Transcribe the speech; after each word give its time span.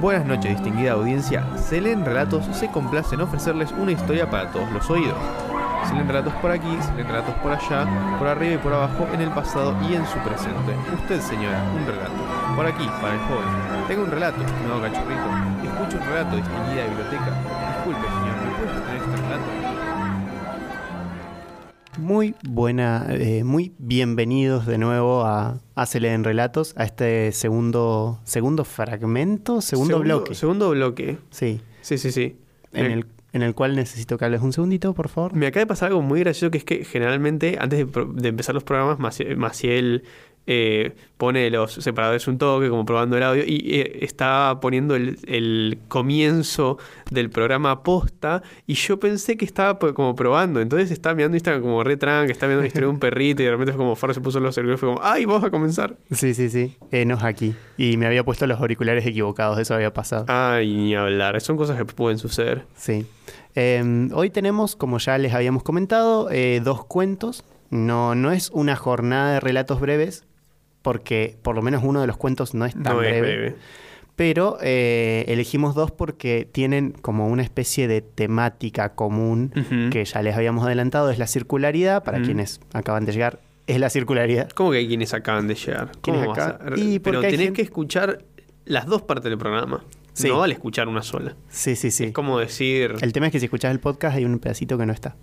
Buenas 0.00 0.24
noches, 0.24 0.52
distinguida 0.52 0.92
audiencia. 0.92 1.44
Se 1.58 1.78
leen 1.78 2.06
relatos, 2.06 2.46
se 2.56 2.70
complace 2.70 3.16
en 3.16 3.20
ofrecerles 3.20 3.70
una 3.72 3.92
historia 3.92 4.30
para 4.30 4.50
todos 4.50 4.72
los 4.72 4.88
oídos. 4.88 5.18
Se 5.86 5.92
leen 5.92 6.08
relatos 6.08 6.32
por 6.40 6.50
aquí, 6.50 6.74
se 6.80 6.94
leen 6.94 7.06
relatos 7.06 7.34
por 7.34 7.52
allá, 7.52 7.86
por 8.18 8.26
arriba 8.26 8.54
y 8.54 8.58
por 8.58 8.72
abajo, 8.72 9.06
en 9.12 9.20
el 9.20 9.28
pasado 9.28 9.76
y 9.86 9.94
en 9.94 10.06
su 10.06 10.18
presente. 10.20 10.74
Usted, 10.94 11.20
señora, 11.20 11.62
un 11.76 11.84
relato. 11.84 12.56
Por 12.56 12.64
aquí, 12.64 12.88
para 13.02 13.12
el 13.12 13.20
joven. 13.20 13.86
Tengo 13.88 14.04
un 14.04 14.10
relato, 14.10 14.40
estimado 14.42 14.80
cachorrito. 14.80 15.28
Escucho 15.64 15.98
un 15.98 16.08
relato, 16.08 16.36
distinguida 16.36 16.84
biblioteca. 16.86 17.36
Disculpe, 17.76 18.06
señor, 18.08 18.36
¿me 18.40 18.50
puede 18.56 18.80
tener 18.80 18.96
este 18.96 19.16
relato? 19.16 19.79
Muy 21.98 22.34
buena, 22.44 23.06
eh, 23.10 23.42
muy 23.44 23.72
bienvenidos 23.78 24.66
de 24.66 24.78
nuevo 24.78 25.24
a, 25.24 25.60
Se 25.86 26.00
leen 26.00 26.24
relatos, 26.24 26.72
a 26.76 26.84
este 26.84 27.32
segundo, 27.32 28.20
segundo 28.24 28.64
fragmento, 28.64 29.60
segundo, 29.60 29.98
bloque. 29.98 30.34
Segundo 30.34 30.70
bloque. 30.70 31.18
Sí, 31.30 31.60
Sí, 31.82 31.98
sí, 31.98 32.12
sí. 32.12 32.36
en 32.72 32.86
el, 32.86 33.06
en 33.32 33.42
el 33.42 33.54
cual 33.54 33.76
necesito 33.76 34.18
que 34.18 34.24
hables 34.24 34.40
un 34.40 34.52
segundito, 34.52 34.94
por 34.94 35.08
favor. 35.08 35.34
Me 35.34 35.46
acaba 35.46 35.62
de 35.62 35.66
pasar 35.66 35.88
algo 35.88 36.02
muy 36.02 36.20
gracioso 36.20 36.50
que 36.50 36.58
es 36.58 36.64
que 36.64 36.84
generalmente 36.84 37.56
antes 37.60 37.86
de, 37.92 38.28
empezar 38.28 38.54
los 38.54 38.64
programas 38.64 38.98
Maciel, 38.98 39.36
Maciel, 39.36 40.04
eh, 40.46 40.94
pone 41.16 41.50
los 41.50 41.72
separadores 41.72 42.26
un 42.26 42.38
toque 42.38 42.68
como 42.68 42.84
probando 42.84 43.16
el 43.16 43.22
audio 43.22 43.44
y 43.46 43.80
eh, 43.80 43.98
está 44.02 44.58
poniendo 44.60 44.96
el, 44.96 45.18
el 45.26 45.78
comienzo 45.88 46.78
del 47.10 47.30
programa 47.30 47.82
posta 47.82 48.42
y 48.66 48.74
yo 48.74 48.98
pensé 48.98 49.36
que 49.36 49.44
estaba 49.44 49.78
pues, 49.78 49.92
como 49.92 50.16
probando 50.16 50.60
entonces 50.60 50.90
estaba 50.90 51.14
mirando 51.14 51.36
Instagram 51.36 51.62
como 51.62 51.84
re 51.84 51.96
tranca, 51.96 52.32
estaba 52.32 52.48
viendo 52.48 52.62
la 52.62 52.68
historia 52.68 52.86
de 52.86 52.92
un 52.94 53.00
perrito 53.00 53.42
y 53.42 53.44
de 53.44 53.50
repente 53.50 53.72
fue 53.72 53.78
como 53.78 53.96
Faro 53.96 54.14
se 54.14 54.20
puso 54.20 54.40
los 54.40 54.56
auriculares 54.56 54.80
fue 54.80 54.88
como 54.88 55.00
¡ay, 55.02 55.24
vamos 55.24 55.44
a 55.44 55.50
comenzar! 55.50 55.96
Sí, 56.10 56.34
sí, 56.34 56.48
sí. 56.48 56.76
Enos 56.90 57.22
aquí. 57.22 57.54
Y 57.76 57.96
me 57.96 58.06
había 58.06 58.24
puesto 58.24 58.46
los 58.46 58.60
auriculares 58.60 59.06
equivocados, 59.06 59.58
eso 59.58 59.74
había 59.74 59.92
pasado. 59.92 60.24
¡Ay, 60.28 60.74
ni 60.74 60.94
hablar! 60.94 61.40
Son 61.40 61.56
cosas 61.56 61.76
que 61.76 61.84
pueden 61.84 62.18
suceder. 62.18 62.64
Sí. 62.76 63.06
Eh, 63.54 64.08
hoy 64.12 64.30
tenemos, 64.30 64.76
como 64.76 64.98
ya 64.98 65.18
les 65.18 65.34
habíamos 65.34 65.62
comentado, 65.62 66.30
eh, 66.30 66.60
dos 66.62 66.84
cuentos. 66.84 67.44
No, 67.70 68.14
no 68.14 68.32
es 68.32 68.50
una 68.50 68.74
jornada 68.74 69.34
de 69.34 69.40
relatos 69.40 69.80
breves, 69.80 70.24
porque 70.82 71.36
por 71.42 71.54
lo 71.54 71.62
menos 71.62 71.82
uno 71.84 72.00
de 72.00 72.06
los 72.06 72.16
cuentos 72.16 72.54
no 72.54 72.64
es 72.66 72.72
tan 72.74 72.96
no 72.96 73.02
es 73.02 73.20
breve. 73.20 73.56
Pero 74.16 74.58
eh, 74.60 75.24
elegimos 75.28 75.74
dos 75.74 75.90
porque 75.90 76.46
tienen 76.50 76.90
como 76.92 77.28
una 77.28 77.42
especie 77.42 77.88
de 77.88 78.02
temática 78.02 78.90
común 78.90 79.50
que 79.90 80.04
ya 80.04 80.20
les 80.22 80.36
habíamos 80.36 80.64
adelantado, 80.66 81.10
es 81.10 81.18
la 81.18 81.26
circularidad. 81.26 82.04
Para 82.04 82.20
quienes 82.20 82.60
acaban 82.74 83.06
de 83.06 83.12
llegar, 83.12 83.40
es 83.66 83.80
la 83.80 83.88
circularidad. 83.88 84.50
¿Cómo 84.50 84.72
que 84.72 84.78
hay 84.78 84.88
quienes 84.88 85.14
acaban 85.14 85.46
de 85.48 85.54
llegar? 85.54 85.92
¿Quiénes 86.02 86.22
¿Cómo 86.22 86.32
acá? 86.32 86.58
a- 86.62 86.78
Y 86.78 86.98
Pero 86.98 87.20
tenés 87.22 87.38
gente- 87.40 87.52
que 87.54 87.62
escuchar 87.62 88.24
las 88.66 88.84
dos 88.86 89.00
partes 89.02 89.30
del 89.30 89.38
programa. 89.38 89.84
Sí. 90.12 90.28
No 90.28 90.38
vale 90.40 90.52
escuchar 90.52 90.86
una 90.88 91.02
sola. 91.02 91.34
Sí, 91.48 91.74
sí, 91.76 91.90
sí. 91.90 92.04
Es 92.06 92.12
como 92.12 92.38
decir. 92.38 92.96
El 93.00 93.12
tema 93.14 93.26
es 93.26 93.32
que 93.32 93.38
si 93.38 93.46
escuchas 93.46 93.70
el 93.70 93.80
podcast 93.80 94.16
hay 94.18 94.26
un 94.26 94.38
pedacito 94.38 94.76
que 94.76 94.84
no 94.84 94.92
está. 94.92 95.16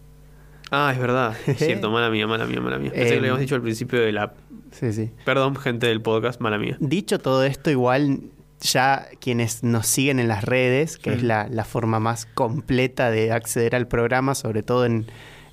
Ah, 0.72 0.92
es 0.94 1.00
verdad. 1.00 1.36
Es 1.48 1.58
cierto, 1.66 1.92
mala 1.92 2.10
mía, 2.10 2.28
mala 2.28 2.46
mía, 2.46 2.60
mala 2.60 2.78
mía. 2.78 2.92
Pensé 2.92 3.06
que 3.10 3.14
Em. 3.16 3.16
lo 3.16 3.22
habíamos 3.22 3.40
dicho 3.42 3.56
al 3.56 3.62
principio 3.62 4.00
de 4.02 4.12
la. 4.12 4.34
Sí, 4.72 4.92
sí. 4.94 5.12
Perdón, 5.26 5.56
gente 5.56 5.88
del 5.88 6.02
podcast, 6.02 6.42
mala 6.42 6.58
mía. 6.58 6.78
Dicho 6.80 7.20
todo 7.20 7.44
esto, 7.44 7.70
igual 7.72 8.20
ya 8.60 9.08
quienes 9.22 9.64
nos 9.64 9.88
siguen 9.88 10.20
en 10.20 10.28
las 10.28 10.44
redes, 10.44 10.98
que 10.98 11.14
es 11.14 11.23
la, 11.23 11.48
la 11.50 11.64
forma 11.64 12.00
más 12.00 12.26
completa 12.26 13.12
de 13.12 13.32
acceder 13.32 13.76
al 13.76 13.88
programa, 13.88 14.36
sobre 14.36 14.64
todo 14.64 14.86
en, 14.86 15.06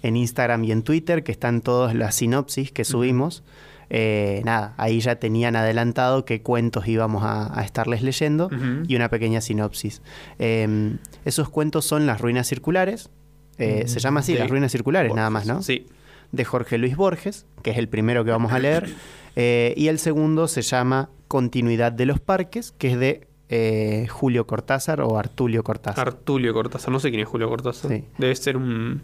en 0.02 0.16
Instagram 0.16 0.64
y 0.64 0.72
en 0.72 0.82
Twitter, 0.82 1.22
que 1.22 1.30
están 1.32 1.60
todas 1.60 1.94
las 1.94 2.14
sinopsis 2.16 2.72
que 2.72 2.84
subimos. 2.84 3.44
eh, 3.90 4.40
nada, 4.44 4.74
ahí 4.78 5.00
ya 5.00 5.16
tenían 5.16 5.54
adelantado 5.54 6.24
qué 6.24 6.40
cuentos 6.42 6.88
íbamos 6.88 7.22
a, 7.24 7.56
a 7.58 7.62
estarles 7.64 8.02
leyendo 8.02 8.48
y 8.88 8.96
una 8.96 9.10
pequeña 9.10 9.42
sinopsis. 9.42 10.00
Eh, 10.38 10.96
esos 11.26 11.50
cuentos 11.50 11.84
son 11.84 12.06
Las 12.06 12.20
Ruinas 12.22 12.48
Circulares. 12.48 13.10
Eh, 13.58 13.84
se 13.86 14.00
llama 14.00 14.20
así, 14.20 14.34
Las 14.34 14.50
Ruinas 14.50 14.72
Circulares, 14.72 15.14
nada 15.14 15.30
más. 15.30 15.46
¿no? 15.46 15.62
Sí. 15.62 15.86
de 16.32 16.44
Jorge 16.44 16.78
Luis 16.78 16.96
Borges, 16.96 17.46
que 17.62 17.70
es 17.70 17.78
el 17.78 17.88
primero 17.88 18.24
que 18.24 18.30
vamos 18.30 18.52
a 18.52 18.58
leer, 18.58 18.88
eh, 19.36 19.74
y 19.76 19.88
el 19.88 19.98
segundo 19.98 20.48
se 20.48 20.62
llama 20.62 21.08
Continuidad 21.28 21.92
de 21.92 22.06
los 22.06 22.20
Parques, 22.20 22.72
que 22.78 22.92
es 22.92 22.98
de 22.98 23.26
eh, 23.50 24.06
Julio 24.10 24.46
Cortázar 24.46 25.00
o 25.00 25.18
Artulio 25.18 25.62
Cortázar. 25.62 26.08
Artulio 26.08 26.52
Cortázar. 26.54 26.90
No 26.90 26.98
sé 27.00 27.10
quién 27.10 27.20
es 27.22 27.28
Julio 27.28 27.48
Cortázar. 27.48 27.90
Sí. 27.90 28.04
Debe 28.18 28.34
ser 28.34 28.56
un 28.56 29.02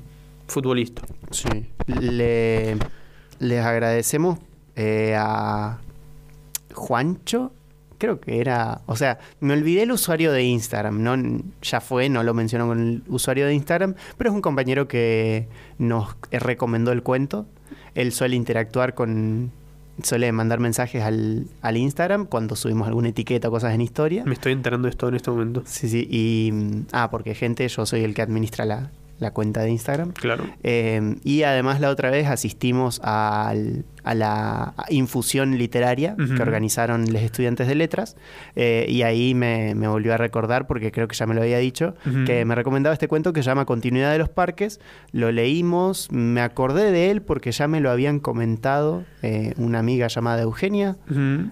futbolista. 0.49 1.03
Sí. 1.31 1.67
Le- 1.87 2.77
les 3.39 3.65
agradecemos 3.65 4.39
a 5.17 5.79
Juancho, 6.75 7.53
creo 8.01 8.21
que 8.21 8.41
era, 8.41 8.81
o 8.87 8.97
sea, 8.97 9.21
me 9.39 9.53
olvidé 9.53 9.83
el 9.85 9.93
usuario 9.93 10.33
de 10.33 10.43
Instagram, 10.43 11.03
no, 11.03 11.15
ya 11.63 11.81
fue, 11.81 12.09
no 12.09 12.25
lo 12.25 12.35
menciono 12.35 12.67
con 12.67 12.81
el 12.81 13.03
usuario 13.07 13.47
de 13.47 13.55
Instagram, 13.55 13.95
pero 14.19 14.31
es 14.31 14.35
un 14.35 14.43
compañero 14.43 14.89
que 14.89 15.47
nos 15.79 16.17
recomendó 16.33 16.91
el 16.91 17.05
cuento. 17.05 17.47
Él 17.95 18.13
suele 18.13 18.35
interactuar 18.35 18.95
con, 18.95 19.53
suele 20.03 20.33
mandar 20.33 20.59
mensajes 20.59 21.03
al, 21.03 21.47
al 21.61 21.77
Instagram 21.77 22.27
cuando 22.27 22.57
subimos 22.57 22.89
alguna 22.89 23.11
etiqueta 23.11 23.49
o 23.49 23.51
cosas 23.51 23.75
en 23.75 23.83
historia. 23.83 24.25
Me 24.25 24.35
estoy 24.35 24.53
enterando 24.53 24.87
de 24.87 24.91
esto 24.91 25.09
en 25.09 25.15
este 25.15 25.31
momento. 25.31 25.63
Sí, 25.67 25.89
sí, 25.89 26.09
y, 26.11 26.51
mm, 26.53 26.87
ah, 26.93 27.11
porque 27.11 27.35
gente, 27.35 27.69
yo 27.69 27.87
soy 27.87 28.03
el 28.03 28.15
que 28.15 28.23
administra 28.23 28.65
la, 28.65 28.91
la 29.21 29.33
cuenta 29.33 29.61
de 29.63 29.71
Instagram. 29.71 30.13
Claro. 30.13 30.45
Eh, 30.63 31.17
y 31.25 31.43
además 31.45 31.81
la 31.81 31.91
otra 31.91 32.11
vez 32.11 32.27
asistimos 32.27 33.01
al- 33.05 33.85
a 34.03 34.15
la 34.15 34.73
infusión 34.89 35.59
literaria 35.59 36.17
que 36.17 36.41
organizaron 36.43 37.13
los 37.13 37.21
estudiantes 37.21 37.69
de 37.69 37.75
letras 37.75 38.17
eh, 38.57 38.87
y 38.89 39.03
ahí 39.03 39.35
me, 39.35 39.75
me 39.75 39.89
volvió 39.89 40.15
a 40.15 40.17
recordar, 40.17 40.67
porque 40.67 40.91
creo 40.91 41.07
que 41.07 41.15
ya 41.15 41.27
me 41.27 41.35
lo 41.35 41.43
había 41.43 41.59
dicho, 41.59 41.95
que 42.25 42.47
me 42.47 42.55
recomendaba 42.55 42.95
este 42.95 43.09
cuento 43.09 43.35
que 43.35 43.43
se 43.43 43.47
llama 43.51 43.67
Continuidad 43.67 44.11
de 44.11 44.17
los 44.19 44.31
Parques. 44.31 44.81
Lo 45.13 45.31
leímos, 45.31 46.11
me 46.11 46.41
acordé 46.41 46.91
de 46.93 47.11
él 47.11 47.21
porque 47.21 47.53
ya 47.53 47.69
me 47.69 47.81
lo 47.81 47.91
habían 47.91 48.21
comentado 48.21 49.05
eh, 49.23 49.53
una 49.59 49.81
amiga 49.81 50.07
llamada 50.09 50.41
Eugenia, 50.43 50.97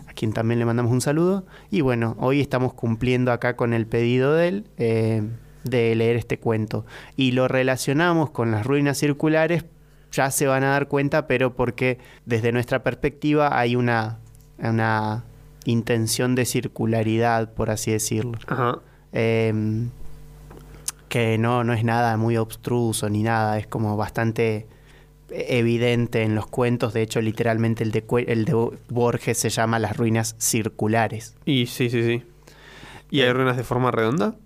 a 0.08 0.12
quien 0.14 0.32
también 0.32 0.58
le 0.58 0.64
mandamos 0.64 0.90
un 0.90 1.02
saludo. 1.02 1.44
Y 1.70 1.82
bueno, 1.82 2.16
hoy 2.18 2.40
estamos 2.40 2.72
cumpliendo 2.72 3.30
acá 3.30 3.56
con 3.56 3.74
el 3.74 3.86
pedido 3.86 4.32
de 4.34 4.48
él 4.48 4.64
eh, 4.78 5.22
de 5.70 5.94
leer 5.94 6.16
este 6.16 6.38
cuento. 6.38 6.84
Y 7.16 7.32
lo 7.32 7.48
relacionamos 7.48 8.30
con 8.30 8.50
las 8.50 8.66
ruinas 8.66 8.98
circulares, 8.98 9.64
ya 10.12 10.30
se 10.30 10.46
van 10.46 10.64
a 10.64 10.70
dar 10.70 10.88
cuenta, 10.88 11.26
pero 11.26 11.54
porque 11.54 11.98
desde 12.24 12.52
nuestra 12.52 12.82
perspectiva 12.82 13.58
hay 13.58 13.76
una, 13.76 14.18
una 14.58 15.24
intención 15.64 16.34
de 16.34 16.44
circularidad, 16.46 17.52
por 17.52 17.70
así 17.70 17.90
decirlo. 17.92 18.38
Ajá. 18.46 18.78
Eh, 19.12 19.52
que 21.08 21.38
no, 21.38 21.64
no 21.64 21.72
es 21.72 21.84
nada 21.84 22.16
muy 22.18 22.36
obstruso 22.36 23.08
ni 23.08 23.22
nada, 23.22 23.58
es 23.58 23.66
como 23.66 23.96
bastante 23.96 24.66
evidente 25.30 26.22
en 26.22 26.34
los 26.34 26.46
cuentos. 26.46 26.92
De 26.94 27.02
hecho, 27.02 27.20
literalmente 27.20 27.82
el 27.84 27.92
de, 27.92 28.04
el 28.26 28.44
de 28.44 28.70
Borges 28.88 29.38
se 29.38 29.48
llama 29.50 29.78
Las 29.78 29.96
ruinas 29.96 30.34
circulares. 30.38 31.34
Y 31.44 31.66
sí, 31.66 31.88
sí, 31.90 32.02
sí. 32.02 32.22
¿Y 33.10 33.20
hay 33.22 33.28
Eh. 33.28 33.32
ruinas 33.32 33.56
de 33.56 33.64
forma 33.64 33.90
redonda? 33.90 34.36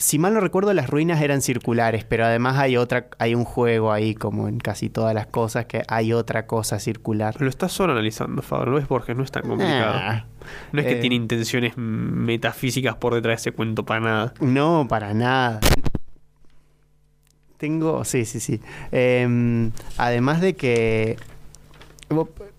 Si 0.00 0.18
mal 0.18 0.32
no 0.32 0.40
recuerdo, 0.40 0.72
las 0.72 0.88
ruinas 0.88 1.20
eran 1.20 1.42
circulares, 1.42 2.04
pero 2.04 2.24
además 2.24 2.56
hay 2.56 2.78
otra, 2.78 3.08
hay 3.18 3.34
un 3.34 3.44
juego 3.44 3.92
ahí, 3.92 4.14
como 4.14 4.48
en 4.48 4.56
casi 4.58 4.88
todas 4.88 5.14
las 5.14 5.26
cosas, 5.26 5.66
que 5.66 5.82
hay 5.88 6.14
otra 6.14 6.46
cosa 6.46 6.78
circular. 6.78 7.36
Lo 7.38 7.50
estás 7.50 7.70
solo 7.72 7.92
analizando, 7.92 8.40
Fabro. 8.40 8.72
No 8.72 8.78
es 8.78 8.88
Borges, 8.88 9.14
no 9.14 9.22
es 9.24 9.30
tan 9.30 9.42
complicado. 9.42 9.92
Ah, 10.02 10.24
No 10.72 10.80
es 10.80 10.86
que 10.86 10.92
Eh. 10.92 11.00
tiene 11.00 11.16
intenciones 11.16 11.76
metafísicas 11.76 12.96
por 12.96 13.12
detrás 13.14 13.32
de 13.44 13.50
ese 13.50 13.52
cuento 13.52 13.84
para 13.84 14.00
nada. 14.00 14.34
No, 14.40 14.86
para 14.88 15.12
nada. 15.12 15.60
Tengo, 17.58 18.02
sí, 18.06 18.24
sí, 18.24 18.40
sí. 18.40 18.58
Em, 18.90 19.70
además 19.98 20.40
de 20.40 20.54
que 20.56 21.18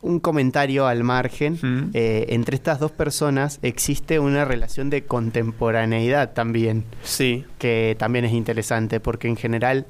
un 0.01 0.19
comentario 0.19 0.87
al 0.87 1.03
margen, 1.03 1.59
Mm. 1.61 1.89
eh, 1.93 2.25
entre 2.29 2.55
estas 2.55 2.79
dos 2.79 2.91
personas 2.91 3.59
existe 3.61 4.19
una 4.19 4.45
relación 4.45 4.89
de 4.89 5.03
contemporaneidad 5.03 6.33
también, 6.33 6.85
Sí. 7.03 7.45
que 7.59 7.95
también 7.99 8.25
es 8.25 8.31
interesante, 8.33 8.99
porque 8.99 9.27
en 9.27 9.35
general 9.35 9.85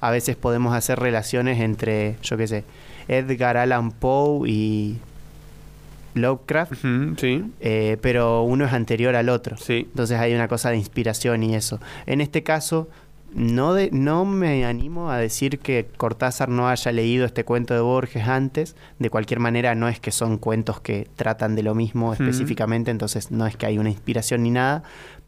a 0.00 0.10
veces 0.10 0.36
podemos 0.36 0.74
hacer 0.74 0.98
relaciones 0.98 1.60
entre, 1.60 2.16
yo 2.22 2.36
qué 2.36 2.46
sé, 2.46 2.64
Edgar 3.08 3.56
Allan 3.56 3.92
Poe 3.92 4.48
y 4.48 4.98
Lovecraft, 6.14 6.74
Sí. 7.16 7.42
eh, 7.60 7.96
pero 8.02 8.42
uno 8.42 8.66
es 8.66 8.72
anterior 8.74 9.16
al 9.16 9.28
otro. 9.30 9.56
Sí. 9.56 9.86
Entonces 9.90 10.18
hay 10.18 10.34
una 10.34 10.48
cosa 10.48 10.70
de 10.70 10.76
inspiración 10.76 11.42
y 11.42 11.54
eso. 11.54 11.80
En 12.06 12.20
este 12.20 12.42
caso, 12.42 12.88
no, 13.34 13.74
de, 13.74 13.90
no 13.92 14.24
me 14.24 14.64
animo 14.64 15.10
a 15.10 15.16
decir 15.16 15.58
que 15.58 15.86
Cortázar 15.96 16.48
no 16.48 16.68
haya 16.68 16.92
leído 16.92 17.24
este 17.24 17.44
cuento 17.44 17.74
de 17.74 17.80
Borges 17.80 18.28
antes. 18.28 18.76
De 18.98 19.10
cualquier 19.10 19.40
manera, 19.40 19.74
no 19.74 19.88
es 19.88 20.00
que 20.00 20.10
son 20.10 20.38
cuentos 20.38 20.80
que 20.80 21.08
tratan 21.16 21.54
de 21.54 21.62
lo 21.62 21.74
mismo 21.74 22.12
específicamente, 22.12 22.90
entonces 22.90 23.30
no 23.30 23.46
es 23.46 23.56
que 23.56 23.66
hay 23.66 23.78
una 23.78 23.90
inspiración 23.90 24.42
ni 24.42 24.50
nada. 24.50 24.82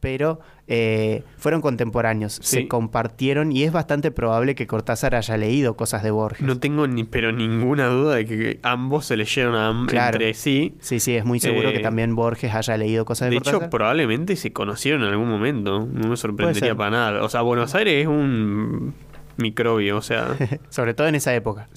Pero 0.05 0.39
eh, 0.69 1.23
fueron 1.39 1.61
contemporáneos, 1.63 2.39
se 2.43 2.69
compartieron 2.69 3.51
y 3.53 3.65
es 3.65 3.73
bastante 3.73 4.11
probable 4.11 4.55
que 4.55 4.67
Cortázar 4.67 5.15
haya 5.15 5.37
leído 5.39 5.77
cosas 5.77 6.03
de 6.03 6.11
Borges. 6.11 6.47
No 6.47 6.59
tengo 6.61 6.87
ni 6.87 7.05
pero 7.05 7.33
ninguna 7.33 7.87
duda 7.87 8.17
de 8.17 8.27
que 8.27 8.61
ambos 8.63 9.07
se 9.07 9.17
leyeron 9.17 9.55
a 9.55 9.69
am- 9.69 9.87
Claro. 9.87 10.17
entre 10.17 10.35
sí. 10.35 10.75
Sí, 10.81 11.01
sí, 11.01 11.15
es 11.17 11.25
muy 11.25 11.41
seguro 11.41 11.73
que 11.73 11.79
Eh, 11.79 11.83
también 11.83 12.15
Borges 12.15 12.55
haya 12.55 12.77
leído 12.77 13.05
cosas 13.07 13.31
de, 13.31 13.31
De 13.31 13.37
Cortázar. 13.39 13.63
hecho, 13.63 13.71
probablemente 13.71 14.37
se 14.37 14.53
conocieron 14.53 15.03
en 15.03 15.09
algún 15.09 15.29
momento. 15.31 15.89
No 15.91 16.09
me 16.09 16.17
sorprendería 16.19 16.75
para 16.75 16.91
nada. 16.91 17.23
O 17.25 17.29
sea, 17.31 17.41
Buenos 17.41 17.75
Aires 17.75 18.03
es 18.03 18.07
un 18.07 18.93
microbio, 19.37 19.97
o 19.97 20.03
sea. 20.03 20.37
Sobre 20.71 20.95
todo 20.95 21.07
en 21.09 21.15
esa 21.15 21.35
época. 21.35 21.69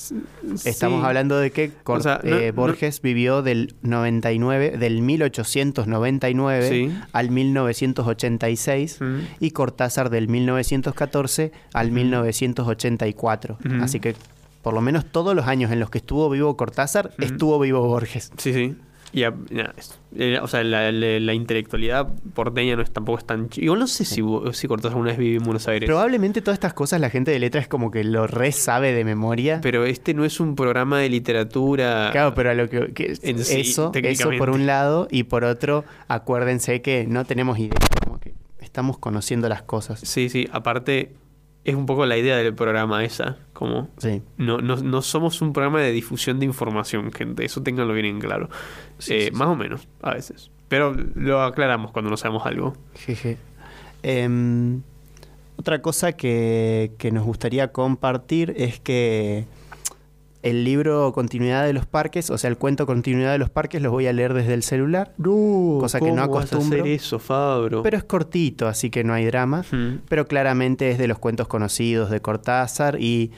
Estamos 0.66 1.02
sí. 1.02 1.06
hablando 1.06 1.38
de 1.40 1.52
que 1.52 1.72
Cor- 1.84 2.00
O 2.00 2.02
sea, 2.04 2.20
no- 2.24 2.36
eh, 2.38 2.48
no- 2.48 2.62
Borges 2.62 3.02
vivió 3.02 3.42
del 3.42 3.76
99, 3.82 4.78
del 4.78 5.02
1899 5.02 6.70
Sí. 6.70 6.98
al 7.14 7.32
1986 7.32 9.02
Mm. 9.02 9.16
y 9.40 9.52
Cortázar 9.52 10.10
del 10.10 10.28
1914 10.28 11.52
al 11.74 11.92
1984. 11.92 13.58
Ujú. 13.66 13.84
Así 13.84 14.00
que 14.00 14.16
por 14.62 14.74
lo 14.74 14.82
menos 14.82 15.06
todos 15.06 15.36
los 15.36 15.48
años 15.48 15.72
en 15.72 15.80
los 15.80 15.90
que 15.90 16.00
estuvo 16.00 16.30
vivo 16.30 16.58
Cortázar, 16.58 17.12
estuvo 17.20 17.58
vivo 17.60 17.82
Borges. 17.88 18.32
Sí, 18.38 18.54
sí. 18.54 18.76
Y, 19.18 19.24
a- 19.24 19.34
es- 19.78 20.00
eh, 20.16 20.40
o 20.42 20.48
sea, 20.48 20.64
la, 20.64 20.92
la- 20.92 21.20
la 21.20 21.34
intelectualidad 21.34 22.08
porteña 22.34 22.76
no 22.76 22.82
es, 22.84 22.92
tampoco 22.92 23.18
es 23.18 23.26
tan... 23.26 23.50
Igual 23.56 23.80
no 23.80 23.88
sé 23.88 24.06
si, 24.06 24.22
si 24.54 24.68
Cortázar 24.68 24.92
alguna 24.92 25.10
vez 25.12 25.18
vivió 25.18 25.38
en 25.40 25.44
Buenos 25.44 25.68
Aires. 25.68 25.88
Probablemente 25.88 26.42
todas 26.42 26.56
estas 26.56 26.74
cosas 26.74 27.02
la 27.02 27.10
gente 27.10 27.32
de 27.32 27.40
letra 27.40 27.60
es 27.62 27.68
como 27.68 27.90
que 27.90 28.04
lo 28.04 28.28
re 28.28 28.52
sabe 28.52 28.94
de 28.94 29.04
memoria. 29.04 29.60
Pero 29.62 29.86
este 29.86 30.14
no 30.14 30.24
es 30.26 30.40
un 30.40 30.56
programa 30.56 31.00
de 31.00 31.10
literatura. 31.10 32.10
Claro, 32.12 32.34
pero 32.36 32.52
a 32.52 32.54
lo 32.54 32.70
que, 32.70 32.94
que- 32.94 33.14
En 33.24 33.44
sí, 33.44 33.62
eso, 33.62 33.92
eso 33.94 34.30
por 34.38 34.50
un 34.52 34.66
lado 34.68 35.08
y 35.10 35.24
por 35.24 35.44
otro, 35.44 35.84
acuérdense 36.08 36.82
que 36.82 37.06
no 37.08 37.26
tenemos 37.26 37.58
idea, 37.60 37.72
como 38.06 38.20
que 38.20 38.34
estamos 38.60 38.98
conociendo 38.98 39.50
las 39.50 39.64
cosas. 39.64 40.00
Sí, 40.02 40.30
sí. 40.30 40.48
Aparte, 40.52 41.14
es 41.68 41.76
un 41.76 41.86
poco 41.86 42.06
la 42.06 42.18
idea 42.18 42.38
del 42.38 42.56
programa 42.56 43.04
esa. 43.04 43.38
Como... 43.54 43.90
Sí. 43.98 44.22
No, 44.38 44.60
no, 44.60 44.78
no 44.78 45.02
somos 45.02 45.42
un 45.42 45.52
programa 45.54 45.82
de 45.82 45.92
difusión 45.92 46.40
de 46.40 46.46
información, 46.46 47.12
gente. 47.12 47.44
Eso 47.44 47.62
ténganlo 47.62 47.94
bien 47.94 48.06
en 48.06 48.20
claro. 48.20 48.50
Sí, 49.00 49.14
Eh, 49.14 49.26
sí. 49.26 49.32
Más 49.32 49.50
o 49.50 49.56
menos, 49.56 49.88
a 50.02 50.14
veces. 50.14 50.50
Pero 50.70 50.96
lo 51.16 51.42
aclaramos 51.44 51.92
cuando 51.92 52.10
no 52.10 52.16
sabemos 52.18 52.46
algo. 52.46 52.74
Jeje. 52.96 53.38
Em, 54.02 54.82
otra 55.58 55.82
cosa 55.82 56.14
que, 56.14 56.94
que 56.98 57.12
nos 57.12 57.26
gustaría 57.26 57.72
compartir 57.74 58.54
es 58.58 58.80
que 58.80 59.46
el 60.50 60.64
libro 60.64 61.12
Continuidad 61.14 61.66
de 61.66 61.74
los 61.74 61.86
Parques, 61.86 62.30
o 62.30 62.38
sea, 62.38 62.50
el 62.50 62.58
cuento 62.58 62.86
Continuidad 62.86 63.32
de 63.32 63.38
los 63.38 63.50
Parques, 63.50 63.82
los 63.82 63.92
voy 63.92 64.08
a 64.08 64.14
leer 64.14 64.34
desde 64.34 64.54
el 64.54 64.64
celular. 64.64 65.14
No, 65.18 65.78
Cosa 65.80 66.00
que 66.00 66.12
no 66.12 66.24
¿cómo 66.24 66.36
vas 66.36 66.46
a 66.52 66.56
acostumbro. 66.56 66.80
hacer 66.82 66.92
eso, 66.94 67.20
Fabro? 67.20 67.84
Pero 67.84 67.98
es 67.98 68.04
cortito, 68.04 68.68
así 68.68 68.90
que 68.90 69.04
no 69.04 69.14
hay 69.14 69.26
drama. 69.26 69.64
Pero 70.10 70.28
claramente 70.28 70.90
es 70.92 70.98
de 70.98 71.08
los 71.08 71.20
cuentos 71.20 71.48
conocidos 71.48 72.10
de 72.10 72.22
Cortázar 72.22 73.00
y 73.02 73.32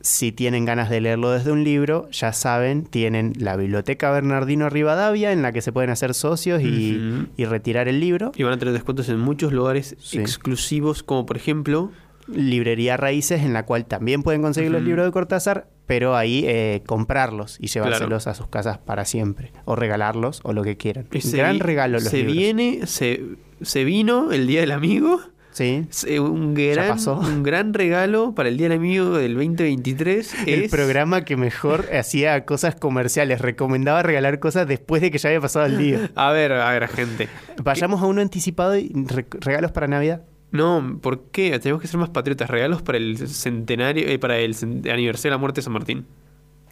si 0.00 0.32
tienen 0.32 0.66
ganas 0.66 0.90
de 0.90 1.00
leerlo 1.00 1.30
desde 1.30 1.50
un 1.50 1.64
libro, 1.64 2.10
ya 2.10 2.34
saben, 2.34 2.84
tienen 2.84 3.32
la 3.38 3.56
Biblioteca 3.56 4.10
Bernardino 4.10 4.68
Rivadavia 4.68 5.32
en 5.32 5.40
la 5.40 5.50
que 5.52 5.62
se 5.62 5.72
pueden 5.72 5.88
hacer 5.88 6.12
socios 6.12 6.60
y, 6.62 7.26
retirar 7.38 7.88
el 7.88 8.00
libro. 8.00 8.30
Y 8.36 8.42
van 8.42 8.52
a 8.52 8.58
tener 8.58 8.74
descuentos 8.74 9.08
en 9.08 9.18
muchos 9.18 9.52
lugares 9.54 9.96
Sí. 10.00 10.18
exclusivos, 10.18 11.02
como 11.02 11.24
por 11.26 11.36
ejemplo... 11.36 11.90
Librería 12.26 12.96
Raíces 12.96 13.42
en 13.42 13.52
la 13.52 13.66
cual 13.66 13.84
también 13.84 14.22
pueden 14.22 14.40
conseguir 14.40 14.70
los 14.70 14.82
libros 14.82 15.04
de 15.04 15.12
Cortázar, 15.12 15.66
pero 15.86 16.16
ahí 16.16 16.44
eh, 16.46 16.82
comprarlos 16.86 17.56
y 17.60 17.66
llevárselos 17.68 18.26
a 18.26 18.34
sus 18.34 18.46
casas 18.48 18.78
para 18.78 19.04
siempre. 19.04 19.52
O 19.64 19.76
regalarlos 19.76 20.40
o 20.44 20.52
lo 20.52 20.62
que 20.62 20.76
quieran. 20.76 21.06
ese 21.12 21.36
Gran 21.36 21.54
vi- 21.56 21.60
regalo 21.60 21.94
los 21.98 22.04
Se 22.04 22.18
libros. 22.18 22.34
viene, 22.36 22.86
se, 22.86 23.22
se 23.62 23.84
vino 23.84 24.32
el 24.32 24.46
Día 24.46 24.60
del 24.60 24.72
Amigo. 24.72 25.20
Sí. 25.52 25.86
Se- 25.90 26.18
un, 26.18 26.52
gran, 26.54 26.88
pasó. 26.88 27.14
un 27.20 27.44
gran 27.44 27.74
regalo 27.74 28.34
para 28.34 28.48
el 28.48 28.56
Día 28.56 28.68
del 28.68 28.78
Amigo 28.78 29.10
del 29.16 29.34
2023 29.34 30.34
El 30.48 30.68
programa 30.68 31.24
que 31.24 31.36
mejor 31.36 31.86
hacía 31.94 32.44
cosas 32.44 32.74
comerciales, 32.74 33.40
recomendaba 33.40 34.02
regalar 34.02 34.40
cosas 34.40 34.66
después 34.66 35.00
de 35.00 35.12
que 35.12 35.18
ya 35.18 35.28
había 35.28 35.40
pasado 35.40 35.66
el 35.66 35.78
día. 35.78 36.10
A 36.16 36.32
ver, 36.32 36.52
a 36.52 36.70
ver, 36.72 36.88
gente. 36.88 37.28
Vayamos 37.62 38.02
a 38.02 38.06
uno 38.06 38.20
anticipado 38.20 38.76
y 38.76 38.90
re- 39.06 39.26
regalos 39.40 39.70
para 39.70 39.86
Navidad. 39.86 40.22
No, 40.54 40.98
¿por 41.02 41.20
qué? 41.32 41.58
Tenemos 41.58 41.82
que 41.82 41.88
ser 41.88 41.98
más 41.98 42.10
patriotas. 42.10 42.48
Regalos 42.48 42.80
para 42.80 42.96
el 42.98 43.18
centenario, 43.28 44.06
eh, 44.08 44.18
para 44.18 44.38
el 44.38 44.54
aniversario 44.90 45.30
de 45.32 45.34
la 45.34 45.38
muerte 45.38 45.60
de 45.60 45.64
San 45.64 45.72
Martín. 45.72 46.06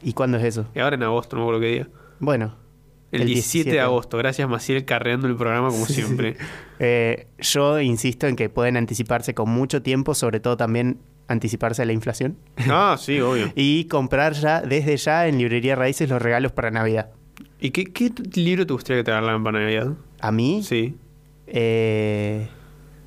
¿Y 0.02 0.12
cuándo 0.14 0.38
es 0.38 0.44
eso? 0.44 0.66
Ahora 0.76 0.96
en 0.96 1.02
agosto, 1.02 1.36
no 1.36 1.42
me 1.42 1.46
acuerdo 1.46 1.60
qué 1.60 1.66
día. 1.72 1.88
Bueno. 2.20 2.54
El, 3.10 3.26
17, 3.26 3.70
de 3.70 3.80
agosto. 3.80 4.16
Gracias, 4.16 4.48
Maciel, 4.48 4.86
carreando 4.86 5.26
el 5.28 5.36
programa 5.36 5.68
como 5.68 5.84
siempre. 5.86 6.36
Eh, 6.78 7.26
yo 7.38 7.78
insisto 7.80 8.26
en 8.26 8.36
que 8.36 8.48
pueden 8.48 8.76
anticiparse 8.78 9.34
con 9.34 9.50
mucho 9.50 9.82
tiempo, 9.82 10.14
sobre 10.14 10.40
todo 10.40 10.56
también 10.56 10.98
anticiparse 11.28 11.82
a 11.82 11.84
la 11.84 11.92
inflación. 11.92 12.36
ah, 12.70 12.96
sí, 12.98 13.20
obvio. 13.20 13.52
Y 13.56 13.84
comprar 13.84 14.32
ya, 14.32 14.62
desde 14.62 14.96
ya, 14.96 15.26
en 15.28 15.36
Librería 15.38 15.76
Raíces 15.76 16.08
los 16.08 16.22
regalos 16.22 16.52
para 16.52 16.70
Navidad. 16.70 17.10
¿Y 17.60 17.70
qué, 17.70 17.84
qué 17.84 18.10
libro 18.36 18.66
te 18.66 18.72
gustaría 18.72 19.00
que 19.00 19.04
te 19.04 19.10
regalaran 19.10 19.44
para 19.44 19.60
Navidad? 19.60 19.92
A 20.20 20.32
mí, 20.32 20.62
Sí. 20.62 20.96
eh, 21.48 22.48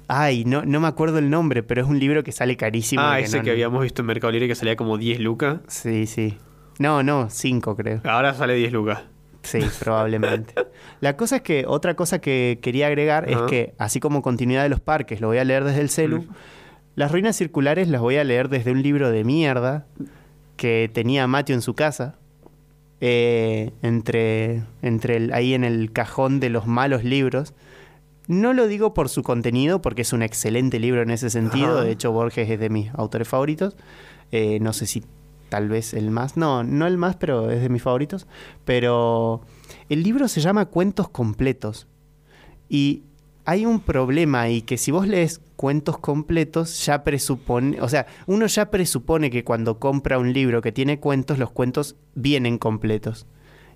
ay, 0.07 0.45
no, 0.45 0.63
no 0.65 0.79
me 0.79 0.87
acuerdo 0.87 1.17
el 1.19 1.29
nombre, 1.29 1.63
pero 1.63 1.81
es 1.81 1.87
un 1.87 1.99
libro 1.99 2.23
que 2.23 2.31
sale 2.31 2.57
carísimo. 2.57 3.01
ah, 3.03 3.19
ese 3.19 3.37
no- 3.37 3.43
que 3.43 3.51
habíamos 3.51 3.81
visto 3.83 4.01
en 4.01 4.07
Mercado 4.07 4.31
Libre 4.31 4.47
que 4.47 4.55
salía 4.55 4.75
como 4.75 4.97
10 4.97 5.19
lucas. 5.19 5.59
Sí, 5.67 6.05
sí. 6.07 6.37
No, 6.79 7.03
no, 7.03 7.29
cinco 7.29 7.75
creo. 7.75 8.01
Ahora 8.03 8.33
sale 8.33 8.53
10 8.55 8.71
lucas. 8.73 9.03
Sí, 9.43 9.59
probablemente. 9.79 10.53
La 11.01 11.15
cosa 11.17 11.37
es 11.37 11.41
que, 11.43 11.65
otra 11.67 11.95
cosa 11.95 12.19
que 12.19 12.59
quería 12.61 12.87
agregar 12.87 13.29
es 13.29 13.37
que, 13.49 13.73
así 13.77 13.99
como 13.99 14.21
continuidad 14.21 14.63
de 14.63 14.69
los 14.69 14.79
parques, 14.79 15.21
lo 15.21 15.27
voy 15.27 15.37
a 15.37 15.43
leer 15.43 15.63
desde 15.63 15.81
el 15.81 15.89
celu, 15.89 16.19
Mm. 16.23 16.27
las 16.95 17.11
ruinas 17.11 17.35
circulares 17.35 17.87
las 17.87 18.01
voy 18.01 18.17
a 18.17 18.23
leer 18.23 18.49
desde 18.49 18.71
un 18.71 18.81
libro 18.81 19.11
de 19.11 19.23
mierda 19.23 19.85
que 20.57 20.89
tenía 20.93 21.27
Mateo 21.27 21.55
en 21.55 21.61
su 21.61 21.73
casa. 21.75 22.15
eh, 23.01 23.71
entre, 23.81 24.63
entre 24.81 25.17
el, 25.17 25.33
ahí 25.33 25.53
en 25.53 25.63
el 25.65 25.91
cajón 25.91 26.39
de 26.39 26.49
los 26.49 26.65
malos 26.65 27.03
libros. 27.03 27.53
No 28.27 28.53
lo 28.53 28.67
digo 28.67 28.93
por 28.93 29.09
su 29.09 29.23
contenido, 29.23 29.81
porque 29.81 30.01
es 30.01 30.13
un 30.13 30.23
excelente 30.23 30.79
libro 30.79 31.01
en 31.01 31.11
ese 31.11 31.29
sentido. 31.29 31.77
Ajá. 31.77 31.83
De 31.83 31.91
hecho, 31.91 32.11
Borges 32.11 32.49
es 32.49 32.59
de 32.59 32.69
mis 32.69 32.93
autores 32.95 33.27
favoritos. 33.27 33.75
Eh, 34.31 34.59
no 34.61 34.73
sé 34.73 34.87
si 34.87 35.03
tal 35.49 35.69
vez 35.69 35.93
el 35.93 36.11
más. 36.11 36.37
No, 36.37 36.63
no 36.63 36.87
el 36.87 36.97
más, 36.97 37.15
pero 37.15 37.51
es 37.51 37.61
de 37.61 37.69
mis 37.69 37.83
favoritos. 37.83 38.27
Pero 38.65 39.41
el 39.89 40.03
libro 40.03 40.27
se 40.27 40.41
llama 40.41 40.65
Cuentos 40.65 41.09
Completos. 41.09 41.87
Y 42.67 43.03
hay 43.45 43.65
un 43.65 43.79
problema 43.79 44.41
ahí 44.41 44.63
que 44.63 44.77
si 44.77 44.91
vos 44.91 45.07
lees 45.07 45.39
cuentos 45.55 45.99
completos, 45.99 46.83
ya 46.85 47.03
presupone, 47.03 47.79
o 47.79 47.87
sea, 47.87 48.07
uno 48.25 48.47
ya 48.47 48.71
presupone 48.71 49.29
que 49.29 49.43
cuando 49.43 49.79
compra 49.79 50.17
un 50.17 50.33
libro 50.33 50.61
que 50.61 50.71
tiene 50.71 50.99
cuentos, 50.99 51.37
los 51.37 51.51
cuentos 51.51 51.95
vienen 52.15 52.57
completos. 52.57 53.27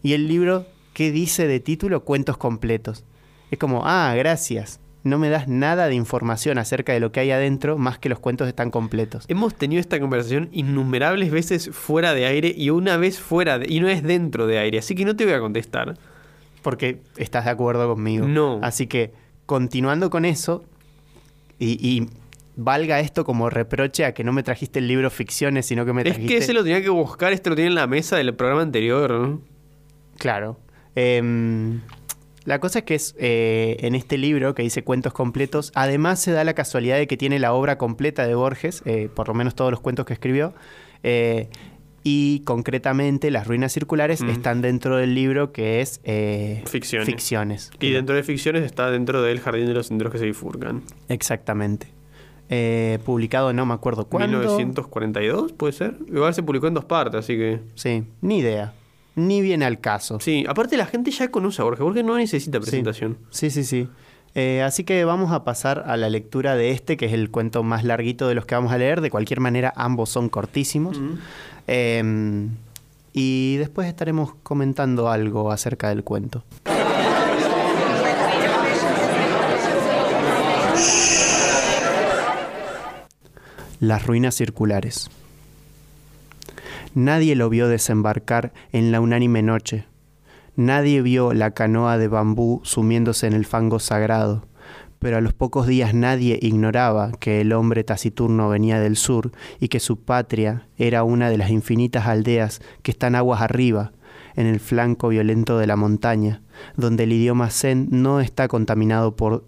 Y 0.02 0.14
el 0.14 0.28
libro, 0.28 0.66
¿qué 0.94 1.12
dice 1.12 1.48
de 1.48 1.60
título? 1.60 2.04
Cuentos 2.04 2.38
completos. 2.38 3.06
Es 3.52 3.60
como, 3.60 3.82
ah, 3.86 4.14
gracias. 4.16 4.80
No 5.04 5.18
me 5.18 5.30
das 5.30 5.48
nada 5.48 5.88
de 5.88 5.96
información 5.96 6.58
acerca 6.58 6.92
de 6.92 7.00
lo 7.00 7.12
que 7.12 7.22
hay 7.22 7.32
adentro, 7.32 7.78
más 7.78 8.00
que 8.00 8.10
los 8.10 8.20
cuentos 8.20 8.48
están 8.48 8.70
completos. 8.70 9.26
Hemos 9.30 9.56
tenido 9.56 9.80
esta 9.80 10.00
conversación 10.00 10.50
innumerables 10.52 11.32
veces 11.32 11.70
fuera 11.72 12.14
de 12.14 12.26
aire 12.26 12.54
y 12.56 12.70
una 12.70 12.98
vez 12.98 13.20
fuera 13.20 13.60
de, 13.60 13.66
y 13.70 13.80
no 13.80 13.88
es 13.88 14.04
dentro 14.04 14.46
de 14.46 14.60
aire, 14.60 14.80
así 14.80 14.96
que 14.96 15.06
no 15.06 15.16
te 15.16 15.24
voy 15.26 15.34
a 15.34 15.40
contestar. 15.40 15.98
Porque 16.62 17.00
estás 17.16 17.46
de 17.46 17.52
acuerdo 17.52 17.88
conmigo. 17.88 18.28
No. 18.28 18.60
Así 18.62 18.88
que, 18.88 19.14
continuando 19.46 20.10
con 20.10 20.26
eso, 20.26 20.66
y, 21.58 21.78
y 21.88 22.10
valga 22.58 23.00
esto 23.00 23.24
como 23.24 23.50
reproche 23.50 24.04
a 24.04 24.14
que 24.14 24.26
no 24.26 24.34
me 24.34 24.44
trajiste 24.44 24.80
el 24.80 24.88
libro 24.90 25.10
ficciones, 25.10 25.66
sino 25.66 25.86
que 25.86 25.94
me 25.94 26.02
Es 26.02 26.10
trajiste... 26.10 26.28
que 26.28 26.38
ese 26.38 26.54
lo 26.54 26.64
tenía 26.64 26.82
que 26.82 26.90
buscar, 26.90 27.32
este 27.32 27.50
lo 27.50 27.56
tiene 27.56 27.70
en 27.70 27.76
la 27.76 27.88
mesa 27.88 28.18
del 28.18 28.36
programa 28.36 28.62
anterior. 28.62 29.12
¿no? 29.12 29.42
Claro. 30.18 30.60
Em, 30.96 31.80
la 32.50 32.60
cosa 32.60 32.80
es 32.80 32.86
que 32.86 32.96
es 32.96 33.16
eh, 33.20 33.78
en 33.82 33.94
este 33.94 34.18
libro 34.18 34.56
que 34.56 34.64
dice 34.64 34.84
cuentos 34.84 35.14
completos, 35.14 35.72
además 35.76 36.20
se 36.20 36.32
da 36.32 36.44
la 36.44 36.56
casualidad 36.56 36.98
de 36.98 37.06
que 37.06 37.16
tiene 37.16 37.38
la 37.38 37.54
obra 37.54 37.78
completa 37.78 38.26
de 38.26 38.34
Borges, 38.34 38.82
eh, 38.86 39.08
por 39.14 39.28
lo 39.28 39.36
menos 39.36 39.54
todos 39.54 39.70
los 39.70 39.80
cuentos 39.82 40.08
que 40.08 40.14
escribió, 40.14 40.56
eh, 41.04 41.48
y 42.04 42.40
concretamente 42.46 43.30
las 43.30 43.46
ruinas 43.46 43.72
circulares 43.72 44.24
Mm. 44.24 44.30
están 44.30 44.62
dentro 44.64 44.98
del 44.98 45.14
libro 45.14 45.52
que 45.52 45.82
es 45.82 46.02
eh, 46.06 46.64
Ficciones. 46.66 47.06
Ficciones. 47.08 47.72
Y 47.80 47.92
dentro 47.92 48.16
de 48.16 48.24
ficciones 48.24 48.64
está 48.64 48.90
dentro 48.90 49.22
del 49.22 49.40
Jardín 49.42 49.68
de 49.68 49.76
los 49.76 49.86
Senderos 49.86 50.12
que 50.12 50.18
se 50.18 50.26
bifurcan. 50.26 50.82
Exactamente. 51.08 51.88
Eh, 52.50 52.98
publicado 53.06 53.54
no 53.54 53.68
me 53.68 53.76
acuerdo 53.76 54.06
cuándo. 54.08 54.40
1942, 54.40 55.52
¿puede 55.52 55.74
ser? 55.74 55.98
Igual 56.08 56.34
se 56.34 56.42
publicó 56.42 56.66
en 56.66 56.74
dos 56.74 56.86
partes, 56.86 57.20
así 57.20 57.38
que... 57.38 57.60
Sí, 57.76 58.06
ni 58.22 58.40
idea. 58.40 58.74
Ni 59.16 59.42
viene 59.42 59.66
al 59.66 59.80
caso. 59.80 60.20
Sí, 60.20 60.46
aparte 60.48 60.78
la 60.78 60.86
gente 60.86 61.12
ya 61.12 61.30
conoce 61.30 61.62
a 61.62 61.66
Borges. 61.66 61.84
Borges 61.84 62.04
no 62.04 62.18
necesita 62.18 62.60
presentación. 62.60 63.18
Sí, 63.32 63.50
sí, 63.50 63.64
sí. 63.64 63.88
Eh, 64.36 64.62
así 64.62 64.84
que 64.84 65.04
vamos 65.06 65.32
a 65.32 65.44
pasar 65.44 65.84
a 65.88 65.98
la 65.98 66.10
lectura 66.10 66.56
de 66.56 66.72
este, 66.72 66.98
que 66.98 67.08
es 67.08 67.14
el 67.14 67.32
cuento 67.32 67.64
más 67.64 67.84
larguito 67.84 68.28
de 68.28 68.36
los 68.36 68.46
que 68.46 68.56
vamos 68.56 68.72
a 68.72 68.78
leer. 68.78 69.02
De 69.02 69.10
cualquier 69.10 69.40
manera, 69.40 69.74
ambos 69.76 70.10
son 70.10 70.30
cortísimos. 70.30 71.00
Mm. 71.00 71.14
Eh, 71.68 72.48
y 73.14 73.58
después 73.58 73.88
estaremos 73.88 74.36
comentando 74.44 75.10
algo 75.10 75.52
acerca 75.52 75.90
del 75.90 76.04
cuento. 76.04 76.44
Las 83.80 84.06
ruinas 84.06 84.36
circulares. 84.36 85.10
Nadie 87.00 87.38
lo 87.38 87.50
vio 87.50 87.70
desembarcar 87.70 88.52
en 88.74 88.92
la 88.92 89.00
unánime 89.00 89.42
noche. 89.42 89.86
Nadie 90.58 91.02
vio 91.02 91.34
la 91.34 91.52
canoa 91.52 91.98
de 91.98 92.10
bambú 92.10 92.60
sumiéndose 92.66 93.26
en 93.26 93.32
el 93.32 93.46
fango 93.46 93.80
sagrado, 93.80 94.50
pero 95.00 95.16
a 95.16 95.22
los 95.22 95.32
pocos 95.32 95.66
días 95.66 95.94
nadie 95.94 96.38
ignoraba 96.42 97.14
que 97.14 97.40
el 97.40 97.54
hombre 97.54 97.86
taciturno 97.86 98.50
venía 98.50 98.82
del 98.82 98.98
sur 98.98 99.32
y 99.62 99.70
que 99.70 99.80
su 99.80 100.04
patria 100.04 100.68
era 100.76 101.06
una 101.06 101.30
de 101.30 101.38
las 101.38 101.52
infinitas 101.52 102.06
aldeas 102.06 102.62
que 102.82 102.92
están 102.92 103.16
aguas 103.16 103.40
arriba, 103.40 103.94
en 104.36 104.46
el 104.46 104.60
flanco 104.60 105.08
violento 105.08 105.58
de 105.58 105.68
la 105.68 105.78
montaña, 105.78 106.42
donde 106.76 107.06
el 107.06 107.14
idioma 107.14 107.50
zen 107.50 107.88
no 107.92 108.20
está 108.20 108.50
contaminado 108.50 109.16
por 109.16 109.46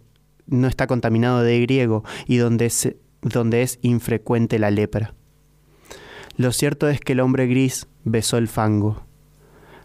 no 0.48 0.70
está 0.70 0.88
contaminado 0.88 1.44
de 1.44 1.60
griego 1.60 2.06
y 2.28 2.38
donde 2.38 2.68
es, 2.68 2.96
donde 3.22 3.62
es 3.62 3.78
infrecuente 3.82 4.58
la 4.58 4.72
lepra. 4.72 5.16
Lo 6.38 6.52
cierto 6.52 6.90
es 6.90 7.00
que 7.00 7.14
el 7.14 7.20
hombre 7.20 7.48
gris 7.48 7.88
besó 8.04 8.38
el 8.38 8.48
fango, 8.48 9.04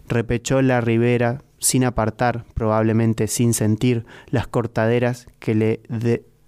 repechó 0.07 0.61
la 0.61 0.81
ribera 0.81 1.43
sin 1.59 1.83
apartar, 1.83 2.45
probablemente 2.53 3.27
sin 3.27 3.53
sentir, 3.53 4.05
las 4.27 4.47
cortaderas 4.47 5.27
que 5.39 5.55
le 5.55 5.81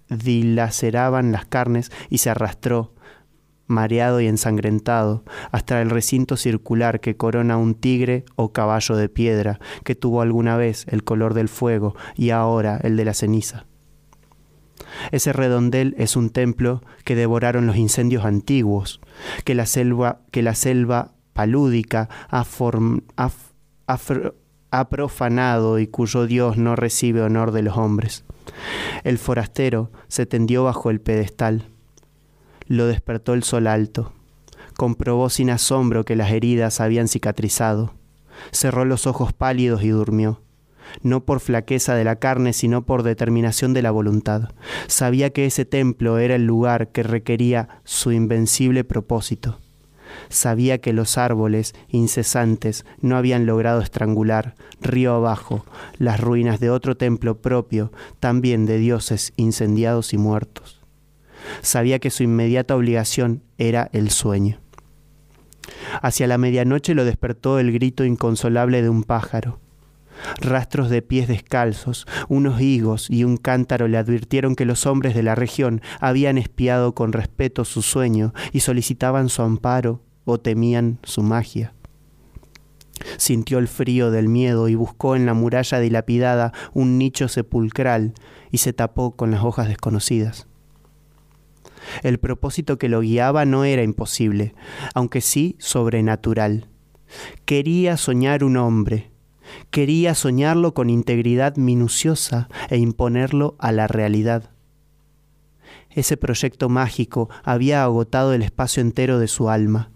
dilaceraban 0.08 1.32
las 1.32 1.46
carnes 1.46 1.90
y 2.08 2.18
se 2.18 2.30
arrastró, 2.30 2.94
mareado 3.66 4.20
y 4.20 4.26
ensangrentado, 4.26 5.24
hasta 5.52 5.80
el 5.80 5.90
recinto 5.90 6.36
circular 6.36 7.00
que 7.00 7.16
corona 7.16 7.56
un 7.56 7.74
tigre 7.74 8.24
o 8.36 8.52
caballo 8.52 8.96
de 8.96 9.08
piedra, 9.08 9.60
que 9.84 9.94
tuvo 9.94 10.22
alguna 10.22 10.56
vez 10.56 10.86
el 10.88 11.04
color 11.04 11.34
del 11.34 11.48
fuego 11.48 11.94
y 12.16 12.30
ahora 12.30 12.80
el 12.82 12.96
de 12.96 13.04
la 13.04 13.14
ceniza. 13.14 13.66
Ese 15.10 15.32
redondel 15.32 15.94
es 15.98 16.16
un 16.16 16.30
templo 16.30 16.82
que 17.04 17.16
devoraron 17.16 17.66
los 17.66 17.76
incendios 17.76 18.24
antiguos, 18.24 19.00
que 19.44 19.54
la 19.54 19.66
selva, 19.66 20.20
que 20.30 20.42
la 20.42 20.54
selva 20.54 21.12
palúdica 21.32 22.08
ha, 22.28 22.44
ha 24.70 24.88
profanado 24.88 25.78
y 25.78 25.86
cuyo 25.86 26.26
Dios 26.26 26.56
no 26.56 26.76
recibe 26.76 27.22
honor 27.22 27.52
de 27.52 27.62
los 27.62 27.76
hombres. 27.76 28.24
El 29.04 29.18
forastero 29.18 29.90
se 30.08 30.26
tendió 30.26 30.64
bajo 30.64 30.90
el 30.90 31.00
pedestal. 31.00 31.68
Lo 32.66 32.86
despertó 32.86 33.34
el 33.34 33.42
sol 33.42 33.66
alto. 33.66 34.12
Comprobó 34.76 35.28
sin 35.30 35.50
asombro 35.50 36.04
que 36.04 36.16
las 36.16 36.30
heridas 36.30 36.80
habían 36.80 37.08
cicatrizado. 37.08 37.94
Cerró 38.52 38.84
los 38.84 39.06
ojos 39.06 39.32
pálidos 39.32 39.82
y 39.82 39.88
durmió 39.88 40.40
no 41.02 41.24
por 41.24 41.40
flaqueza 41.40 41.94
de 41.94 42.04
la 42.04 42.16
carne, 42.16 42.52
sino 42.52 42.84
por 42.84 43.02
determinación 43.02 43.74
de 43.74 43.82
la 43.82 43.90
voluntad. 43.90 44.50
Sabía 44.86 45.30
que 45.30 45.46
ese 45.46 45.64
templo 45.64 46.18
era 46.18 46.34
el 46.34 46.44
lugar 46.44 46.88
que 46.88 47.02
requería 47.02 47.68
su 47.84 48.12
invencible 48.12 48.84
propósito. 48.84 49.58
Sabía 50.28 50.78
que 50.78 50.92
los 50.92 51.18
árboles 51.18 51.74
incesantes 51.88 52.84
no 53.00 53.16
habían 53.16 53.46
logrado 53.46 53.80
estrangular, 53.80 54.54
río 54.80 55.14
abajo, 55.14 55.64
las 55.98 56.20
ruinas 56.20 56.60
de 56.60 56.70
otro 56.70 56.96
templo 56.96 57.40
propio, 57.40 57.92
también 58.18 58.66
de 58.66 58.78
dioses 58.78 59.32
incendiados 59.36 60.12
y 60.12 60.18
muertos. 60.18 60.80
Sabía 61.62 61.98
que 61.98 62.10
su 62.10 62.22
inmediata 62.22 62.76
obligación 62.76 63.42
era 63.58 63.88
el 63.92 64.10
sueño. 64.10 64.60
Hacia 66.02 66.26
la 66.26 66.38
medianoche 66.38 66.94
lo 66.94 67.04
despertó 67.04 67.58
el 67.58 67.72
grito 67.72 68.04
inconsolable 68.04 68.82
de 68.82 68.88
un 68.88 69.04
pájaro 69.04 69.60
rastros 70.40 70.90
de 70.90 71.02
pies 71.02 71.28
descalzos, 71.28 72.06
unos 72.28 72.60
higos 72.60 73.08
y 73.10 73.24
un 73.24 73.36
cántaro 73.36 73.88
le 73.88 73.98
advirtieron 73.98 74.56
que 74.56 74.64
los 74.64 74.86
hombres 74.86 75.14
de 75.14 75.22
la 75.22 75.34
región 75.34 75.80
habían 76.00 76.38
espiado 76.38 76.94
con 76.94 77.12
respeto 77.12 77.64
su 77.64 77.82
sueño 77.82 78.32
y 78.52 78.60
solicitaban 78.60 79.28
su 79.28 79.42
amparo 79.42 80.02
o 80.24 80.38
temían 80.38 80.98
su 81.02 81.22
magia. 81.22 81.74
Sintió 83.16 83.58
el 83.58 83.68
frío 83.68 84.10
del 84.10 84.28
miedo 84.28 84.68
y 84.68 84.74
buscó 84.74 85.16
en 85.16 85.26
la 85.26 85.34
muralla 85.34 85.80
dilapidada 85.80 86.52
un 86.74 86.98
nicho 86.98 87.28
sepulcral 87.28 88.14
y 88.50 88.58
se 88.58 88.72
tapó 88.72 89.12
con 89.12 89.30
las 89.30 89.42
hojas 89.42 89.68
desconocidas. 89.68 90.46
El 92.02 92.18
propósito 92.18 92.78
que 92.78 92.88
lo 92.88 93.00
guiaba 93.00 93.44
no 93.44 93.64
era 93.64 93.82
imposible, 93.82 94.54
aunque 94.94 95.20
sí 95.20 95.56
sobrenatural. 95.58 96.68
Quería 97.44 97.96
soñar 97.96 98.44
un 98.44 98.56
hombre, 98.56 99.09
Quería 99.70 100.14
soñarlo 100.14 100.74
con 100.74 100.90
integridad 100.90 101.56
minuciosa 101.56 102.48
e 102.68 102.78
imponerlo 102.78 103.54
a 103.58 103.72
la 103.72 103.86
realidad. 103.86 104.50
Ese 105.90 106.16
proyecto 106.16 106.68
mágico 106.68 107.28
había 107.42 107.82
agotado 107.82 108.32
el 108.32 108.42
espacio 108.42 108.80
entero 108.80 109.18
de 109.18 109.28
su 109.28 109.50
alma. 109.50 109.90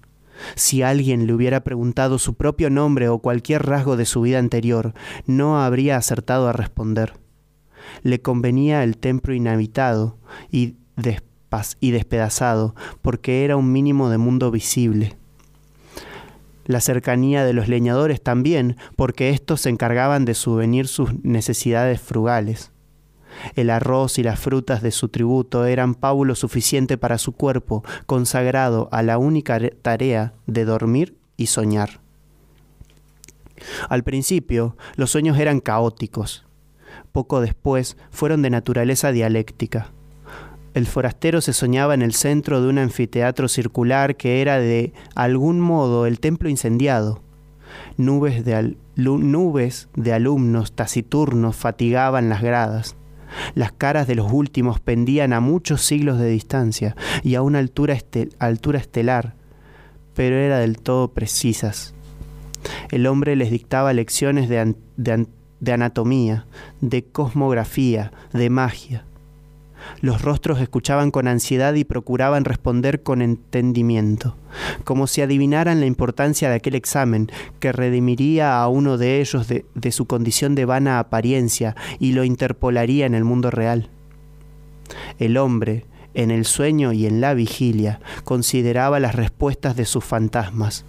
Si 0.57 0.83
alguien 0.83 1.27
le 1.27 1.33
hubiera 1.33 1.63
preguntado 1.63 2.19
su 2.19 2.35
propio 2.35 2.69
nombre 2.69 3.09
o 3.09 3.19
cualquier 3.19 3.65
rasgo 3.67 3.97
de 3.97 4.05
su 4.05 4.23
vida 4.23 4.39
anterior, 4.39 4.95
no 5.27 5.63
habría 5.63 5.97
acertado 5.97 6.49
a 6.49 6.53
responder. 6.53 7.15
Le 8.03 8.21
convenía 8.21 8.83
el 8.83 8.97
templo 8.97 9.35
inhabitado 9.35 10.19
y, 10.51 10.77
y 11.81 11.91
despedazado, 11.93 12.75
porque 13.03 13.45
era 13.45 13.57
un 13.57 13.71
mínimo 13.73 14.09
de 14.11 14.19
mundo 14.19 14.51
visible 14.51 15.17
la 16.67 16.81
cercanía 16.81 17.45
de 17.45 17.53
los 17.53 17.69
leñadores 17.69 18.23
también, 18.23 18.77
porque 18.97 19.31
éstos 19.31 19.63
se 19.63 19.71
encargaban 19.71 20.25
de 20.25 20.35
subvenir 20.35 20.89
sus 20.89 21.23
necesidades 21.25 22.01
frugales. 22.01 22.71
El 23.57 23.71
arroz 23.71 24.19
y 24.19 24.23
las 24.23 24.39
frutas 24.39 24.83
de 24.83 24.91
su 24.91 25.09
tributo 25.09 25.67
eran 25.67 25.95
pábulo 25.95 26.35
suficiente 26.35 26.97
para 26.97 27.19
su 27.19 27.33
cuerpo, 27.33 27.85
consagrado 28.07 28.89
a 28.93 29.03
la 29.03 29.19
única 29.19 29.59
tarea 29.83 30.35
de 30.47 30.65
dormir 30.65 31.17
y 31.37 31.47
soñar. 31.47 32.01
Al 33.89 34.03
principio, 34.03 34.77
los 34.97 35.11
sueños 35.11 35.39
eran 35.39 35.61
caóticos. 35.61 36.45
Poco 37.13 37.41
después, 37.41 37.97
fueron 38.11 38.43
de 38.43 38.51
naturaleza 38.51 39.13
dialéctica. 39.13 39.94
El 40.75 40.87
forastero 40.87 41.41
se 41.41 41.53
soñaba 41.53 41.95
en 41.95 42.03
el 42.03 42.13
centro 42.15 42.61
de 42.61 42.69
un 42.69 42.79
anfiteatro 42.79 43.47
circular 43.47 44.17
que 44.17 44.43
era 44.43 44.59
de 44.59 44.93
algún 45.15 45.61
modo 45.61 46.05
el 46.05 46.19
templo 46.19 46.49
incendiado. 46.49 47.23
Nubes 47.97 48.45
de, 48.45 48.77
nubes 48.97 49.89
de 49.95 50.13
alumnos 50.13 50.73
taciturnos 50.73 51.55
fatigaban 51.55 52.29
las 52.29 52.43
gradas. 52.43 52.97
Las 53.55 53.71
caras 53.71 54.09
de 54.09 54.17
los 54.17 54.33
últimos 54.33 54.81
pendían 54.81 55.33
a 55.33 55.39
muchos 55.39 55.81
siglos 55.83 56.19
de 56.19 56.29
distancia 56.29 56.97
y 57.23 57.37
a 57.37 57.43
una 57.43 57.61
altura, 57.61 57.97
altura 58.41 58.81
estelar, 58.81 59.35
pero 60.15 60.35
era 60.35 60.59
del 60.59 60.79
todo 60.79 61.13
precisas. 61.13 61.95
El 62.91 63.07
hombre 63.07 63.37
les 63.37 63.53
dictaba 63.53 63.93
lecciones 63.93 64.49
de 64.49 65.73
anatomía, 65.73 66.47
de 66.81 67.05
cosmografía, 67.05 68.13
de 68.33 68.51
magia 68.51 69.05
los 70.01 70.23
rostros 70.23 70.61
escuchaban 70.61 71.11
con 71.11 71.29
ansiedad 71.29 71.75
y 71.75 71.85
procuraban 71.85 72.45
responder 72.45 73.03
con 73.03 73.23
entendimiento, 73.23 74.37
como 74.85 75.07
si 75.07 75.23
adivinaran 75.23 75.81
la 75.81 75.87
importancia 75.87 76.49
de 76.49 76.57
aquel 76.57 76.75
examen 76.75 77.31
que 77.61 77.73
redimiría 77.73 78.61
a 78.61 78.69
uno 78.69 78.99
de 78.99 79.21
ellos 79.21 79.49
de, 79.49 79.93
su 79.93 80.07
condición 80.07 80.55
de 80.55 80.65
vana 80.65 80.99
apariencia 80.99 81.77
y 81.99 82.13
lo 82.13 82.25
interpolaría 82.25 83.07
en 83.07 83.15
el 83.15 83.25
mundo 83.25 83.51
real. 83.51 83.89
El 85.19 85.37
hombre, 85.37 85.87
en 86.15 86.31
el 86.31 86.45
sueño 86.45 86.93
y 86.93 87.07
en 87.07 87.21
la 87.21 87.35
vigilia, 87.35 88.01
consideraba 88.25 89.01
las 89.01 89.15
respuestas 89.15 89.77
de 89.77 89.85
sus 89.85 90.05
fantasmas. 90.05 90.85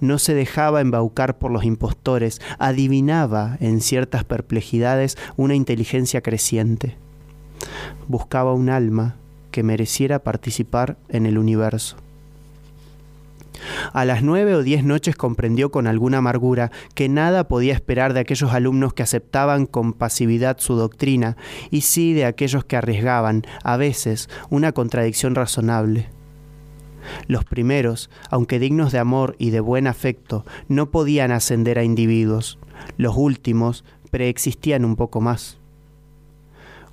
No 0.00 0.18
se 0.18 0.34
dejaba 0.34 0.80
embaucar 0.80 1.38
por 1.38 1.50
los 1.50 1.64
impostores, 1.64 2.40
adivinaba 2.58 3.56
en 3.60 3.80
ciertas 3.80 4.24
perplejidades 4.24 5.18
una 5.36 5.56
inteligencia 5.56 6.20
creciente 6.20 6.96
buscaba 8.08 8.52
un 8.52 8.70
alma 8.70 9.16
que 9.50 9.62
mereciera 9.62 10.18
participar 10.18 10.96
en 11.08 11.26
el 11.26 11.38
universo. 11.38 11.96
A 13.92 14.04
las 14.04 14.22
nueve 14.22 14.54
o 14.54 14.62
diez 14.62 14.84
noches 14.84 15.16
comprendió 15.16 15.70
con 15.70 15.86
alguna 15.86 16.18
amargura 16.18 16.70
que 16.94 17.08
nada 17.08 17.48
podía 17.48 17.72
esperar 17.72 18.12
de 18.12 18.20
aquellos 18.20 18.52
alumnos 18.52 18.94
que 18.94 19.02
aceptaban 19.02 19.66
con 19.66 19.92
pasividad 19.92 20.58
su 20.58 20.74
doctrina 20.74 21.36
y 21.70 21.82
sí 21.82 22.12
de 22.12 22.24
aquellos 22.24 22.64
que 22.64 22.76
arriesgaban, 22.76 23.44
a 23.62 23.76
veces, 23.76 24.28
una 24.50 24.72
contradicción 24.72 25.34
razonable. 25.34 26.08
Los 27.26 27.44
primeros, 27.44 28.10
aunque 28.30 28.58
dignos 28.58 28.92
de 28.92 28.98
amor 28.98 29.36
y 29.38 29.50
de 29.50 29.60
buen 29.60 29.86
afecto, 29.86 30.44
no 30.68 30.90
podían 30.90 31.32
ascender 31.32 31.78
a 31.78 31.84
individuos. 31.84 32.58
Los 32.96 33.14
últimos 33.16 33.84
preexistían 34.10 34.84
un 34.84 34.96
poco 34.96 35.20
más. 35.20 35.58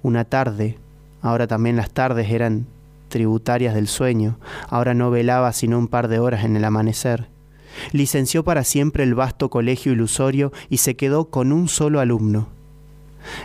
Una 0.04 0.26
tarde, 0.26 0.78
ahora 1.22 1.48
también 1.48 1.76
las 1.76 1.92
tardes 1.92 2.32
eran 2.32 2.66
tributarias 3.10 3.76
del 3.76 3.88
sueño, 3.88 4.40
ahora 4.70 4.94
no 4.94 5.12
velaba 5.12 5.54
sino 5.54 5.78
un 5.78 5.88
par 5.88 6.08
de 6.08 6.20
horas 6.20 6.44
en 6.44 6.56
el 6.56 6.64
amanecer. 6.64 7.28
Licenció 7.92 8.44
para 8.44 8.64
siempre 8.64 9.04
el 9.04 9.14
vasto 9.14 9.50
colegio 9.50 9.92
ilusorio 9.92 10.52
y 10.70 10.78
se 10.78 10.96
quedó 10.96 11.26
con 11.26 11.52
un 11.52 11.68
solo 11.68 12.00
alumno. 12.00 12.48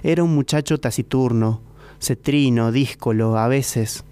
Era 0.02 0.24
un 0.24 0.34
muchacho 0.34 0.80
taciturno, 0.80 1.60
cetrino, 2.00 2.72
díscolo, 2.72 3.36
a 3.38 3.48
veces, 3.48 4.04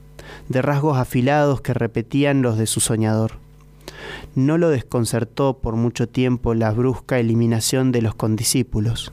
de 0.48 0.60
rasgos 0.60 0.98
afilados 0.98 1.60
que 1.60 1.74
repetían 1.74 2.42
los 2.42 2.58
de 2.58 2.66
su 2.66 2.80
soñador. 2.80 3.38
No 4.34 4.58
lo 4.58 4.68
desconcertó 4.68 5.58
por 5.58 5.76
mucho 5.76 6.08
tiempo 6.08 6.54
la 6.54 6.70
brusca 6.72 7.18
eliminación 7.18 7.92
de 7.92 8.02
los 8.02 8.14
condiscípulos. 8.14 9.12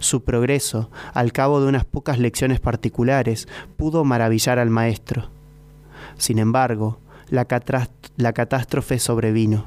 Su 0.00 0.24
progreso, 0.24 0.90
al 1.14 1.32
cabo 1.32 1.60
de 1.60 1.68
unas 1.68 1.84
pocas 1.84 2.18
lecciones 2.18 2.60
particulares, 2.60 3.48
pudo 3.76 4.04
maravillar 4.04 4.58
al 4.58 4.70
maestro. 4.70 5.30
Sin 6.16 6.38
embargo, 6.38 6.98
la, 7.28 7.44
catástrofe 7.44 8.98
sobrevino. 8.98 9.64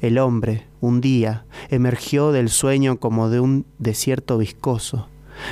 El 0.00 0.18
hombre, 0.18 0.66
un 0.80 1.00
día, 1.00 1.44
emergió 1.70 2.32
del 2.32 2.48
sueño 2.48 2.98
como 2.98 3.28
de 3.30 3.40
un 3.40 3.66
desierto 3.78 4.38
viscoso. 4.38 5.08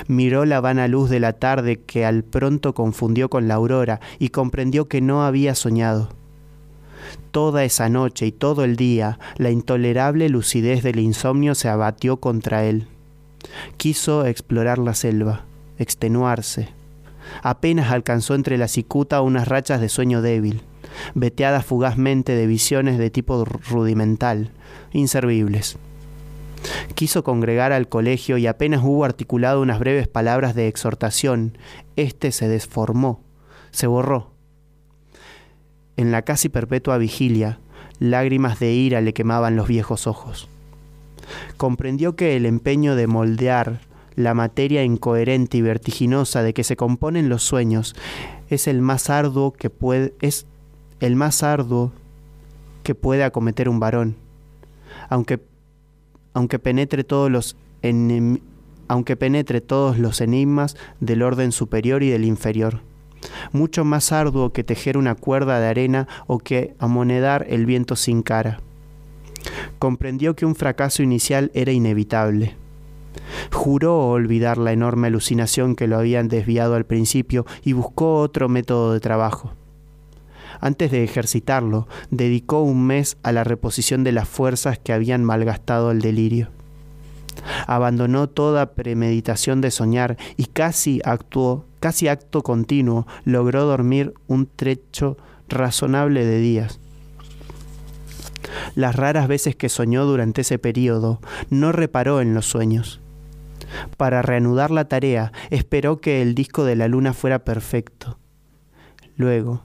Miró 0.07 0.45
la 0.45 0.61
vana 0.61 0.88
luz 0.88 1.11
de 1.11 1.21
la 1.21 1.33
tarde 1.33 1.81
que 1.81 2.05
al 2.05 2.23
pronto 2.23 2.75
confundió 2.75 3.29
con 3.29 3.49
la 3.49 3.55
aurora 3.55 4.00
y 4.19 4.29
comprendió 4.29 4.88
que 4.88 5.00
no 5.00 5.25
había 5.25 5.55
soñado. 5.55 6.11
Toda 7.31 7.64
esa 7.64 7.88
noche 7.88 8.26
y 8.26 8.33
todo 8.33 8.64
el 8.64 8.76
día 8.76 9.19
la 9.37 9.50
intolerable 9.50 10.29
lucidez 10.29 10.83
del 10.83 11.00
insomnio 11.00 11.55
se 11.55 11.69
abatió 11.69 12.19
contra 12.19 12.64
él. 12.64 12.87
Quiso 13.76 14.26
explorar 14.26 14.78
la 14.78 14.94
selva, 14.94 15.44
extenuarse. 15.78 16.68
Apenas 17.42 17.90
alcanzó 17.90 18.35
entre 18.35 18.59
la 18.59 18.68
cicuta 18.68 19.20
unas 19.23 19.49
rachas 19.49 19.80
de 19.80 19.88
sueño 19.88 20.23
débil 20.23 20.62
veteadas 21.14 21.64
fugazmente 21.64 22.35
de 22.35 22.47
visiones 22.47 22.99
de 22.99 23.11
tipo 23.11 23.44
rudimental, 23.44 24.50
inservibles. 24.92 25.78
Quiso 26.94 27.25
congregar 27.25 27.73
al 27.73 27.88
colegio 27.88 28.37
y 28.37 28.47
apenas 28.47 28.82
hubo 28.85 29.04
articulado 29.04 29.62
unas 29.62 29.78
breves 29.78 30.09
palabras 30.09 30.54
de 30.54 30.68
exhortación, 30.68 31.56
éste 31.97 32.32
se 32.32 32.49
desformó, 32.49 33.23
se 33.70 33.87
borró. 33.87 34.32
En 35.97 36.12
la 36.12 36.23
casi 36.23 36.49
perpetua 36.49 36.99
vigilia, 36.99 37.59
lágrimas 37.99 38.59
de 38.59 38.73
ira 38.73 39.00
le 39.00 39.14
quemaban 39.14 39.56
los 39.56 39.68
viejos 39.68 40.06
ojos. 40.06 40.49
Comprendió 41.56 42.16
que 42.16 42.37
el 42.37 42.46
empeño 42.46 42.96
de 42.96 43.06
moldear 43.06 43.80
la 44.16 44.34
materia 44.34 44.84
incoherente 44.84 45.56
y 45.58 45.62
vertiginosa 45.62 46.42
de 46.42 46.52
que 46.52 46.64
se 46.64 46.76
componen 46.76 47.28
los 47.28 47.42
sueños 47.42 47.94
es 48.49 48.66
el 48.66 48.82
más 48.82 49.08
arduo 49.08 49.52
que 49.52 49.70
puede 49.70 50.12
es 50.20 50.46
el 51.00 51.16
más 51.16 51.42
arduo 51.42 51.92
que 52.82 52.94
puede 52.94 53.25
acometer 53.25 53.68
un 53.68 53.80
varón, 53.80 54.16
aunque, 55.08 55.40
aunque, 56.34 56.58
penetre 56.58 57.04
todos 57.04 57.30
los 57.30 57.56
aunque 58.88 59.16
penetre 59.16 59.60
todos 59.60 59.99
los 59.99 60.20
enigmas 60.20 60.76
del 60.99 61.22
orden 61.22 61.52
superior 61.52 62.02
y 62.02 62.10
del 62.10 62.25
inferior. 62.25 62.80
Mucho 63.52 63.84
más 63.84 64.12
arduo 64.12 64.52
que 64.52 64.64
tejer 64.64 64.96
una 64.96 65.14
cuerda 65.14 65.60
de 65.60 65.68
arena 65.68 66.08
o 66.26 66.38
que 66.38 66.75
amonedar 66.78 67.46
el 67.49 67.66
viento 67.66 67.96
sin 67.96 68.22
cara. 68.22 68.60
Comprendió 69.79 70.35
que 70.35 70.47
un 70.47 70.55
fracaso 70.55 71.02
inicial 71.02 71.50
era 71.55 71.73
inevitable. 71.73 72.57
Juró 73.52 74.09
olvidar 74.09 74.59
la 74.59 74.73
enorme 74.73 75.09
alucinación 75.09 75.75
que 75.75 75.87
lo 75.87 75.99
habían 75.99 76.29
desviado 76.29 76.75
al 76.75 76.85
principio 76.85 77.47
y 77.64 77.73
buscó 77.73 78.17
otro 78.17 78.49
método 78.49 78.93
de 78.93 79.00
trabajo. 79.00 79.52
Antes 80.61 80.90
de 80.90 81.05
ejercitarlo, 81.05 81.88
dedicó 82.11 82.62
un 82.62 82.87
mes 82.87 83.17
a 83.23 83.33
la 83.33 83.45
reposición 83.45 84.05
de 84.05 84.12
las 84.12 84.29
fuerzas 84.29 84.79
que 84.79 84.93
habían 84.93 85.25
malgastado 85.25 85.90
el 85.90 86.00
delirio. 86.00 86.49
Abandonó 87.67 88.29
toda 88.29 88.75
premeditación 88.75 89.61
de 89.61 89.71
soñar 89.71 90.19
y 90.37 90.47
casi 90.47 91.00
actuó, 91.05 91.64
casi 91.79 92.09
acto 92.09 92.43
continuo, 92.43 93.07
logró 93.25 93.64
dormir 93.64 94.12
un 94.26 94.47
trecho 94.47 95.17
razonable 95.49 96.26
de 96.26 96.38
días. 96.38 96.81
Las 98.75 98.97
raras 98.97 99.28
veces 99.28 99.57
que 99.57 99.69
soñó 99.69 100.04
durante 100.04 100.42
ese 100.42 100.59
periodo, 100.59 101.21
no 101.50 101.73
reparó 101.73 102.21
en 102.21 102.35
los 102.35 102.47
sueños. 102.47 103.00
Para 103.97 104.23
reanudar 104.23 104.71
la 104.71 104.87
tarea, 104.87 105.33
esperó 105.50 106.00
que 106.00 106.23
el 106.23 106.35
disco 106.35 106.64
de 106.64 106.76
la 106.76 106.88
luna 106.88 107.12
fuera 107.12 107.45
perfecto. 107.45 108.19
Luego, 109.16 109.64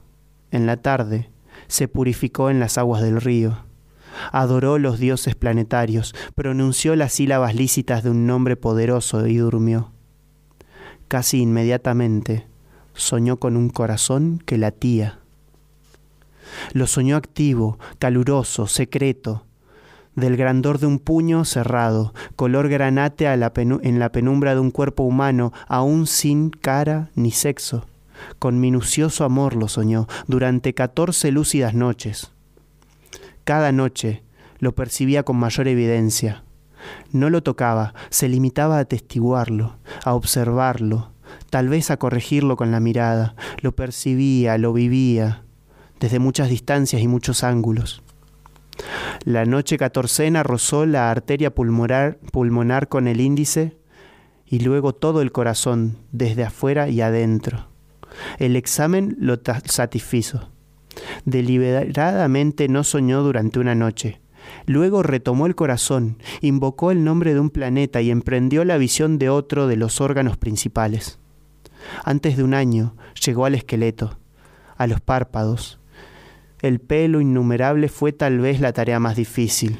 en 0.50 0.66
la 0.66 0.76
tarde, 0.76 1.30
se 1.66 1.88
purificó 1.88 2.50
en 2.50 2.60
las 2.60 2.78
aguas 2.78 3.02
del 3.02 3.20
río. 3.20 3.64
Adoró 4.32 4.78
los 4.78 4.98
dioses 4.98 5.34
planetarios, 5.34 6.14
pronunció 6.34 6.96
las 6.96 7.12
sílabas 7.12 7.54
lícitas 7.54 8.02
de 8.02 8.10
un 8.10 8.26
nombre 8.26 8.56
poderoso 8.56 9.26
y 9.26 9.36
durmió. 9.36 9.92
Casi 11.08 11.42
inmediatamente 11.42 12.46
soñó 12.94 13.36
con 13.36 13.56
un 13.56 13.68
corazón 13.68 14.42
que 14.44 14.58
latía. 14.58 15.18
Lo 16.72 16.86
soñó 16.86 17.16
activo, 17.16 17.78
caluroso, 17.98 18.66
secreto, 18.66 19.44
del 20.14 20.36
grandor 20.36 20.78
de 20.78 20.86
un 20.86 20.98
puño 20.98 21.44
cerrado, 21.44 22.14
color 22.36 22.68
granate 22.68 23.26
en 23.26 23.98
la 23.98 24.10
penumbra 24.12 24.54
de 24.54 24.60
un 24.60 24.70
cuerpo 24.70 25.02
humano, 25.02 25.52
aún 25.68 26.06
sin 26.06 26.50
cara 26.50 27.10
ni 27.14 27.30
sexo 27.30 27.86
con 28.38 28.60
minucioso 28.60 29.24
amor 29.24 29.54
lo 29.54 29.68
soñó 29.68 30.06
durante 30.26 30.74
catorce 30.74 31.30
lúcidas 31.30 31.74
noches. 31.74 32.32
Cada 33.44 33.72
noche 33.72 34.22
lo 34.58 34.74
percibía 34.74 35.22
con 35.22 35.36
mayor 35.36 35.68
evidencia. 35.68 36.44
No 37.12 37.30
lo 37.30 37.42
tocaba, 37.42 37.94
se 38.10 38.28
limitaba 38.28 38.76
a 38.76 38.80
atestiguarlo, 38.80 39.76
a 40.04 40.14
observarlo, 40.14 41.12
tal 41.50 41.68
vez 41.68 41.90
a 41.90 41.96
corregirlo 41.96 42.56
con 42.56 42.70
la 42.70 42.80
mirada. 42.80 43.34
Lo 43.60 43.72
percibía, 43.72 44.58
lo 44.58 44.72
vivía, 44.72 45.42
desde 46.00 46.18
muchas 46.18 46.48
distancias 46.48 47.02
y 47.02 47.08
muchos 47.08 47.44
ángulos. 47.44 48.02
La 49.24 49.44
noche 49.44 49.78
catorcena 49.78 50.42
rozó 50.42 50.86
la 50.86 51.10
arteria 51.10 51.54
pulmonar, 51.54 52.18
pulmonar 52.32 52.88
con 52.88 53.08
el 53.08 53.20
índice 53.20 53.76
y 54.46 54.60
luego 54.60 54.94
todo 54.94 55.22
el 55.22 55.32
corazón, 55.32 55.98
desde 56.12 56.44
afuera 56.44 56.88
y 56.88 57.00
adentro. 57.00 57.68
El 58.38 58.56
examen 58.56 59.16
lo 59.18 59.38
satisfizo. 59.64 60.50
Deliberadamente 61.24 62.68
no 62.68 62.84
soñó 62.84 63.22
durante 63.22 63.58
una 63.58 63.74
noche. 63.74 64.20
Luego 64.66 65.02
retomó 65.02 65.46
el 65.46 65.56
corazón, 65.56 66.18
invocó 66.40 66.90
el 66.90 67.02
nombre 67.02 67.34
de 67.34 67.40
un 67.40 67.50
planeta 67.50 68.00
y 68.00 68.10
emprendió 68.10 68.64
la 68.64 68.78
visión 68.78 69.18
de 69.18 69.28
otro 69.28 69.66
de 69.66 69.76
los 69.76 70.00
órganos 70.00 70.36
principales. 70.36 71.18
Antes 72.04 72.36
de 72.36 72.44
un 72.44 72.54
año 72.54 72.96
llegó 73.24 73.44
al 73.44 73.54
esqueleto, 73.54 74.18
a 74.76 74.86
los 74.86 75.00
párpados. 75.00 75.80
El 76.62 76.80
pelo 76.80 77.20
innumerable 77.20 77.88
fue 77.88 78.12
tal 78.12 78.38
vez 78.38 78.60
la 78.60 78.72
tarea 78.72 78.98
más 78.98 79.16
difícil. 79.16 79.78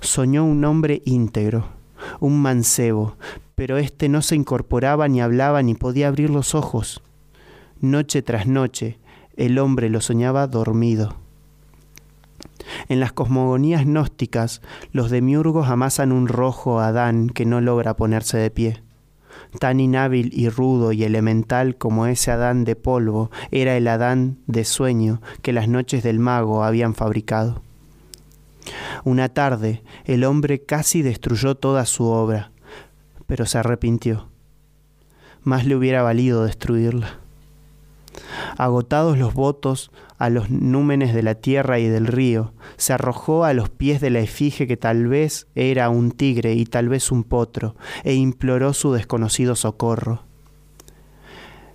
Soñó 0.00 0.44
un 0.44 0.64
hombre 0.64 1.00
íntegro, 1.06 1.68
un 2.20 2.40
mancebo, 2.42 3.16
pero 3.54 3.78
éste 3.78 4.08
no 4.08 4.20
se 4.20 4.34
incorporaba 4.34 5.08
ni 5.08 5.22
hablaba 5.22 5.62
ni 5.62 5.74
podía 5.74 6.08
abrir 6.08 6.28
los 6.28 6.54
ojos. 6.54 7.02
Noche 7.80 8.20
tras 8.22 8.46
noche, 8.46 8.98
el 9.36 9.58
hombre 9.58 9.88
lo 9.88 10.00
soñaba 10.00 10.46
dormido. 10.46 11.16
En 12.88 13.00
las 13.00 13.12
cosmogonías 13.12 13.84
gnósticas, 13.84 14.60
los 14.92 15.10
demiurgos 15.10 15.68
amasan 15.68 16.12
un 16.12 16.28
rojo 16.28 16.80
Adán 16.80 17.28
que 17.30 17.46
no 17.46 17.60
logra 17.60 17.94
ponerse 17.94 18.36
de 18.36 18.50
pie. 18.50 18.82
Tan 19.58 19.80
inhábil 19.80 20.30
y 20.32 20.48
rudo 20.48 20.92
y 20.92 21.04
elemental 21.04 21.76
como 21.76 22.06
ese 22.06 22.30
Adán 22.30 22.64
de 22.64 22.76
polvo 22.76 23.30
era 23.50 23.76
el 23.76 23.88
Adán 23.88 24.38
de 24.46 24.64
sueño 24.64 25.20
que 25.42 25.52
las 25.52 25.68
noches 25.68 26.02
del 26.02 26.18
mago 26.18 26.64
habían 26.64 26.94
fabricado. 26.94 27.62
Una 29.04 29.28
tarde 29.28 29.82
el 30.04 30.24
hombre 30.24 30.62
casi 30.62 31.02
destruyó 31.02 31.54
toda 31.54 31.84
su 31.86 32.04
obra, 32.04 32.50
pero 33.26 33.46
se 33.46 33.58
arrepintió. 33.58 34.28
Más 35.42 35.66
le 35.66 35.76
hubiera 35.76 36.02
valido 36.02 36.44
destruirla. 36.44 37.20
Agotados 38.56 39.18
los 39.18 39.34
votos 39.34 39.90
a 40.18 40.30
los 40.30 40.50
númenes 40.50 41.14
de 41.14 41.22
la 41.22 41.34
tierra 41.34 41.78
y 41.78 41.88
del 41.88 42.06
río, 42.06 42.52
se 42.76 42.92
arrojó 42.92 43.44
a 43.44 43.52
los 43.52 43.70
pies 43.70 44.00
de 44.00 44.10
la 44.10 44.20
efigie 44.20 44.66
que 44.66 44.76
tal 44.76 45.06
vez 45.06 45.46
era 45.54 45.88
un 45.88 46.12
tigre 46.12 46.54
y 46.54 46.64
tal 46.64 46.88
vez 46.88 47.10
un 47.10 47.24
potro, 47.24 47.76
e 48.04 48.14
imploró 48.14 48.72
su 48.72 48.92
desconocido 48.92 49.56
socorro. 49.56 50.22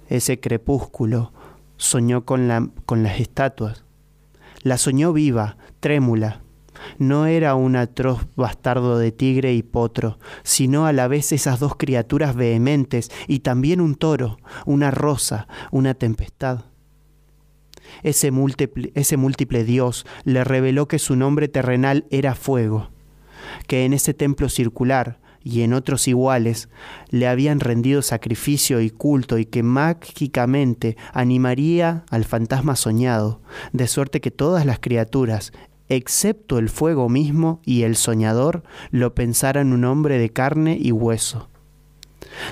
Ese 0.08 0.40
crepúsculo 0.40 1.32
soñó 1.78 2.26
con, 2.26 2.48
la, 2.48 2.68
con 2.86 3.04
las 3.04 3.20
estatuas. 3.20 3.84
La 4.64 4.78
soñó 4.78 5.14
viva, 5.14 5.58
trémula, 5.80 6.42
no 6.98 7.26
era 7.26 7.56
un 7.56 7.76
atroz 7.76 8.26
bastardo 8.36 8.98
de 8.98 9.12
tigre 9.12 9.54
y 9.54 9.64
potro, 9.64 10.18
sino 10.44 10.86
a 10.86 10.94
la 10.94 11.08
vez 11.08 11.32
esas 11.32 11.60
dos 11.60 11.76
criaturas 11.76 12.36
vehementes 12.36 13.12
y 13.28 13.40
también 13.40 13.82
un 13.82 13.96
toro, 13.96 14.38
una 14.66 14.92
rosa, 14.92 15.48
una 15.72 15.94
tempestad. 15.94 16.66
Ese 18.04 18.32
múltiple, 18.32 18.92
ese 18.96 19.18
múltiple 19.18 19.64
Dios 19.64 20.06
le 20.24 20.44
reveló 20.44 20.88
que 20.88 21.00
su 21.00 21.16
nombre 21.16 21.48
terrenal 21.48 22.06
era 22.10 22.36
fuego, 22.36 22.90
que 23.68 23.86
en 23.86 23.94
ese 23.94 24.14
templo 24.14 24.50
circular, 24.50 25.20
y 25.44 25.62
en 25.62 25.74
otros 25.74 26.08
iguales, 26.08 26.70
le 27.10 27.28
habían 27.28 27.60
rendido 27.60 28.02
sacrificio 28.02 28.82
y 28.82 28.90
culto 28.90 29.38
y 29.38 29.46
que 29.46 29.64
mágicamente 29.64 30.98
animaría 31.14 32.04
al 32.10 32.26
fantasma 32.26 32.76
soñado, 32.76 33.42
de 33.72 33.88
suerte 33.88 34.22
que 34.22 34.32
todas 34.32 34.66
las 34.66 34.80
criaturas, 34.80 35.52
excepto 35.88 36.60
el 36.60 36.70
fuego 36.70 37.10
mismo 37.10 37.62
y 37.66 37.84
el 37.84 37.96
soñador, 37.96 38.64
lo 38.92 39.16
pensaran 39.16 39.74
un 39.74 39.86
hombre 39.86 40.18
de 40.18 40.30
carne 40.30 40.78
y 40.80 40.92
hueso. 40.92 41.50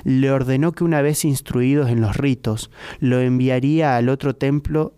Le 0.04 0.32
ordenó 0.32 0.72
que 0.72 0.84
una 0.84 1.02
vez 1.02 1.24
instruidos 1.24 1.90
en 1.90 2.02
los 2.02 2.18
ritos, 2.18 2.72
lo 3.00 3.20
enviaría 3.20 3.96
al 3.96 4.10
otro 4.10 4.36
templo 4.36 4.94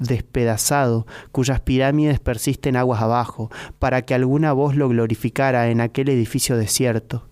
despedazado, 0.00 1.06
cuyas 1.30 1.60
pirámides 1.60 2.18
persisten 2.18 2.74
aguas 2.74 3.00
abajo, 3.00 3.50
para 3.78 4.02
que 4.02 4.14
alguna 4.14 4.52
voz 4.52 4.74
lo 4.74 4.88
glorificara 4.88 5.70
en 5.70 5.80
aquel 5.80 6.08
edificio 6.08 6.56
desierto. 6.56 7.28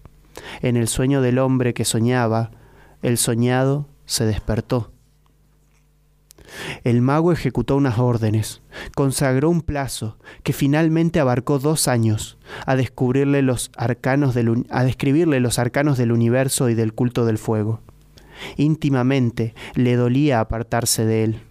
En 0.62 0.76
el 0.76 0.86
sueño 0.86 1.20
del 1.20 1.38
hombre 1.38 1.74
que 1.74 1.84
soñaba, 1.84 2.52
el 3.02 3.18
soñado 3.18 3.88
se 4.06 4.24
despertó. 4.24 4.92
El 6.84 7.02
mago 7.02 7.32
ejecutó 7.32 7.76
unas 7.76 7.98
órdenes, 7.98 8.62
consagró 8.94 9.50
un 9.50 9.60
plazo 9.60 10.18
que 10.42 10.52
finalmente 10.52 11.20
abarcó 11.20 11.58
dos 11.58 11.88
años 11.88 12.38
a, 12.64 12.76
descubrirle 12.76 13.42
los 13.42 13.70
arcanos 13.76 14.34
del, 14.34 14.66
a 14.70 14.84
describirle 14.84 15.40
los 15.40 15.58
arcanos 15.58 15.98
del 15.98 16.12
universo 16.12 16.68
y 16.70 16.74
del 16.74 16.94
culto 16.94 17.26
del 17.26 17.38
fuego. 17.38 17.80
Íntimamente 18.56 19.54
le 19.74 19.96
dolía 19.96 20.40
apartarse 20.40 21.04
de 21.04 21.24
él. 21.24 21.47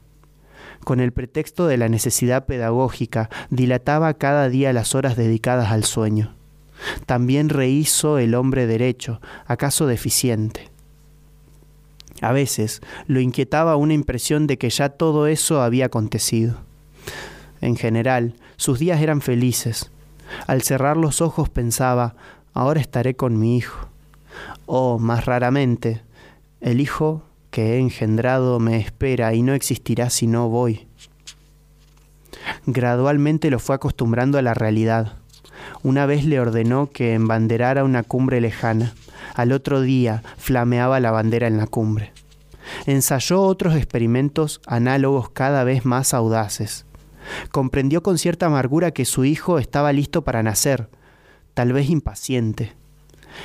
Con 0.87 1.01
el 1.01 1.11
pretexto 1.11 1.67
de 1.67 1.75
la 1.75 1.89
necesidad 1.89 2.45
pedagógica, 2.45 3.29
dilataba 3.49 4.13
cada 4.13 4.47
día 4.47 4.71
las 4.71 4.95
horas 4.95 5.17
dedicadas 5.17 5.69
al 5.73 5.83
sueño. 5.83 6.33
También 7.05 7.49
rehizo 7.49 8.19
el 8.19 8.33
hombre 8.33 8.67
derecho, 8.67 9.19
acaso 9.47 9.85
deficiente 9.85 10.71
a 12.21 12.31
veces 12.31 12.81
lo 13.05 13.19
inquietaba 13.19 13.75
una 13.75 13.93
impresión 13.93 14.47
de 14.47 14.57
que 14.57 14.69
ya 14.69 14.89
todo 14.89 15.27
eso 15.27 15.61
había 15.61 15.87
acontecido. 15.87 16.57
En 17.61 17.75
general, 17.75 18.35
sus 18.55 18.79
días 18.79 19.01
eran 19.01 19.21
felices. 19.21 19.91
Al 20.47 20.61
cerrar 20.61 20.97
los 20.97 21.21
ojos 21.21 21.49
pensaba, 21.49 22.15
ahora 22.53 22.81
estaré 22.81 23.15
con 23.15 23.37
mi 23.37 23.57
hijo. 23.57 23.89
O, 24.65 24.99
más 24.99 25.25
raramente, 25.25 26.01
el 26.61 26.81
hijo 26.81 27.26
que 27.57 27.73
he 27.73 27.79
engendrado 27.79 28.59
me 28.59 28.77
espera 28.77 29.33
y 29.33 29.41
no 29.41 29.55
existirá 29.55 30.11
si 30.11 30.27
no 30.27 30.47
voy. 30.47 30.87
Gradualmente 32.67 33.49
lo 33.49 33.57
fue 33.57 33.73
acostumbrando 33.73 34.37
a 34.37 34.43
la 34.43 34.53
realidad. 34.53 35.13
Una 35.81 36.05
vez 36.05 36.23
le 36.23 36.39
ordenó 36.39 36.91
que 36.91 37.15
embanderara 37.15 37.83
una 37.83 38.03
cumbre 38.03 38.41
lejana. 38.41 38.93
Al 39.33 39.51
otro 39.53 39.81
día 39.81 40.21
flameaba 40.37 40.99
la 40.99 41.09
bandera 41.09 41.47
en 41.47 41.57
la 41.57 41.65
cumbre. 41.65 42.13
Ensayó 42.85 43.41
otros 43.41 43.75
experimentos 43.75 44.61
análogos 44.67 45.31
cada 45.31 45.63
vez 45.63 45.83
más 45.83 46.13
audaces. 46.13 46.85
Comprendió 47.51 48.03
con 48.03 48.19
cierta 48.19 48.45
amargura 48.45 48.91
que 48.91 49.03
su 49.03 49.25
hijo 49.25 49.57
estaba 49.57 49.91
listo 49.93 50.23
para 50.23 50.43
nacer, 50.43 50.89
tal 51.55 51.73
vez 51.73 51.89
impaciente. 51.89 52.76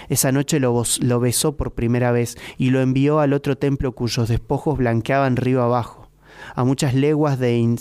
Esa 0.09 0.33
noche 0.33 0.61
lo, 0.61 1.21
besó 1.21 1.57
por 1.57 1.73
primera 1.73 2.13
vez 2.13 2.37
y 2.59 2.71
lo 2.71 2.81
envió 2.81 3.21
al 3.21 3.33
otro 3.33 3.57
templo 3.57 3.93
cuyos 3.93 4.29
despojos 4.29 4.79
blanqueaban 4.79 5.37
río 5.37 5.63
abajo, 5.63 6.09
a 6.55 6.65
muchas 6.65 6.95
leguas 6.95 7.39
de 7.39 7.77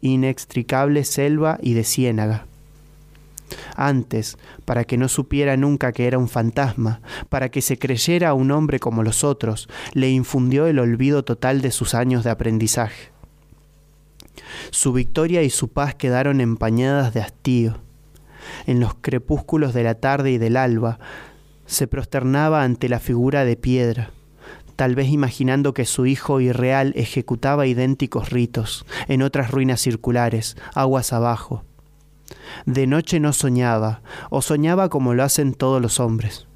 inextricable 0.00 1.04
selva 1.04 1.58
y 1.62 1.74
de 1.74 1.84
ciénaga. 1.84 2.46
Antes, 3.76 4.38
para 4.64 4.84
que 4.84 4.96
no 4.96 5.08
supiera 5.08 5.56
nunca 5.56 5.92
que 5.92 6.06
era 6.06 6.18
un 6.18 6.28
fantasma, 6.28 7.00
para 7.28 7.50
que 7.50 7.62
se 7.62 7.78
creyera 7.78 8.34
un 8.34 8.50
hombre 8.50 8.78
como 8.78 9.02
los 9.02 9.24
otros, 9.24 9.68
le 9.92 10.10
infundió 10.10 10.66
el 10.66 10.78
olvido 10.78 11.24
total 11.24 11.60
de 11.60 11.70
sus 11.70 11.94
años 11.94 12.24
de 12.24 12.30
aprendizaje. 12.30 13.12
Su 14.70 14.92
victoria 14.92 15.42
y 15.42 15.50
su 15.50 15.68
paz 15.68 15.94
quedaron 15.94 16.40
empañadas 16.40 17.14
de 17.14 17.20
hastío. 17.20 17.78
En 18.66 18.80
los 18.80 18.94
crepúsculos 18.94 19.74
de 19.74 19.82
la 19.82 19.94
tarde 19.94 20.32
y 20.32 20.38
del 20.38 20.56
alba, 20.56 20.98
se 21.66 21.86
prosternaba 21.86 22.62
ante 22.62 22.88
la 22.88 23.00
figura 23.00 23.44
de 23.44 23.56
piedra, 23.56 24.10
tal 24.76 24.94
vez 24.94 25.08
imaginando 25.08 25.72
que 25.74 25.84
su 25.86 26.06
hijo 26.06 26.40
irreal 26.40 26.92
ejecutaba 26.96 27.66
idénticos 27.66 28.30
ritos 28.30 28.84
en 29.08 29.22
otras 29.22 29.50
ruinas 29.50 29.80
circulares, 29.80 30.56
aguas 30.74 31.12
abajo 31.12 31.64
de 32.66 32.86
noche 32.86 33.20
no 33.20 33.32
soñaba, 33.32 34.02
o 34.30 34.42
soñaba 34.42 34.88
como 34.88 35.14
lo 35.14 35.22
hacen 35.22 35.54
todos 35.54 35.80
los 35.80 36.00
hombres. 36.00 36.46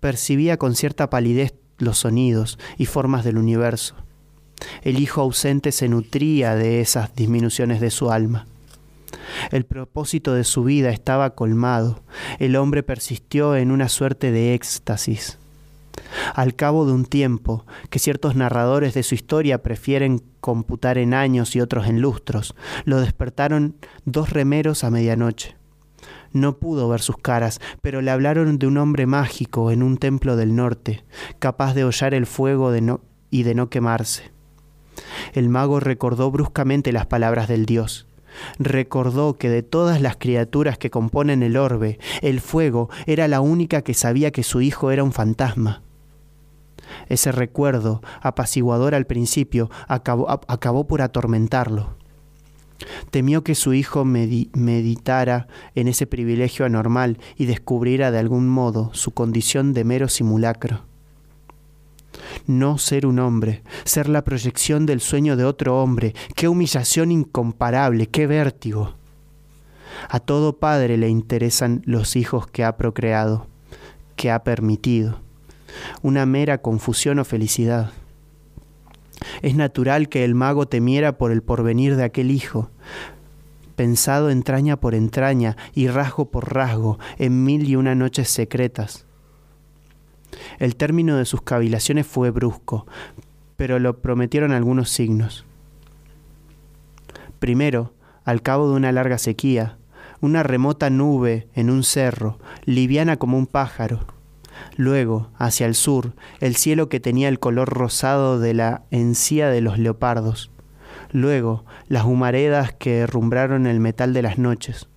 Percibía 0.00 0.56
con 0.56 0.74
cierta 0.74 1.10
palidez 1.10 1.54
los 1.78 1.98
sonidos 1.98 2.58
y 2.78 2.86
formas 2.86 3.24
del 3.24 3.38
universo. 3.38 3.94
El 4.82 4.98
hijo 4.98 5.20
ausente 5.20 5.72
se 5.72 5.88
nutría 5.88 6.54
de 6.54 6.80
esas 6.80 7.14
disminuciones 7.14 7.80
de 7.80 7.90
su 7.90 8.10
alma. 8.10 8.46
El 9.50 9.64
propósito 9.64 10.34
de 10.34 10.44
su 10.44 10.64
vida 10.64 10.90
estaba 10.90 11.34
colmado. 11.34 12.02
El 12.38 12.56
hombre 12.56 12.82
persistió 12.82 13.56
en 13.56 13.70
una 13.70 13.88
suerte 13.88 14.32
de 14.32 14.54
éxtasis. 14.54 15.38
Al 16.34 16.54
cabo 16.54 16.86
de 16.86 16.92
un 16.92 17.04
tiempo, 17.04 17.64
que 17.90 17.98
ciertos 17.98 18.36
narradores 18.36 18.94
de 18.94 19.02
su 19.02 19.14
historia 19.14 19.62
prefieren 19.62 20.22
computar 20.40 20.98
en 20.98 21.14
años 21.14 21.56
y 21.56 21.60
otros 21.60 21.86
en 21.86 22.00
lustros, 22.00 22.54
lo 22.84 23.00
despertaron 23.00 23.76
dos 24.04 24.30
remeros 24.30 24.84
a 24.84 24.90
medianoche. 24.90 25.56
No 26.32 26.58
pudo 26.58 26.88
ver 26.88 27.00
sus 27.00 27.16
caras, 27.16 27.60
pero 27.80 28.02
le 28.02 28.10
hablaron 28.10 28.58
de 28.58 28.66
un 28.66 28.76
hombre 28.76 29.06
mágico 29.06 29.70
en 29.70 29.82
un 29.82 29.96
templo 29.96 30.36
del 30.36 30.54
norte, 30.54 31.04
capaz 31.38 31.74
de 31.74 31.84
hollar 31.84 32.14
el 32.14 32.26
fuego 32.26 32.72
y 33.30 33.42
de 33.42 33.54
no 33.54 33.70
quemarse. 33.70 34.30
El 35.32 35.48
mago 35.48 35.80
recordó 35.80 36.30
bruscamente 36.30 36.92
las 36.92 37.06
palabras 37.06 37.48
del 37.48 37.66
dios. 37.66 38.06
Recordó 38.58 39.38
que 39.38 39.48
de 39.48 39.62
todas 39.62 40.00
las 40.00 40.16
criaturas 40.16 40.78
que 40.78 40.90
componen 40.90 41.42
el 41.42 41.56
orbe, 41.56 41.98
el 42.22 42.40
fuego 42.40 42.90
era 43.06 43.28
la 43.28 43.40
única 43.40 43.82
que 43.82 43.94
sabía 43.94 44.30
que 44.30 44.42
su 44.42 44.60
hijo 44.60 44.90
era 44.90 45.04
un 45.04 45.12
fantasma. 45.12 45.82
Ese 47.08 47.32
recuerdo, 47.32 48.00
apaciguador 48.20 48.94
al 48.94 49.06
principio, 49.06 49.70
acabó, 49.88 50.86
por 50.86 51.02
atormentarlo. 51.02 51.96
Temió 53.10 53.42
que 53.42 53.54
su 53.54 53.72
hijo 53.72 54.04
meditara 54.04 55.48
en 55.74 55.88
ese 55.88 56.06
privilegio 56.06 56.66
anormal 56.66 57.18
y 57.36 57.46
descubriera 57.46 58.10
de 58.10 58.18
algún 58.18 58.48
modo 58.48 58.90
su 58.92 59.12
condición 59.12 59.72
de 59.72 59.84
mero 59.84 60.08
simulacro. 60.08 60.84
No 62.46 62.78
ser 62.78 63.06
un 63.06 63.18
hombre, 63.18 63.62
ser 63.84 64.08
la 64.08 64.24
proyección 64.24 64.86
del 64.86 65.00
sueño 65.00 65.36
de 65.36 65.44
otro 65.44 65.82
hombre, 65.82 66.14
qué 66.34 66.48
humillación 66.48 67.12
incomparable, 67.12 68.08
qué 68.08 68.26
vértigo. 68.26 68.94
A 70.08 70.20
todo 70.20 70.58
padre 70.58 70.96
le 70.96 71.08
interesan 71.08 71.82
los 71.84 72.16
hijos 72.16 72.46
que 72.46 72.64
ha 72.64 72.76
procreado, 72.76 73.46
que 74.16 74.30
ha 74.30 74.44
permitido 74.44 75.20
una 76.02 76.26
mera 76.26 76.58
confusión 76.58 77.18
o 77.18 77.24
felicidad. 77.24 77.92
Es 79.42 79.54
natural 79.54 80.08
que 80.08 80.24
el 80.24 80.34
mago 80.34 80.66
temiera 80.66 81.18
por 81.18 81.32
el 81.32 81.42
porvenir 81.42 81.96
de 81.96 82.04
aquel 82.04 82.30
hijo, 82.30 82.70
pensado 83.74 84.30
entraña 84.30 84.78
por 84.78 84.94
entraña 84.94 85.56
y 85.74 85.88
rasgo 85.88 86.30
por 86.30 86.54
rasgo 86.54 86.98
en 87.18 87.44
mil 87.44 87.68
y 87.68 87.76
una 87.76 87.94
noches 87.94 88.28
secretas. 88.28 89.05
El 90.58 90.76
término 90.76 91.16
de 91.16 91.24
sus 91.24 91.42
cavilaciones 91.42 92.06
fue 92.06 92.30
brusco, 92.30 92.86
pero 93.56 93.78
lo 93.78 94.00
prometieron 94.00 94.52
algunos 94.52 94.90
signos. 94.90 95.44
Primero, 97.38 97.92
al 98.24 98.42
cabo 98.42 98.68
de 98.68 98.76
una 98.76 98.92
larga 98.92 99.18
sequía, 99.18 99.78
una 100.20 100.42
remota 100.42 100.90
nube 100.90 101.48
en 101.54 101.70
un 101.70 101.82
cerro, 101.82 102.38
liviana 102.64 103.18
como 103.18 103.36
un 103.38 103.46
pájaro, 103.46 104.06
Luego, 104.76 105.30
hacia 105.38 105.66
el 105.66 105.74
sur, 105.74 106.12
el 106.40 106.56
cielo 106.56 106.88
que 106.88 107.00
tenía 107.00 107.28
el 107.28 107.38
color 107.38 107.68
rosado 107.68 108.38
de 108.38 108.54
la 108.54 108.82
encía 108.90 109.48
de 109.48 109.60
los 109.60 109.78
leopardos. 109.78 110.50
Luego, 111.12 111.64
las 111.88 112.04
humaredas 112.04 112.74
que 112.74 113.00
derrumbraron 113.00 113.66
el 113.66 113.80
metal 113.80 114.12
de 114.12 114.22
las 114.22 114.38
noches. 114.38 114.88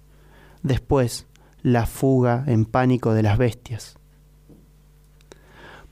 Después, 0.63 1.28
la 1.62 1.86
fuga 1.86 2.43
en 2.48 2.65
pánico 2.65 3.13
de 3.13 3.24
las 3.24 3.38
bestias. 3.38 3.99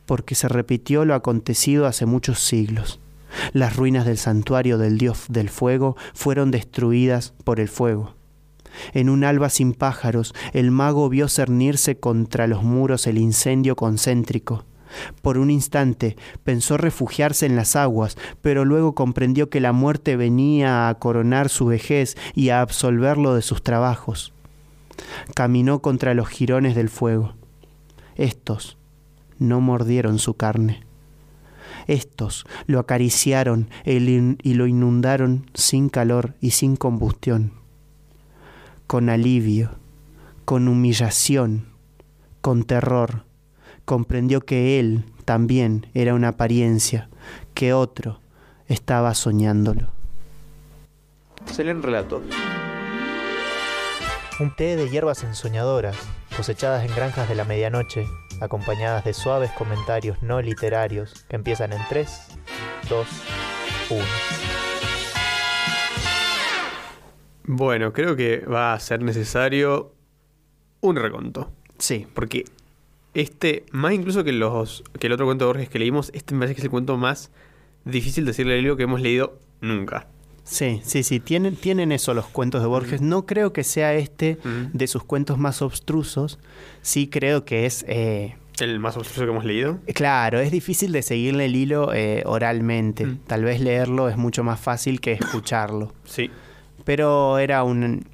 Porque 0.08 0.34
se 0.34 0.48
repitió 0.48 1.06
lo 1.06 1.14
acontecido 1.14 1.86
hace 1.86 2.08
muchos 2.08 2.40
siglos. 2.40 3.00
Las 3.54 3.76
ruinas 3.76 4.06
del 4.06 4.18
santuario 4.18 4.80
del 4.80 4.98
dios 4.98 5.26
del 5.30 5.50
fuego 5.50 5.96
fueron 6.16 6.50
destruidas 6.50 7.34
por 7.44 7.60
el 7.60 7.68
fuego. 7.68 8.16
En 8.94 9.10
un 9.10 9.24
alba 9.24 9.50
sin 9.50 9.74
pájaros, 9.74 10.34
el 10.54 10.72
mago 10.72 11.10
vio 11.10 11.28
cernirse 11.28 12.00
contra 12.00 12.48
los 12.48 12.64
muros 12.64 13.06
el 13.06 13.18
incendio 13.18 13.76
concéntrico. 13.76 14.66
Por 15.22 15.38
un 15.38 15.52
instante 15.52 16.16
pensó 16.44 16.78
refugiarse 16.78 17.46
en 17.46 17.56
las 17.56 17.76
aguas, 17.76 18.18
pero 18.42 18.66
luego 18.66 18.96
comprendió 18.96 19.50
que 19.50 19.60
la 19.60 19.74
muerte 19.74 20.16
venía 20.16 20.88
a 20.88 20.96
coronar 20.96 21.50
su 21.50 21.66
vejez 21.66 22.16
y 22.34 22.50
a 22.50 22.62
absolverlo 22.62 23.36
de 23.36 23.42
sus 23.42 23.62
trabajos. 23.62 24.34
Caminó 25.36 25.82
contra 25.82 26.14
los 26.14 26.30
jirones 26.30 26.76
del 26.76 26.90
fuego. 26.90 27.34
Estos 28.16 28.77
no 29.40 29.62
mordieron 29.62 30.20
su 30.20 30.36
carne. 30.36 30.84
Estos 31.88 32.46
lo 32.66 32.80
acariciaron 32.80 33.70
y 33.86 34.54
lo 34.54 34.68
inundaron 34.68 35.50
sin 35.54 35.90
calor 35.90 36.36
y 36.42 36.52
sin 36.52 36.76
combustión. 36.76 37.54
Con 38.88 39.10
alivio, 39.10 39.72
con 40.46 40.68
humillación, 40.68 41.68
con 42.42 42.64
terror, 42.64 43.26
comprendió 43.86 44.42
que 44.42 44.80
él 44.80 45.06
también 45.26 45.88
era 45.94 46.14
una 46.14 46.30
apariencia, 46.30 47.10
que 47.54 47.74
otro 47.74 48.22
estaba 48.68 49.14
soñándolo. 49.14 49.90
Se 51.46 51.64
leen 51.64 51.84
relatos. 51.84 52.24
Un 54.40 54.56
té 54.56 54.76
de 54.76 54.90
hierbas 54.90 55.24
ensoñadoras, 55.24 55.98
cosechadas 56.36 56.86
en 56.86 56.96
granjas 56.96 57.28
de 57.28 57.36
la 57.36 57.44
medianoche, 57.44 58.06
acompañadas 58.42 59.04
de 59.04 59.14
suaves 59.14 59.52
comentarios 59.52 60.22
no 60.22 60.42
literarios 60.42 61.26
que 61.30 61.36
empiezan 61.36 61.74
en 61.74 61.82
3, 61.90 62.28
2, 62.90 63.08
1. 63.90 64.04
Bueno, 67.46 67.94
creo 67.94 68.16
que 68.16 68.40
va 68.40 68.74
a 68.74 68.80
ser 68.80 69.02
necesario 69.02 69.94
un 70.82 70.96
reconto. 70.98 71.52
Sí. 71.78 72.06
Porque 72.14 72.46
este, 73.14 73.66
más 73.72 73.94
incluso 73.94 74.24
que 74.24 74.32
los 74.32 74.84
que 75.00 75.08
el 75.08 75.14
otro 75.14 75.26
cuento 75.26 75.46
de 75.46 75.48
Borges 75.48 75.70
que 75.70 75.80
leímos, 75.80 76.12
este 76.14 76.34
me 76.34 76.42
parece 76.42 76.56
que 76.56 76.62
es 76.62 76.66
el 76.66 76.72
cuento 76.72 76.98
más 76.98 77.32
difícil 77.86 78.26
de 78.26 78.32
decirle 78.32 78.56
al 78.56 78.62
libro 78.62 78.78
que 78.78 78.84
hemos 78.84 79.02
leído 79.02 79.40
nunca. 79.62 80.08
Sí, 80.50 80.82
sí, 80.84 81.04
sí, 81.04 81.20
tienen, 81.20 81.58
tienen 81.58 81.92
eso 81.92 82.14
los 82.14 82.26
cuentos 82.26 82.62
de 82.62 82.68
Borges. 82.68 83.02
No 83.02 83.26
creo 83.26 83.52
que 83.52 83.66
sea 83.66 83.94
este 83.94 84.38
de 84.74 84.88
sus 84.88 85.04
cuentos 85.04 85.38
más 85.38 85.62
obstrusos. 85.62 86.40
Sí 86.82 87.08
creo 87.08 87.44
que 87.44 87.66
es... 87.66 87.84
Eh, 87.88 88.38
¿El 88.60 88.80
más 88.80 88.96
obstruso 88.96 89.26
que 89.26 89.32
hemos 89.32 89.46
leído? 89.46 89.80
Claro, 89.94 90.40
es 90.40 90.50
difícil 90.52 90.92
de 90.94 91.02
seguirle 91.02 91.46
el 91.46 91.56
hilo 91.56 91.94
eh, 91.94 92.24
oralmente. 92.26 93.06
Tal 93.28 93.44
vez 93.44 93.60
leerlo 93.60 94.08
es 94.10 94.16
mucho 94.16 94.44
más 94.44 94.60
fácil 94.60 95.02
que 95.02 95.12
escucharlo. 95.12 95.94
Sí. 96.06 96.32
Pero 96.86 97.40
era 97.40 97.64
un... 97.64 98.06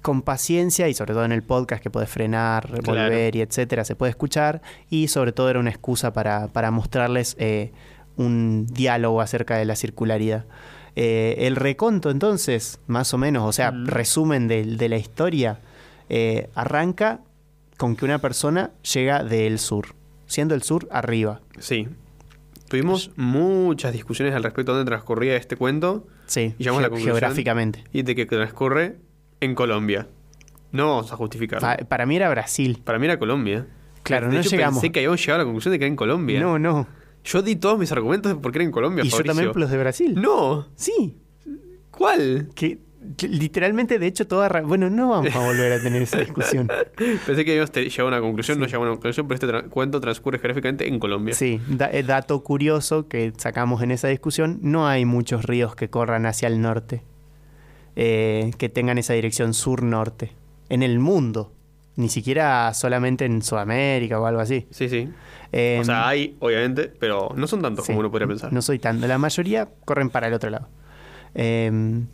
Con 0.00 0.22
paciencia 0.22 0.88
y 0.88 0.94
sobre 0.94 1.12
todo 1.12 1.26
en 1.26 1.32
el 1.32 1.42
podcast 1.42 1.82
que 1.82 1.90
puedes 1.90 2.08
frenar, 2.08 2.70
volver 2.82 3.36
y 3.36 3.42
etcétera, 3.42 3.84
se 3.84 3.96
puede 3.96 4.10
escuchar. 4.10 4.62
Y 4.88 5.08
sobre 5.08 5.32
todo 5.32 5.50
era 5.50 5.60
una 5.60 5.68
excusa 5.68 6.14
para, 6.14 6.48
para 6.48 6.70
mostrarles 6.70 7.36
eh, 7.38 7.70
un 8.16 8.66
diálogo 8.66 9.20
acerca 9.20 9.58
de 9.58 9.66
la 9.66 9.76
circularidad. 9.76 10.46
Eh, 10.96 11.36
el 11.46 11.56
reconto, 11.56 12.10
entonces, 12.10 12.80
más 12.86 13.14
o 13.14 13.18
menos, 13.18 13.44
o 13.44 13.52
sea, 13.52 13.70
resumen 13.70 14.48
de, 14.48 14.88
la 14.88 14.96
historia, 14.96 15.60
eh, 16.08 16.48
arranca 16.54 17.20
con 17.76 17.96
que 17.96 18.04
una 18.04 18.18
persona 18.18 18.72
llega 18.92 19.22
del 19.22 19.58
sur, 19.58 19.94
siendo 20.26 20.54
el 20.54 20.62
sur 20.62 20.88
arriba. 20.90 21.40
Sí. 21.58 21.88
Tuvimos 22.68 23.10
muchas 23.16 23.92
discusiones 23.92 24.34
al 24.34 24.42
respecto 24.42 24.72
de 24.72 24.78
dónde 24.78 24.90
transcurría 24.90 25.36
este 25.36 25.56
cuento. 25.56 26.06
Sí, 26.26 26.54
y 26.56 26.64
la 26.64 26.90
geográficamente. 26.96 27.82
Y 27.92 28.02
de 28.02 28.14
que 28.14 28.26
transcurre 28.26 28.96
en 29.40 29.54
Colombia. 29.54 30.06
No 30.72 30.88
vamos 30.88 31.12
a 31.12 31.16
justificar. 31.16 31.86
para 31.88 32.06
mí 32.06 32.16
era 32.16 32.30
Brasil. 32.30 32.80
Para 32.84 32.98
mí 32.98 33.06
era 33.06 33.18
Colombia. 33.18 33.66
Claro, 34.02 34.28
no 34.30 34.40
llegamos. 34.40 34.80
Pensé 34.80 34.92
que 34.92 35.00
habíamos 35.00 35.20
llegado 35.20 35.36
a 35.36 35.38
la 35.38 35.44
conclusión 35.44 35.72
de 35.72 35.78
que 35.78 35.84
era 35.84 35.90
en 35.90 35.96
Colombia. 35.96 36.40
No, 36.40 36.58
no. 36.58 36.86
Yo 37.24 37.42
di 37.42 37.56
todos 37.56 37.78
mis 37.78 37.92
argumentos 37.92 38.36
porque 38.40 38.58
era 38.58 38.64
en 38.64 38.70
Colombia. 38.70 39.04
Y 39.04 39.08
yo 39.08 39.22
también 39.22 39.52
los 39.54 39.70
de 39.70 39.78
Brasil. 39.78 40.14
No. 40.20 40.68
Sí. 40.74 41.16
¿Cuál? 41.90 42.48
Que, 42.54 42.78
literalmente, 43.28 43.98
de 43.98 44.06
hecho, 44.06 44.26
toda. 44.26 44.48
Bueno, 44.62 44.90
no 44.90 45.10
vamos 45.10 45.34
a 45.34 45.38
volver 45.40 45.72
a 45.72 45.82
tener 45.82 46.02
esa 46.02 46.18
discusión. 46.20 46.68
Pensé 47.26 47.44
que 47.44 47.52
habíamos 47.52 47.72
llegado 47.72 48.04
a 48.04 48.08
una 48.08 48.20
conclusión, 48.20 48.58
no 48.58 48.66
llegamos 48.66 48.86
a 48.86 48.90
una 48.90 48.96
conclusión, 48.96 49.28
pero 49.28 49.46
este 49.58 49.68
cuento 49.68 50.00
transcurre 50.00 50.38
geográficamente 50.38 50.88
en 50.88 50.98
Colombia. 50.98 51.34
Sí, 51.34 51.60
eh, 51.92 52.02
dato 52.02 52.42
curioso 52.42 53.08
que 53.08 53.32
sacamos 53.36 53.82
en 53.82 53.90
esa 53.90 54.08
discusión: 54.08 54.58
no 54.62 54.86
hay 54.86 55.04
muchos 55.04 55.44
ríos 55.44 55.74
que 55.74 55.88
corran 55.88 56.26
hacia 56.26 56.48
el 56.48 56.60
norte, 56.60 57.02
eh, 57.96 58.50
que 58.58 58.68
tengan 58.68 58.98
esa 58.98 59.14
dirección 59.14 59.54
sur-norte. 59.54 60.32
En 60.68 60.82
el 60.82 61.00
mundo. 61.00 61.52
Ni 61.96 62.08
siquiera 62.08 62.72
solamente 62.72 63.24
en 63.24 63.42
Sudamérica 63.42 64.20
o 64.20 64.26
algo 64.26 64.40
así. 64.40 64.66
Sí, 64.70 64.88
sí. 64.88 65.08
o 65.08 65.50
sea, 65.52 65.78
em, 65.78 65.90
hay, 65.90 66.36
obviamente, 66.38 66.92
pero 66.98 67.32
no 67.36 67.46
son 67.46 67.62
tantos 67.62 67.86
como 67.86 67.98
uno 67.98 68.10
podría 68.10 68.28
pensar. 68.28 68.52
No 68.52 68.62
soy 68.62 68.78
tanto. 68.78 69.06
La 69.06 69.18
mayoría 69.18 69.68
corren 69.84 70.08
para 70.08 70.28
el 70.28 70.34
otro 70.34 70.50
lado. 70.50 70.68
Em, 71.34 72.06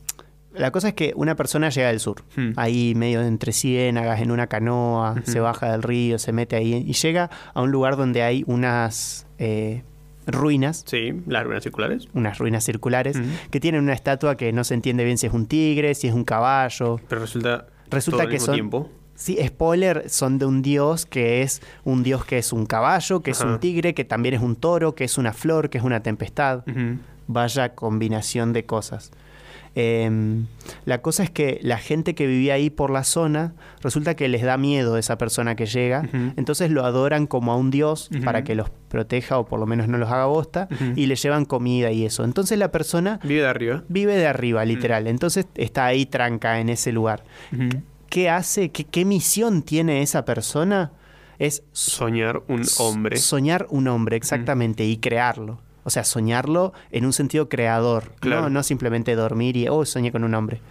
la 0.54 0.70
cosa 0.70 0.88
es 0.88 0.94
que 0.94 1.12
una 1.16 1.36
persona 1.36 1.68
llega 1.68 1.88
del 1.88 2.00
sur, 2.00 2.22
hmm. 2.36 2.52
ahí 2.56 2.94
medio 2.96 3.22
entre 3.22 3.52
ciénagas, 3.52 4.20
en 4.20 4.30
una 4.30 4.46
canoa, 4.46 5.16
se 5.24 5.40
baja 5.40 5.70
del 5.70 5.82
río, 5.82 6.18
se 6.18 6.32
mete 6.32 6.56
ahí 6.56 6.84
y 6.86 6.92
llega 6.94 7.30
a 7.52 7.62
un 7.62 7.70
lugar 7.70 7.96
donde 7.96 8.22
hay 8.22 8.42
unas 8.46 9.26
eh, 9.38 9.82
ruinas. 10.26 10.84
Sí, 10.86 11.12
las 11.26 11.44
ruinas 11.44 11.62
circulares. 11.62 12.08
Unas 12.14 12.38
ruinas 12.38 12.64
circulares 12.64 13.18
que 13.50 13.60
tienen 13.60 13.82
una 13.82 13.92
estatua 13.92 14.36
que 14.36 14.52
no 14.52 14.64
se 14.64 14.74
entiende 14.74 15.04
bien 15.04 15.18
si 15.18 15.26
es 15.26 15.32
un 15.32 15.46
tigre, 15.46 15.94
si 15.94 16.08
es 16.08 16.14
un 16.14 16.24
caballo. 16.24 17.00
Pero 17.08 17.20
resulta, 17.20 17.66
resulta 17.90 18.26
que 18.26 18.40
son 18.40 18.54
tiempo. 18.54 18.90
Sí, 19.16 19.38
spoiler, 19.44 20.08
son 20.08 20.38
de 20.38 20.46
un 20.46 20.62
dios 20.62 21.06
que 21.06 21.42
es 21.42 21.62
un 21.84 22.02
dios 22.02 22.24
que 22.24 22.38
es 22.38 22.52
un 22.52 22.66
caballo, 22.66 23.20
que 23.20 23.32
es 23.32 23.40
un 23.40 23.58
tigre, 23.58 23.94
que 23.94 24.04
también 24.04 24.34
es 24.34 24.42
un 24.42 24.56
toro, 24.56 24.94
que 24.94 25.04
es 25.04 25.18
una 25.18 25.32
flor, 25.32 25.70
que 25.70 25.78
es 25.78 25.84
una 25.84 26.00
tempestad. 26.00 26.64
Vaya 27.26 27.74
combinación 27.74 28.52
de 28.52 28.66
cosas. 28.66 29.10
Em, 29.78 30.46
la 30.86 31.02
cosa 31.02 31.22
es 31.22 31.28
que 31.28 31.58
la 31.62 31.76
gente 31.76 32.14
que 32.14 32.26
vivía 32.26 32.54
ahí 32.54 32.70
por 32.70 32.90
la 32.90 33.04
zona 33.04 33.52
resulta 33.82 34.16
que 34.16 34.26
les 34.26 34.42
da 34.42 34.56
miedo 34.56 34.94
a 34.94 34.98
esa 34.98 35.18
persona 35.18 35.54
que 35.54 35.66
llega, 35.66 36.08
entonces 36.36 36.70
lo 36.70 36.86
adoran 36.86 37.26
como 37.26 37.52
a 37.52 37.56
un 37.56 37.70
dios 37.70 38.08
para 38.24 38.42
que 38.42 38.54
los 38.54 38.70
proteja 38.88 39.38
o 39.38 39.44
por 39.44 39.60
lo 39.60 39.66
menos 39.66 39.86
no 39.86 39.98
los 39.98 40.10
haga 40.10 40.24
bosta 40.24 40.68
y 40.94 41.06
le 41.06 41.16
llevan 41.16 41.44
comida 41.44 41.92
y 41.92 42.06
eso. 42.06 42.24
Entonces 42.24 42.58
la 42.58 42.72
persona 42.72 43.20
vive 43.22 43.42
de 43.42 43.48
arriba. 43.48 43.84
Vive 43.88 44.16
de 44.16 44.26
arriba, 44.26 44.64
literal. 44.64 45.06
Entonces 45.08 45.46
está 45.56 45.84
ahí 45.84 46.06
tranca 46.06 46.58
en 46.58 46.70
ese 46.70 46.90
lugar. 46.90 47.22
¿Qué 48.16 48.30
hace? 48.30 48.70
¿Qué, 48.70 49.04
misión 49.04 49.60
tiene 49.60 50.00
esa 50.00 50.24
persona? 50.24 50.90
Es 51.38 51.64
soñar 51.72 52.44
un 52.48 52.62
hombre. 52.78 53.18
Soñar 53.18 53.66
un 53.68 53.88
hombre, 53.88 54.16
exactamente, 54.16 54.86
y 54.86 54.96
crearlo. 54.96 55.60
O 55.84 55.90
sea, 55.90 56.02
soñarlo 56.02 56.72
en 56.92 57.04
un 57.04 57.12
sentido 57.12 57.50
creador, 57.50 58.14
¿no? 58.22 58.48
no 58.48 58.62
simplemente 58.62 59.14
dormir 59.16 59.58
y, 59.58 59.68
oh, 59.68 59.84
soñé 59.84 60.12
con 60.12 60.24
un 60.24 60.32
hombre. 60.34 60.62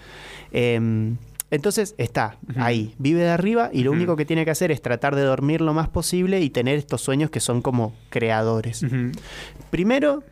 Em, 0.54 1.18
entonces 1.52 1.94
está 2.00 2.40
ahí, 2.56 2.96
vive 2.98 3.22
de 3.22 3.30
arriba 3.30 3.70
y 3.72 3.84
lo 3.84 3.92
único 3.92 4.16
que 4.16 4.26
tiene 4.26 4.44
que 4.44 4.50
hacer 4.50 4.72
es 4.72 4.82
tratar 4.82 5.16
de 5.16 5.22
dormir 5.22 5.62
lo 5.62 5.76
más 5.76 5.88
posible 5.88 6.42
y 6.42 6.50
tener 6.50 6.80
estos 6.80 7.02
sueños 7.02 7.30
que 7.30 7.42
son 7.42 7.62
como 7.62 7.94
creadores. 8.10 8.84
Primero, 9.70 10.24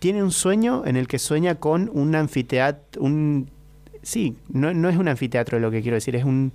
tiene 0.00 0.22
un 0.22 0.32
sueño 0.32 0.82
en 0.84 0.96
el 0.96 1.08
que 1.08 1.18
sueña 1.18 1.54
con 1.54 1.90
un 1.94 2.14
anfiteatro, 2.14 3.00
un... 3.00 3.56
Sí, 4.02 4.36
no, 4.48 4.72
no 4.74 4.88
es 4.88 4.96
un 4.96 5.08
anfiteatro 5.08 5.58
lo 5.58 5.70
que 5.70 5.82
quiero 5.82 5.94
decir, 5.96 6.16
es 6.16 6.24
un... 6.24 6.52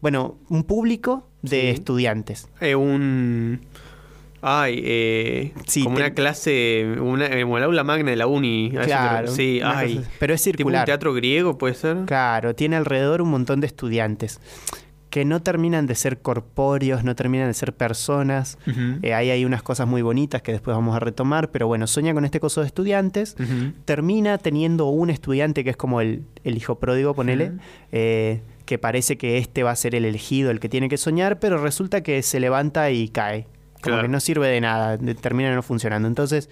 Bueno, 0.00 0.36
un 0.48 0.64
público 0.64 1.26
de 1.42 1.70
estudiantes. 1.70 2.48
Eh, 2.60 2.74
un 2.74 3.60
Ay, 4.42 4.80
eh, 4.84 5.54
como 5.82 5.96
una 5.96 6.10
clase, 6.10 6.96
una, 7.00 7.28
como 7.28 7.58
el 7.58 7.64
aula 7.64 7.82
magna 7.82 8.10
de 8.10 8.16
la 8.16 8.28
uni. 8.28 8.70
Claro, 8.84 9.28
sí, 9.28 9.60
ay. 9.64 10.04
pero 10.20 10.34
es 10.34 10.42
circular. 10.42 10.82
un 10.82 10.86
teatro 10.86 11.14
griego, 11.14 11.58
puede 11.58 11.74
ser. 11.74 12.04
Claro, 12.06 12.54
tiene 12.54 12.76
alrededor 12.76 13.22
un 13.22 13.30
montón 13.30 13.60
de 13.60 13.66
estudiantes 13.66 14.40
que 15.16 15.24
no 15.24 15.40
terminan 15.40 15.86
de 15.86 15.94
ser 15.94 16.18
corpóreos, 16.18 17.02
no 17.02 17.16
terminan 17.16 17.46
de 17.46 17.54
ser 17.54 17.72
personas. 17.72 18.58
Eh, 19.00 19.14
ahí 19.14 19.30
hay 19.30 19.46
unas 19.46 19.62
cosas 19.62 19.88
muy 19.88 20.02
bonitas 20.02 20.42
que 20.42 20.52
después 20.52 20.76
vamos 20.76 20.94
a 20.94 21.00
retomar, 21.00 21.50
pero 21.50 21.66
bueno, 21.66 21.86
sueña 21.86 22.12
con 22.12 22.26
este 22.26 22.38
coso 22.38 22.60
de 22.60 22.66
estudiantes, 22.66 23.34
termina 23.86 24.36
teniendo 24.36 24.88
un 24.88 25.08
estudiante 25.08 25.64
que 25.64 25.70
es 25.70 25.76
como 25.78 26.02
el, 26.02 26.26
hijo 26.44 26.78
pródigo, 26.78 27.14
ponele, 27.14 27.52
eh, 27.92 28.42
que 28.66 28.76
parece 28.76 29.16
que 29.16 29.38
este 29.38 29.62
va 29.62 29.70
a 29.70 29.76
ser 29.76 29.94
el 29.94 30.04
elegido, 30.04 30.50
el 30.50 30.60
que 30.60 30.68
tiene 30.68 30.90
que 30.90 30.98
soñar, 30.98 31.38
pero 31.38 31.56
resulta 31.56 32.02
que 32.02 32.20
se 32.22 32.38
levanta 32.38 32.90
y 32.90 33.08
cae. 33.08 33.46
Como 33.80 34.02
que 34.02 34.08
no 34.08 34.20
sirve 34.20 34.48
de 34.48 34.60
nada, 34.60 34.98
termina 35.22 35.54
no 35.54 35.62
funcionando. 35.62 36.08
Entonces, 36.08 36.50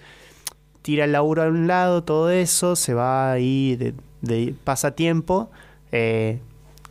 tira 0.81 1.05
el 1.05 1.11
laburo 1.11 1.43
a 1.43 1.49
un 1.49 1.67
lado, 1.67 2.03
todo 2.03 2.31
eso, 2.31 2.75
se 2.75 2.95
va 2.95 3.31
ahí, 3.31 3.75
de, 3.75 3.93
de 4.21 4.55
pasa 4.63 4.95
tiempo. 4.95 5.51
Eh, 5.91 6.39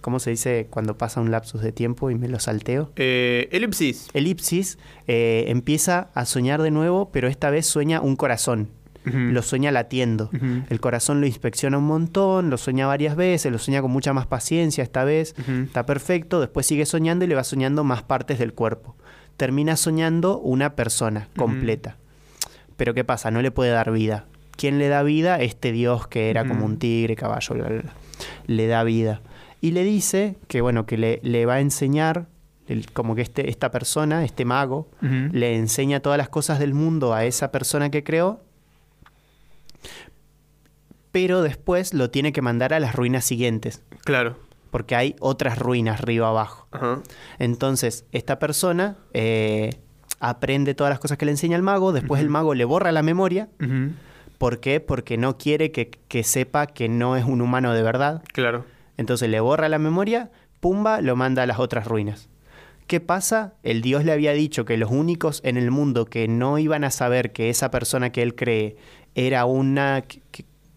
¿Cómo 0.05 0.19
se 0.19 0.29
dice 0.29 0.67
cuando 0.69 0.99
pasa 0.99 1.23
un 1.23 1.31
lapsus 1.31 1.63
de 1.63 1.73
tiempo 1.73 2.11
y 2.11 2.15
me 2.15 2.29
lo 2.29 2.39
salteo? 2.39 2.93
Eh, 2.97 3.49
elipsis. 3.53 4.09
Elipsis. 4.13 4.79
Eh, 5.07 5.47
empieza 5.49 6.11
a 6.13 6.27
soñar 6.27 6.61
de 6.61 6.71
nuevo, 6.71 7.11
pero 7.11 7.27
esta 7.27 7.49
vez 7.49 7.65
sueña 7.67 8.03
un 8.03 8.17
corazón. 8.17 8.69
Lo 9.05 9.43
sueña 9.43 9.71
latiendo. 9.71 10.31
El 10.71 10.81
corazón 10.81 11.21
lo 11.21 11.27
inspecciona 11.27 11.77
un 11.77 11.85
montón, 11.85 12.49
lo 12.49 12.57
sueña 12.57 12.87
varias 12.87 13.17
veces, 13.17 13.53
lo 13.53 13.59
sueña 13.59 13.83
con 13.83 13.91
mucha 13.91 14.15
más 14.15 14.27
paciencia 14.27 14.83
esta 14.83 15.05
vez. 15.05 15.35
Está 15.65 15.85
perfecto. 15.85 16.41
Después 16.41 16.65
sigue 16.65 16.87
soñando 16.87 17.27
y 17.27 17.29
le 17.29 17.35
va 17.35 17.45
soñando 17.45 17.85
más 17.85 18.03
partes 18.03 18.39
del 18.39 18.55
cuerpo 18.55 18.97
termina 19.37 19.77
soñando 19.77 20.39
una 20.39 20.77
persona 20.77 21.29
completa. 21.37 21.97
Pero 22.77 22.95
¿qué 22.95 23.05
pasa? 23.05 23.31
No 23.31 23.43
le 23.43 23.51
puede 23.51 23.71
dar 23.71 23.91
vida. 23.93 24.27
¿Quién 24.57 24.79
le 24.79 24.89
da 24.89 25.03
vida? 25.03 25.41
Este 25.41 25.73
dios 25.73 26.07
que 26.07 26.31
era 26.31 26.47
como 26.47 26.65
un 26.65 26.79
tigre, 26.79 27.17
caballo, 27.17 27.55
Le 28.47 28.67
da 28.67 28.85
vida. 28.85 29.21
Y 29.65 29.71
le 29.71 29.83
dice 29.83 30.37
que, 30.47 30.61
bueno, 30.61 30.85
que 30.85 30.99
le, 30.99 31.21
le 31.23 31.47
va 31.47 31.55
a 31.55 31.61
enseñar, 31.61 32.27
el- 32.69 32.91
como 32.93 33.15
que 33.15 33.23
este, 33.23 33.49
esta 33.49 33.71
persona, 33.71 34.23
este 34.23 34.45
mago, 34.45 34.89
le 35.01 35.57
enseña 35.57 36.01
todas 36.01 36.19
las 36.19 36.29
cosas 36.29 36.59
del 36.59 36.75
mundo 36.75 37.15
a 37.15 37.25
esa 37.25 37.51
persona 37.51 37.91
que 37.91 38.05
creó, 38.05 38.41
pero 41.13 41.43
después 41.43 41.95
lo 41.95 42.11
tiene 42.11 42.33
que 42.33 42.43
mandar 42.43 42.75
a 42.75 42.81
las 42.81 42.95
ruinas 42.95 43.25
siguientes, 43.25 43.83
Claro. 44.05 44.37
porque 44.71 44.97
hay 44.97 45.17
otras 45.21 45.59
ruinas 45.59 46.01
río 46.01 46.27
abajo. 46.27 46.67
Entonces, 47.39 48.05
esta 48.13 48.39
persona 48.39 48.97
eh, 49.13 49.79
aprende 50.21 50.75
todas 50.75 50.91
las 50.91 50.99
cosas 50.99 51.17
que 51.17 51.25
le 51.25 51.31
enseña 51.31 51.57
el 51.57 51.63
mago, 51.63 51.93
después 51.93 52.21
el 52.21 52.29
mago 52.29 52.55
le 52.55 52.65
borra 52.65 52.91
la 52.93 53.03
memoria. 53.03 53.49
¿Por 54.39 54.59
qué? 54.61 54.81
Porque 54.81 55.17
no 55.17 55.39
quiere 55.39 55.71
que, 55.71 55.91
que 56.09 56.25
sepa 56.25 56.67
que 56.67 56.89
no 56.89 57.17
es 57.17 57.25
un 57.25 57.41
humano 57.41 57.73
de 57.73 57.83
verdad. 57.83 58.23
Claro. 58.33 58.65
Entonces 58.97 59.29
le 59.29 59.41
borra 59.41 59.69
la 59.69 59.79
memoria, 59.79 60.31
pumba, 60.61 61.01
lo 61.01 61.17
manda 61.17 61.43
a 61.43 61.47
las 61.47 61.59
otras 61.59 61.87
ruinas. 61.87 62.29
¿Qué 62.87 63.01
pasa? 63.01 63.55
El 63.63 63.81
dios 63.81 64.05
le 64.05 64.13
había 64.13 64.33
dicho 64.33 64.65
que 64.65 64.77
los 64.77 64.91
únicos 64.91 65.41
en 65.45 65.57
el 65.57 65.71
mundo 65.71 66.05
que 66.05 66.29
no 66.29 66.59
iban 66.59 66.85
a 66.85 66.91
saber 66.91 67.33
que 67.33 67.49
esa 67.51 67.71
persona 67.71 68.11
que 68.13 68.23
él 68.23 68.35
cree 68.35 68.77
era 69.15 69.47
una, 69.47 70.05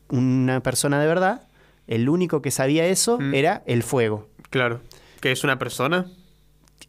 una 0.10 0.62
persona 0.64 1.00
de 1.02 1.08
verdad, 1.08 1.48
el 1.88 2.08
único 2.10 2.42
que 2.42 2.52
sabía 2.52 2.86
eso 2.86 3.18
Mm. 3.20 3.34
era 3.34 3.64
el 3.66 3.84
fuego. 3.84 4.30
Claro. 4.50 4.80
¿Que 5.20 5.32
es 5.32 5.44
una 5.44 5.60
persona? 5.60 6.06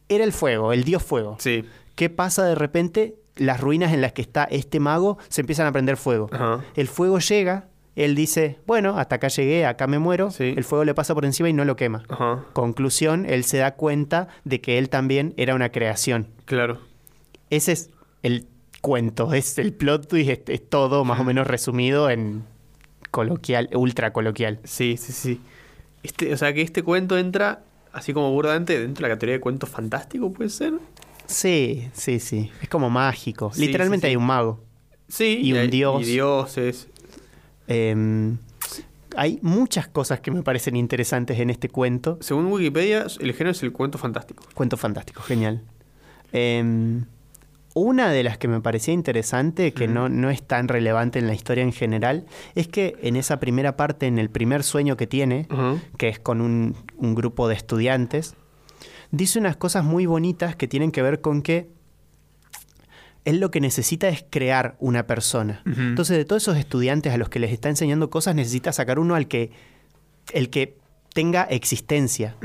Era 0.07 0.23
el 0.23 0.31
fuego, 0.33 0.71
el 0.73 0.83
dios 0.83 1.03
fuego. 1.03 1.35
Sí. 1.39 1.65
¿Qué 1.95 2.09
pasa 2.09 2.45
de 2.45 2.55
repente? 2.55 3.15
Las 3.35 3.59
ruinas 3.61 3.93
en 3.93 4.01
las 4.01 4.11
que 4.13 4.21
está 4.21 4.43
este 4.45 4.79
mago 4.81 5.17
se 5.29 5.41
empiezan 5.41 5.65
a 5.67 5.71
prender 5.71 5.95
fuego. 5.97 6.29
Ajá. 6.31 6.61
El 6.75 6.87
fuego 6.87 7.19
llega, 7.19 7.67
él 8.03 8.15
dice, 8.15 8.57
bueno, 8.65 8.97
hasta 8.97 9.15
acá 9.15 9.27
llegué, 9.27 9.65
acá 9.65 9.87
me 9.87 9.99
muero. 9.99 10.31
Sí. 10.31 10.53
El 10.55 10.63
fuego 10.63 10.85
le 10.85 10.93
pasa 10.93 11.13
por 11.13 11.25
encima 11.25 11.49
y 11.49 11.53
no 11.53 11.65
lo 11.65 11.75
quema. 11.75 12.03
Ajá. 12.09 12.45
Conclusión, 12.53 13.25
él 13.27 13.43
se 13.43 13.57
da 13.57 13.75
cuenta 13.75 14.27
de 14.43 14.61
que 14.61 14.77
él 14.77 14.89
también 14.89 15.33
era 15.37 15.55
una 15.55 15.69
creación. 15.69 16.27
Claro. 16.45 16.79
Ese 17.49 17.71
es 17.73 17.89
el 18.23 18.45
cuento, 18.81 19.33
es 19.33 19.57
el 19.57 19.73
plot 19.73 20.07
twist, 20.07 20.29
es, 20.29 20.39
es 20.47 20.69
todo 20.69 21.03
más 21.03 21.19
o 21.19 21.23
menos 21.23 21.47
resumido 21.47 22.09
en 22.09 22.43
coloquial, 23.11 23.69
ultra 23.73 24.13
coloquial. 24.13 24.59
Sí, 24.63 24.97
sí, 24.97 25.11
sí. 25.11 25.41
Este, 26.03 26.33
o 26.33 26.37
sea 26.37 26.53
que 26.53 26.61
este 26.61 26.83
cuento 26.83 27.17
entra, 27.17 27.63
así 27.91 28.13
como 28.13 28.31
burdamente, 28.31 28.79
dentro 28.79 29.03
de 29.03 29.09
la 29.09 29.15
categoría 29.15 29.33
de 29.35 29.41
cuento 29.41 29.67
fantástico, 29.67 30.31
¿puede 30.31 30.49
ser? 30.49 30.73
Sí, 31.25 31.89
sí, 31.93 32.19
sí. 32.19 32.51
Es 32.61 32.69
como 32.69 32.89
mágico. 32.89 33.51
Sí, 33.53 33.65
Literalmente 33.65 34.07
sí, 34.07 34.11
hay 34.11 34.15
un 34.15 34.25
mago. 34.25 34.63
Sí. 35.07 35.39
Y 35.41 35.53
un 35.53 35.59
hay- 35.59 35.67
dios. 35.67 36.01
Y 36.01 36.05
dioses. 36.13 36.87
Em, 37.69 38.39
hay 39.15 39.39
muchas 39.43 39.87
cosas 39.87 40.19
que 40.19 40.31
me 40.31 40.41
parecen 40.41 40.75
interesantes 40.75 41.39
en 41.39 41.51
este 41.51 41.69
cuento. 41.69 42.17
Según 42.19 42.47
Wikipedia, 42.47 43.05
el 43.19 43.33
género 43.33 43.51
es 43.51 43.61
el 43.63 43.71
cuento 43.71 43.99
fantástico. 43.99 44.43
Cuento 44.55 44.75
fantástico, 44.75 45.21
genial. 45.21 45.61
Em, 46.31 47.05
una 47.75 48.11
de 48.11 48.23
las 48.23 48.39
que 48.39 48.47
me 48.47 48.59
parecía 48.59 48.95
interesante, 48.95 49.71
que 49.71 49.87
no, 49.87 50.09
no 50.09 50.31
es 50.31 50.41
tan 50.41 50.67
relevante 50.67 51.19
en 51.19 51.27
la 51.27 51.35
historia 51.35 51.63
en 51.63 51.71
general, 51.71 52.25
es 52.55 52.67
que 52.67 52.97
en 53.03 53.15
esa 53.15 53.39
primera 53.39 53.77
parte, 53.77 54.07
en 54.07 54.17
el 54.17 54.29
primer 54.31 54.63
sueño 54.63 54.97
que 54.97 55.05
tiene, 55.05 55.47
que 55.97 56.09
es 56.09 56.19
con 56.19 56.41
un, 56.41 56.75
un 56.97 57.13
grupo 57.13 57.47
de 57.47 57.53
estudiantes, 57.53 58.35
dice 59.11 59.37
unas 59.37 59.57
cosas 59.57 59.83
muy 59.83 60.07
bonitas 60.07 60.55
que 60.55 60.67
tienen 60.67 60.91
que 60.91 61.03
ver 61.03 61.21
con 61.21 61.43
que 61.43 61.69
él 63.29 63.39
lo 63.39 63.51
que 63.51 63.61
necesita 63.61 64.09
es 64.09 64.25
crear 64.29 64.75
una 64.79 65.07
persona. 65.07 65.61
Entonces, 65.65 66.17
de 66.17 66.25
todos 66.25 66.43
esos 66.43 66.57
estudiantes 66.57 67.13
a 67.13 67.17
los 67.17 67.29
que 67.29 67.39
les 67.39 67.51
está 67.51 67.69
enseñando 67.69 68.09
cosas, 68.09 68.35
necesita 68.35 68.71
sacar 68.73 68.99
uno 68.99 69.15
al 69.15 69.27
que, 69.27 69.51
el 70.33 70.49
que 70.49 70.77
tenga 71.13 71.43
existencia. 71.43 72.35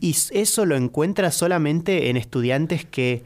Y 0.00 0.16
eso 0.32 0.66
lo 0.66 0.76
encuentra 0.76 1.30
solamente 1.30 2.10
en 2.10 2.16
estudiantes 2.16 2.84
que 2.84 3.22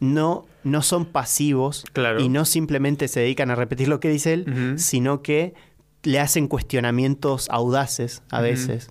no, 0.00 0.46
no 0.64 0.82
son 0.82 1.04
pasivos 1.06 1.84
Claro. 1.92 2.20
y 2.20 2.28
no 2.28 2.44
simplemente 2.44 3.08
se 3.08 3.20
dedican 3.20 3.50
a 3.50 3.54
repetir 3.54 3.88
lo 3.88 4.00
que 4.00 4.08
dice 4.08 4.32
él, 4.34 4.74
sino 4.78 5.22
que 5.22 5.54
le 6.02 6.18
hacen 6.18 6.48
cuestionamientos 6.48 7.48
audaces 7.50 8.22
a 8.30 8.40
veces. 8.40 8.90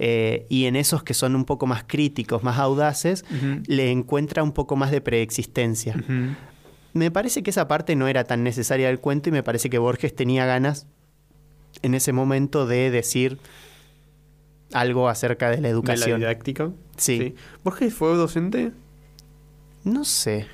Eh, 0.00 0.46
y 0.48 0.66
en 0.66 0.76
esos 0.76 1.02
que 1.02 1.12
son 1.14 1.34
un 1.34 1.44
poco 1.44 1.66
más 1.66 1.82
críticos, 1.86 2.42
más 2.44 2.58
audaces, 2.58 3.24
le 3.66 3.90
encuentra 3.90 4.42
un 4.44 4.52
poco 4.52 4.76
más 4.76 4.90
de 4.92 5.00
preexistencia. 5.00 5.94
Me 6.94 7.10
parece 7.10 7.42
que 7.42 7.50
esa 7.50 7.68
parte 7.68 7.94
no 7.96 8.08
era 8.08 8.24
tan 8.24 8.42
necesaria 8.42 8.88
del 8.88 8.98
cuento 9.00 9.28
y 9.28 9.32
me 9.32 9.42
parece 9.42 9.70
que 9.70 9.78
Borges 9.78 10.14
tenía 10.14 10.46
ganas 10.46 10.86
en 11.82 11.94
ese 11.94 12.12
momento 12.12 12.66
de 12.66 12.90
decir 12.90 13.38
algo 14.72 15.08
acerca 15.08 15.46
de 15.50 15.56
la 15.56 15.56
De 15.56 15.62
la 15.62 15.68
educación. 15.68 16.20
didáctica. 16.20 16.70
Sí. 16.96 17.34
¿Borges 17.64 17.94
fue 17.94 18.14
docente? 18.16 18.72
No 19.84 20.04
sé. 20.04 20.46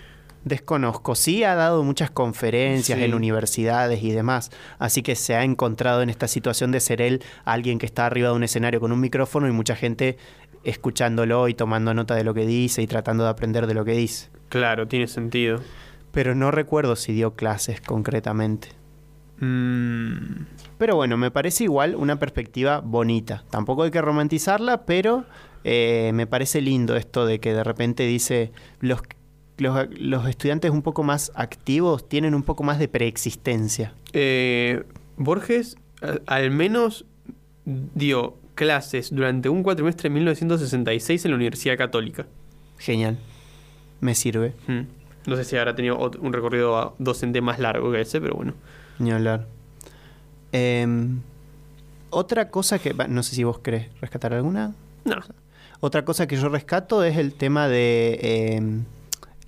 Desconozco. 0.44 1.14
Sí 1.14 1.42
ha 1.42 1.54
dado 1.54 1.82
muchas 1.84 2.10
conferencias 2.10 2.98
Sí. 2.98 3.04
en 3.04 3.14
universidades 3.14 4.02
y 4.02 4.10
demás. 4.12 4.50
Así 4.78 5.02
que 5.02 5.16
se 5.16 5.34
ha 5.34 5.42
encontrado 5.42 6.02
en 6.02 6.10
esta 6.10 6.28
situación 6.28 6.70
de 6.70 6.80
ser 6.80 7.00
él 7.00 7.22
alguien 7.44 7.78
que 7.78 7.86
está 7.86 8.04
arriba 8.06 8.28
de 8.28 8.34
un 8.34 8.44
escenario 8.44 8.78
con 8.80 8.92
un 8.92 9.00
micrófono 9.00 9.48
y 9.48 9.52
mucha 9.52 9.74
gente 9.74 10.18
escuchándolo 10.64 11.48
y 11.48 11.54
tomando 11.54 11.94
nota 11.94 12.14
de 12.14 12.24
lo 12.24 12.34
que 12.34 12.46
dice 12.46 12.82
y 12.82 12.86
tratando 12.86 13.24
de 13.24 13.30
aprender 13.30 13.66
de 13.66 13.74
lo 13.74 13.84
que 13.84 13.92
dice. 13.92 14.28
Claro, 14.50 14.86
tiene 14.86 15.06
sentido. 15.08 15.60
Pero 16.14 16.34
no 16.34 16.50
recuerdo 16.50 16.96
si 16.96 17.12
dio 17.12 17.34
clases 17.34 17.80
concretamente. 17.80 18.68
Mm, 19.40 20.44
Pero 20.78 20.96
bueno, 20.96 21.16
me 21.16 21.30
parece 21.30 21.64
igual 21.64 21.96
una 21.96 22.18
perspectiva 22.18 22.80
bonita. 22.80 23.44
Tampoco 23.50 23.82
hay 23.82 23.90
que 23.90 24.00
romantizarla, 24.00 24.86
pero 24.86 25.24
eh, 25.64 26.12
me 26.14 26.26
parece 26.26 26.60
lindo 26.60 26.96
esto 26.96 27.26
de 27.26 27.40
que 27.40 27.52
de 27.52 27.64
repente 27.64 28.04
dice 28.06 28.52
los, 28.80 29.00
los, 29.58 29.88
los 29.98 30.28
estudiantes 30.28 30.70
un 30.70 30.82
poco 30.82 31.02
más 31.02 31.32
activos 31.34 32.08
tienen 32.08 32.34
un 32.34 32.42
poco 32.44 32.62
más 32.62 32.78
de 32.78 32.88
preexistencia. 32.88 33.92
eh, 34.12 34.84
Borges 35.16 35.76
al 36.26 36.50
menos 36.50 37.04
dio 37.64 38.36
clases 38.56 39.14
durante 39.14 39.48
un 39.48 39.62
cuatrimestre 39.62 40.08
en 40.08 40.14
1966 40.14 41.24
en 41.24 41.30
la 41.30 41.36
Universidad 41.36 41.76
Católica. 41.78 42.26
Genial. 42.78 43.16
Me 44.00 44.14
sirve. 44.14 44.52
Mm. 44.66 44.80
No 45.26 45.36
sé 45.36 45.44
si 45.44 45.56
habrá 45.56 45.74
tenido 45.74 45.98
un 45.98 46.32
recorrido 46.32 46.94
docente 46.98 47.40
más 47.40 47.58
largo 47.58 47.90
que 47.92 48.00
ese, 48.00 48.20
pero 48.20 48.34
bueno. 48.34 48.54
Ni 48.98 49.10
hablar. 49.10 49.46
Em, 50.52 51.20
otra 52.10 52.50
cosa 52.50 52.78
que... 52.78 52.94
No 53.08 53.22
sé 53.22 53.34
si 53.34 53.44
vos 53.44 53.58
querés 53.58 53.88
rescatar 54.00 54.34
alguna. 54.34 54.74
No. 55.04 55.16
Otra 55.80 56.04
cosa 56.04 56.26
que 56.26 56.36
yo 56.36 56.48
rescato 56.48 57.04
es 57.04 57.16
el 57.16 57.34
tema 57.34 57.68
de 57.68 58.54
em, 58.56 58.84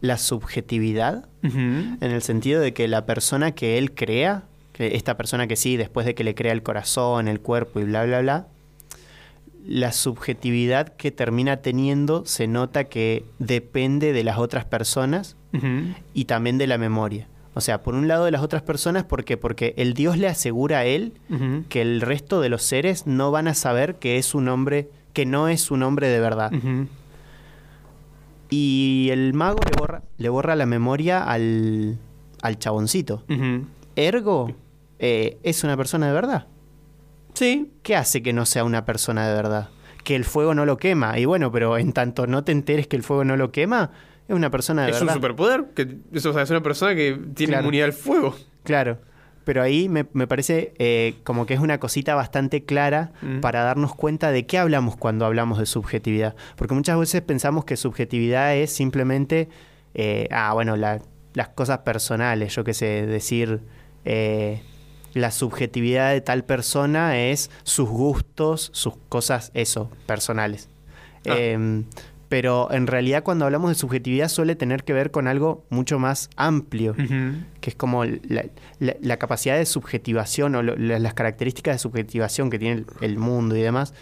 la 0.00 0.18
subjetividad. 0.18 1.28
En 1.42 1.98
el 2.02 2.22
sentido 2.22 2.60
de 2.60 2.74
que 2.74 2.88
la 2.88 3.06
persona 3.06 3.52
que 3.52 3.78
él 3.78 3.94
crea, 3.94 4.42
que 4.72 4.96
esta 4.96 5.16
persona 5.16 5.46
que 5.46 5.54
sí, 5.54 5.76
después 5.76 6.04
de 6.04 6.16
que 6.16 6.24
le 6.24 6.34
crea 6.34 6.52
el 6.52 6.64
corazón, 6.64 7.28
el 7.28 7.40
cuerpo 7.40 7.78
y 7.78 7.84
bla, 7.84 8.04
bla, 8.04 8.20
bla, 8.20 8.48
la 9.66 9.92
subjetividad 9.92 10.88
que 10.88 11.10
termina 11.10 11.58
teniendo 11.58 12.24
se 12.26 12.46
nota 12.48 12.84
que 12.84 13.24
depende 13.38 14.12
de 14.12 14.24
las 14.24 14.38
otras 14.38 14.64
personas 14.64 15.36
Y 16.12 16.24
también 16.26 16.58
de 16.58 16.66
la 16.66 16.78
memoria. 16.78 17.28
O 17.54 17.60
sea, 17.62 17.82
por 17.82 17.94
un 17.94 18.06
lado 18.06 18.26
de 18.26 18.30
las 18.30 18.42
otras 18.42 18.60
personas, 18.62 19.04
¿por 19.04 19.24
qué? 19.24 19.36
Porque 19.38 19.72
el 19.78 19.94
Dios 19.94 20.18
le 20.18 20.28
asegura 20.28 20.80
a 20.80 20.84
él 20.84 21.14
que 21.70 21.80
el 21.80 22.00
resto 22.02 22.40
de 22.42 22.50
los 22.50 22.62
seres 22.62 23.06
no 23.06 23.30
van 23.30 23.48
a 23.48 23.54
saber 23.54 23.96
que 23.96 24.18
es 24.18 24.34
un 24.34 24.48
hombre, 24.48 24.90
que 25.14 25.24
no 25.24 25.48
es 25.48 25.70
un 25.70 25.82
hombre 25.82 26.08
de 26.08 26.20
verdad. 26.20 26.52
Y 28.50 29.08
el 29.10 29.32
mago 29.34 29.58
le 29.64 29.72
borra, 29.78 30.02
le 30.18 30.28
borra 30.28 30.54
la 30.54 30.66
memoria 30.66 31.24
al, 31.24 31.98
al 32.42 32.58
chaboncito. 32.58 33.24
Ergo, 33.96 34.52
eh, 34.98 35.38
es 35.42 35.64
una 35.64 35.76
persona 35.76 36.06
de 36.08 36.12
verdad. 36.12 36.46
Sí, 37.34 37.70
¿Qué 37.82 37.96
hace 37.96 38.22
que 38.22 38.32
no 38.32 38.46
sea 38.46 38.64
una 38.64 38.84
persona 38.84 39.26
de 39.28 39.34
verdad? 39.34 39.70
Que 40.04 40.14
el 40.16 40.24
fuego 40.24 40.54
no 40.54 40.64
lo 40.64 40.76
quema. 40.76 41.18
Y 41.18 41.24
bueno, 41.24 41.50
pero 41.50 41.76
en 41.78 41.92
tanto 41.92 42.26
no 42.26 42.44
te 42.44 42.52
enteres 42.52 42.86
que 42.86 42.96
el 42.96 43.02
fuego 43.02 43.24
no 43.24 43.36
lo 43.36 43.50
quema, 43.50 43.90
es 44.28 44.34
una 44.34 44.50
persona 44.50 44.84
de 44.84 44.90
es 44.90 44.94
verdad. 45.00 45.14
un 45.14 45.18
superpoder. 45.22 45.64
Que, 45.74 45.96
o 46.16 46.32
sea, 46.32 46.42
es 46.42 46.50
una 46.50 46.62
persona 46.62 46.94
que 46.94 47.18
tiene 47.34 47.52
Claro. 47.52 47.62
inmunidad 47.64 47.86
al 47.86 47.92
fuego. 47.92 48.34
Claro. 48.64 48.98
Pero 49.44 49.62
ahí 49.62 49.88
me, 49.88 50.06
me 50.12 50.26
parece 50.26 50.74
eh, 50.78 51.14
como 51.22 51.46
que 51.46 51.54
es 51.54 51.60
una 51.60 51.78
cosita 51.78 52.16
bastante 52.16 52.64
clara 52.64 53.12
Mm. 53.22 53.38
para 53.40 53.62
darnos 53.62 53.94
cuenta 53.94 54.32
de 54.32 54.44
qué 54.44 54.58
hablamos 54.58 54.96
cuando 54.96 55.24
hablamos 55.24 55.58
de 55.58 55.66
subjetividad. 55.66 56.34
Porque 56.56 56.74
muchas 56.74 56.98
veces 56.98 57.22
pensamos 57.22 57.64
que 57.64 57.76
subjetividad 57.76 58.56
es 58.56 58.72
simplemente, 58.72 59.48
eh, 59.94 60.26
ah, 60.32 60.52
bueno, 60.52 60.74
la- 60.76 61.00
las 61.34 61.48
cosas 61.50 61.78
personales, 61.80 62.54
yo 62.56 62.64
qué 62.64 62.74
sé, 62.74 63.06
decir, 63.06 63.60
eh, 64.04 64.62
la 65.14 65.30
subjetividad 65.30 66.10
de 66.12 66.20
tal 66.22 66.44
persona 66.44 67.18
es 67.18 67.50
sus 67.62 67.88
gustos, 67.88 68.70
sus 68.72 68.94
cosas, 69.08 69.52
eso, 69.54 69.90
personales. 70.06 70.68
Ah. 71.28 71.34
Pero 72.28 72.68
en 72.72 72.86
realidad 72.88 73.22
cuando 73.22 73.44
hablamos 73.44 73.70
de 73.70 73.74
subjetividad 73.76 74.28
suele 74.28 74.56
tener 74.56 74.82
que 74.84 74.92
ver 74.92 75.10
con 75.12 75.28
algo 75.28 75.64
mucho 75.70 75.98
más 76.00 76.28
amplio 76.36 76.94
que 77.60 77.70
es 77.70 77.76
como 77.76 78.04
la, 78.04 78.46
la- 78.80 78.96
la 79.00 79.16
capacidad 79.18 79.56
de 79.56 79.64
subjetivación 79.66 80.54
o 80.56 80.62
lo- 80.62 80.76
las 80.76 81.14
características 81.14 81.76
de 81.76 81.78
subjetivación 81.78 82.50
que 82.50 82.58
tiene 82.58 82.74
el, 82.80 82.86
el 83.00 83.18
mundo 83.18 83.54
y 83.56 83.60
demás, 83.62 83.94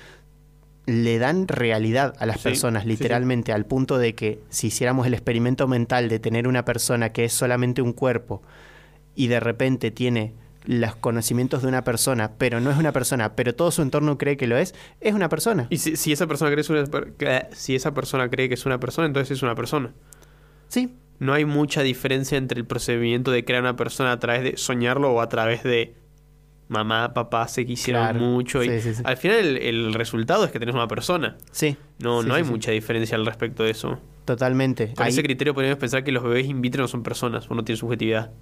le 0.87 1.19
dan 1.19 1.49
realidad 1.49 2.15
a 2.19 2.27
las 2.27 2.39
Sí, 2.39 2.45
personas, 2.45 2.83
sí, 2.83 2.89
sí. 2.89 2.93
literalmente, 2.97 3.53
al 3.53 3.65
punto 3.67 3.97
de 3.99 4.15
que 4.15 4.41
si 4.51 4.67
hiciéramos 4.67 5.07
el 5.07 5.15
experimento 5.15 5.67
mental 5.69 6.09
de 6.09 6.19
tener 6.19 6.47
una 6.47 6.65
persona 6.65 7.11
que 7.13 7.25
es 7.25 7.33
solamente 7.33 7.81
un 7.83 7.93
cuerpo 7.93 8.43
y 9.15 9.29
de 9.29 9.41
repente 9.41 9.91
tiene 9.91 10.35
los 10.65 10.97
conocimientos 10.97 11.63
de 11.63 11.69
una 11.69 11.85
persona, 11.85 12.33
pero 12.39 12.59
no 12.61 12.71
es 12.71 12.79
una 12.79 12.93
persona, 12.93 13.37
pero 13.37 13.55
todo 13.55 13.71
su 13.71 13.83
entorno 13.83 14.17
cree 14.19 14.37
que 14.37 14.47
lo 14.47 14.57
es, 14.57 14.75
es 15.01 15.15
una 15.15 15.29
persona. 15.29 15.67
Y 15.71 15.77
si, 15.79 15.97
si 15.97 16.13
esa 16.13 16.27
persona 16.27 16.51
cree 16.51 16.65
que 16.65 16.73
una 16.73 17.49
si 17.53 17.75
esa 17.75 17.93
persona 17.95 18.29
cree 18.31 18.49
que 18.49 18.55
es 18.55 18.65
una 18.67 18.81
persona, 18.81 19.07
entonces 19.07 19.37
es 19.37 19.43
una 19.43 19.55
persona. 19.55 19.93
Sí, 20.69 20.95
No 21.21 21.33
hay 21.33 21.45
mucha 21.45 21.83
diferencia 21.83 22.37
entre 22.39 22.59
el 22.59 22.67
procedimiento 22.67 23.31
de 23.31 23.45
crear 23.45 23.63
una 23.63 23.77
persona 23.77 24.11
a 24.13 24.19
través 24.19 24.43
de 24.43 24.57
soñarlo 24.57 25.13
o 25.13 25.21
a 25.21 25.29
través 25.29 25.63
de 25.63 25.95
mamá, 26.69 27.13
papá 27.15 27.47
se 27.47 27.65
quisieron 27.67 28.03
Claro. 28.03 28.21
mucho. 28.21 28.63
Y 28.65 28.69
Sí, 28.69 28.81
sí, 28.81 28.95
sí. 28.97 29.03
Al 29.05 29.17
final 29.17 29.39
el, 29.39 29.57
el 29.59 29.95
resultado 29.95 30.45
es 30.45 30.51
que 30.51 30.59
tenés 30.59 30.75
una 30.75 30.89
persona. 30.89 31.37
sí. 31.53 31.77
No, 32.01 32.23
no 32.25 32.35
hay 32.35 32.43
mucha 32.43 32.73
diferencia 32.73 33.17
al 33.17 33.25
respecto 33.27 33.63
de 33.63 33.71
eso. 33.71 34.01
Totalmente. 34.25 34.95
Con 34.95 35.05
Ahí- 35.07 35.13
ese 35.13 35.23
criterio 35.23 35.55
podríamos 35.55 35.79
pensar 35.79 36.03
que 36.03 36.11
los 36.11 36.25
bebés 36.25 36.47
in 36.47 36.61
vitro 36.61 36.83
no 36.83 36.89
son 36.89 37.03
personas 37.05 37.49
o 37.51 37.55
no 37.55 37.63
tienen 37.65 37.77
subjetividad, 37.79 38.33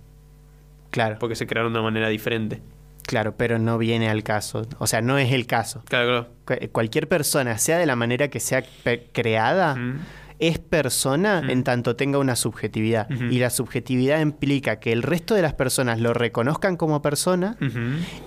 claro, 0.93 1.17
porque 1.19 1.35
se 1.35 1.49
crearon 1.49 1.73
de 1.73 1.81
una 1.81 1.89
manera 1.91 2.09
diferente. 2.09 2.63
claro, 3.05 3.37
pero 3.37 3.59
no 3.59 3.77
viene 3.79 4.09
al 4.09 4.23
caso. 4.23 4.63
O 4.79 4.87
sea, 4.87 5.01
no 5.03 5.19
es 5.19 5.33
el 5.33 5.47
caso. 5.49 5.83
Claro, 5.89 6.29
Cu- 6.47 6.55
Cualquier 6.71 7.09
persona, 7.09 7.59
sea 7.59 7.79
de 7.79 7.87
la 7.87 7.97
manera 7.97 8.29
que 8.29 8.39
sea 8.39 8.63
creada, 9.13 9.75
claro. 9.75 9.89
Mm. 9.95 9.99
es 10.39 10.59
persona 10.59 11.43
en 11.49 11.63
tanto 11.65 11.95
tenga 11.97 12.19
una 12.19 12.35
subjetividad. 12.37 13.09
Y 13.11 13.39
la 13.39 13.51
subjetividad 13.51 14.21
implica 14.21 14.79
que 14.81 14.93
el 14.93 15.03
resto 15.03 15.35
de 15.35 15.43
las 15.43 15.55
personas 15.55 16.01
lo 16.01 16.15
reconozcan 16.15 16.77
como 16.77 17.01
persona 17.03 17.57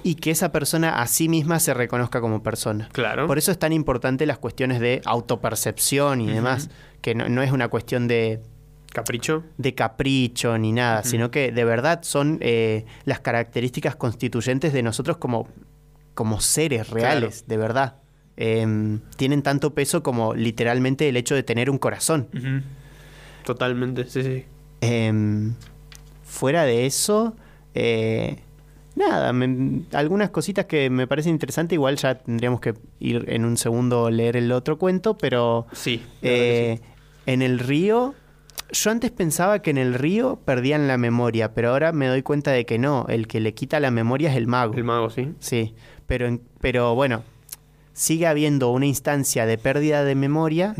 y 0.04 0.16
que 0.16 0.32
esa 0.32 0.52
persona 0.52 1.02
a 1.02 1.08
sí 1.08 1.28
misma 1.30 1.60
se 1.60 1.74
reconozca 1.74 2.22
como 2.22 2.42
persona. 2.44 2.88
Claro. 2.94 3.28
Por 3.28 3.38
eso 3.38 3.52
es 3.52 3.60
tan 3.60 3.74
importante 3.74 4.26
las 4.26 4.38
cuestiones 4.38 4.80
de 4.80 5.02
autopercepción 5.06 6.22
y 6.22 6.28
demás, 6.32 6.70
que 7.02 7.16
no, 7.16 7.28
no 7.30 7.42
es 7.44 7.52
una 7.52 7.68
cuestión 7.68 8.08
de, 8.08 8.42
Capricho. 8.96 9.44
de 9.58 9.76
capricho 9.76 10.58
ni 10.58 10.72
nada, 10.72 11.04
sino 11.04 11.30
que 11.30 11.52
de 11.52 11.66
verdad 11.66 12.00
son 12.04 12.38
eh, 12.42 12.86
las 13.04 13.20
características 13.20 13.96
constituyentes 13.96 14.72
de 14.74 14.82
nosotros 14.84 15.18
como, 15.18 15.48
como 16.14 16.40
seres 16.42 16.90
reales, 16.90 17.46
de 17.48 17.58
verdad. 17.58 17.98
Em, 18.38 19.00
tienen 19.18 19.44
tanto 19.44 19.74
peso 19.74 20.02
como 20.02 20.34
literalmente 20.34 21.08
el 21.10 21.18
hecho 21.18 21.36
de 21.36 21.44
tener 21.44 21.70
un 21.70 21.78
corazón. 21.78 22.28
Totalmente, 23.46 24.06
sí, 24.10 24.24
sí. 24.24 24.46
Em, 24.82 25.54
fuera 26.24 26.64
de 26.64 26.86
eso, 26.86 27.36
eh, 27.74 28.38
nada, 28.96 29.32
me- 29.34 29.84
algunas 29.94 30.30
cositas 30.32 30.66
que 30.66 30.90
me 30.90 31.06
parecen 31.08 31.32
interesantes, 31.34 31.76
igual 31.76 31.96
ya 31.98 32.16
tendríamos 32.16 32.60
que 32.60 32.74
ir 33.00 33.26
en 33.28 33.46
un 33.46 33.58
segundo 33.58 34.10
leer 34.10 34.36
el 34.38 34.52
otro 34.52 34.78
cuento, 34.78 35.18
pero 35.18 35.68
Sí. 35.74 36.04
eh, 36.22 36.80
en 37.26 37.42
el 37.42 37.60
río, 37.60 38.16
yo 38.72 38.92
antes 38.92 39.12
pensaba 39.12 39.60
que 39.62 39.70
en 39.70 39.78
el 39.78 39.94
río 39.94 40.40
perdían 40.46 40.88
la 40.88 40.98
memoria, 40.98 41.54
pero 41.54 41.70
ahora 41.70 41.92
me 41.92 42.08
doy 42.08 42.22
cuenta 42.24 42.52
de 42.52 42.66
que 42.66 42.78
no, 42.78 43.06
el 43.10 43.28
que 43.28 43.40
le 43.40 43.54
quita 43.54 43.80
la 43.80 43.92
memoria 43.92 44.32
es 44.32 44.38
el 44.38 44.48
mago. 44.48 44.74
El 44.74 44.84
mago, 44.84 45.10
sí. 45.10 45.34
Sí, 45.40 45.76
pero, 46.08 46.40
pero 46.60 46.96
bueno, 46.96 47.24
sigue 47.94 48.28
habiendo 48.28 48.72
una 48.72 48.86
instancia 48.88 49.46
de 49.46 49.58
pérdida 49.58 50.04
de 50.04 50.16
memoria 50.16 50.74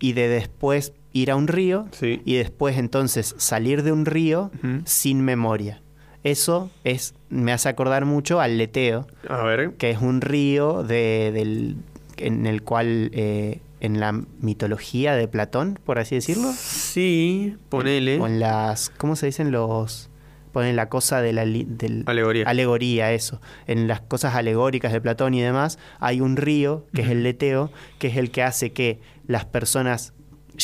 y 0.00 0.12
de 0.12 0.28
después 0.28 0.92
ir 1.12 1.30
a 1.30 1.36
un 1.36 1.46
río 1.46 1.86
Sí. 1.92 2.20
y 2.24 2.34
después 2.34 2.76
entonces 2.76 3.34
salir 3.38 3.82
de 3.84 3.92
un 3.92 4.04
río 4.06 4.50
sin 4.84 5.22
memoria. 5.24 5.80
Eso 6.24 6.70
es, 6.84 7.14
me 7.28 7.52
hace 7.52 7.68
acordar 7.68 8.06
mucho 8.06 8.40
al 8.40 8.56
leteo, 8.58 9.06
A 9.28 9.42
ver. 9.44 9.74
que 9.74 9.90
es 9.90 9.98
un 10.00 10.20
río 10.22 10.82
de, 10.82 11.30
del, 11.32 11.76
en 12.16 12.46
el 12.46 12.62
cual 12.62 13.10
eh, 13.12 13.60
en 13.84 14.00
la 14.00 14.12
mitología 14.40 15.14
de 15.14 15.28
Platón, 15.28 15.78
por 15.84 15.98
así 15.98 16.14
decirlo, 16.14 16.50
Sí, 16.56 17.56
ponele. 17.68 18.14
en 18.16 18.40
las, 18.40 18.90
¿cómo 18.90 19.16
se 19.16 19.26
dicen 19.26 19.50
los? 19.50 20.10
Ponen 20.52 20.76
la 20.76 20.88
cosa 20.88 21.20
de 21.20 21.32
la 21.32 21.44
del, 21.44 22.04
Alegoría. 22.06 22.48
alegoría, 22.48 23.12
eso. 23.12 23.40
En 23.66 23.88
las 23.88 24.00
cosas 24.00 24.36
alegóricas 24.36 24.92
de 24.92 25.00
Platón 25.00 25.34
y 25.34 25.40
demás, 25.40 25.78
hay 25.98 26.20
un 26.20 26.36
río, 26.36 26.86
que 26.94 27.02
es 27.02 27.08
el 27.08 27.24
leteo, 27.24 27.72
que 27.98 28.06
es 28.06 28.16
el 28.16 28.30
que 28.30 28.42
hace 28.44 28.72
que 28.72 29.00
las 29.26 29.44
personas 29.46 30.14